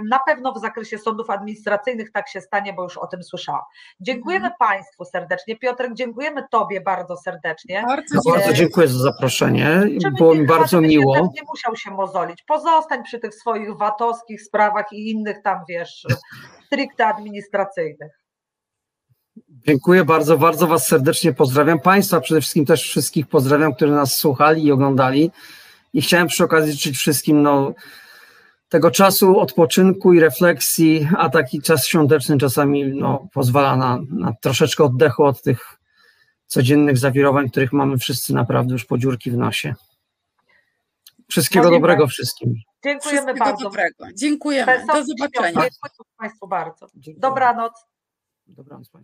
Na 0.10 0.20
pewno 0.20 0.54
w 0.54 0.58
zakresie 0.58 0.98
sądów 0.98 1.30
administracyjnych 1.30 2.12
tak 2.12 2.30
się 2.30 2.42
stanie, 2.42 2.74
bo 2.74 2.84
już 2.84 2.98
o 2.98 3.08
tym 3.08 3.24
słyszałam. 3.24 3.62
Dziękujemy 4.00 4.46
mhm. 4.46 4.58
Państwu 4.68 5.06
serdecznie. 5.06 5.56
Piotrek, 5.56 5.94
dziękujemy 5.94 6.44
Tobie 6.52 6.82
bardzo 6.82 7.18
serdecznie. 7.18 7.84
Bardzo, 7.88 8.16
no, 8.26 8.32
bardzo 8.32 8.54
dziękuję 8.54 8.88
za 8.88 9.00
zaproszenie. 9.00 9.84
Było 10.18 10.36
mi 10.36 10.46
bardzo 10.46 10.82
miło. 10.82 11.16
Nie 11.16 11.44
musiał 11.50 11.76
się 11.76 11.92
mozolić. 11.92 12.44
Pozostań 12.44 13.04
przy 13.04 13.20
tych 13.20 13.36
swoich 13.36 13.78
watowskich 13.78 14.42
sprawach 14.42 14.86
i 14.92 15.12
innych 15.12 15.42
tam, 15.44 15.60
wiesz, 15.70 16.08
stricte 16.66 17.06
administracyjnych. 17.06 18.12
Dziękuję 19.50 20.06
bardzo, 20.06 20.38
bardzo 20.38 20.68
Was 20.68 20.88
serdecznie 20.88 21.34
pozdrawiam. 21.34 21.80
Państwa 21.80 22.22
przede 22.22 22.42
wszystkim 22.42 22.66
też 22.66 22.84
wszystkich 22.84 23.28
pozdrawiam, 23.28 23.74
którzy 23.74 23.92
nas 23.92 24.16
słuchali 24.16 24.64
i 24.66 24.72
oglądali. 24.72 25.32
I 25.94 26.02
chciałem 26.02 26.28
przy 26.28 26.44
okazji 26.44 26.72
życzyć 26.72 26.98
wszystkim 26.98 27.42
no, 27.42 27.74
tego 28.76 28.92
czasu 28.92 29.40
odpoczynku 29.40 30.14
i 30.14 30.20
refleksji, 30.20 31.08
a 31.18 31.30
taki 31.30 31.62
czas 31.62 31.88
świąteczny 31.88 32.38
czasami 32.38 32.86
no, 32.86 33.28
pozwala 33.34 33.78
na, 33.78 34.00
na 34.10 34.34
troszeczkę 34.42 34.84
oddechu 34.84 35.24
od 35.24 35.42
tych 35.42 35.80
codziennych 36.48 36.98
zawirowań, 36.98 37.50
których 37.50 37.74
mamy 37.74 37.98
wszyscy 37.98 38.34
naprawdę 38.34 38.74
już 38.74 38.86
po 38.86 38.98
dziurki 38.98 39.32
w 39.32 39.38
nosie. 39.38 39.76
Wszystkiego 41.28 41.70
dobrego 41.70 42.08
wszystkim. 42.08 42.56
Dziękujemy 42.84 43.20
Wszystkiego 43.20 43.46
bardzo. 43.46 43.64
Dobrego. 43.64 44.06
Dziękujemy. 44.16 44.86
Do 44.88 45.04
zobaczenia. 45.06 45.52
Dziękuję 45.52 45.70
Państwu 46.18 46.48
bardzo. 46.48 46.88
Dobranoc. 47.18 47.74
Dobranoc 48.48 48.90
Państwu. 48.90 49.04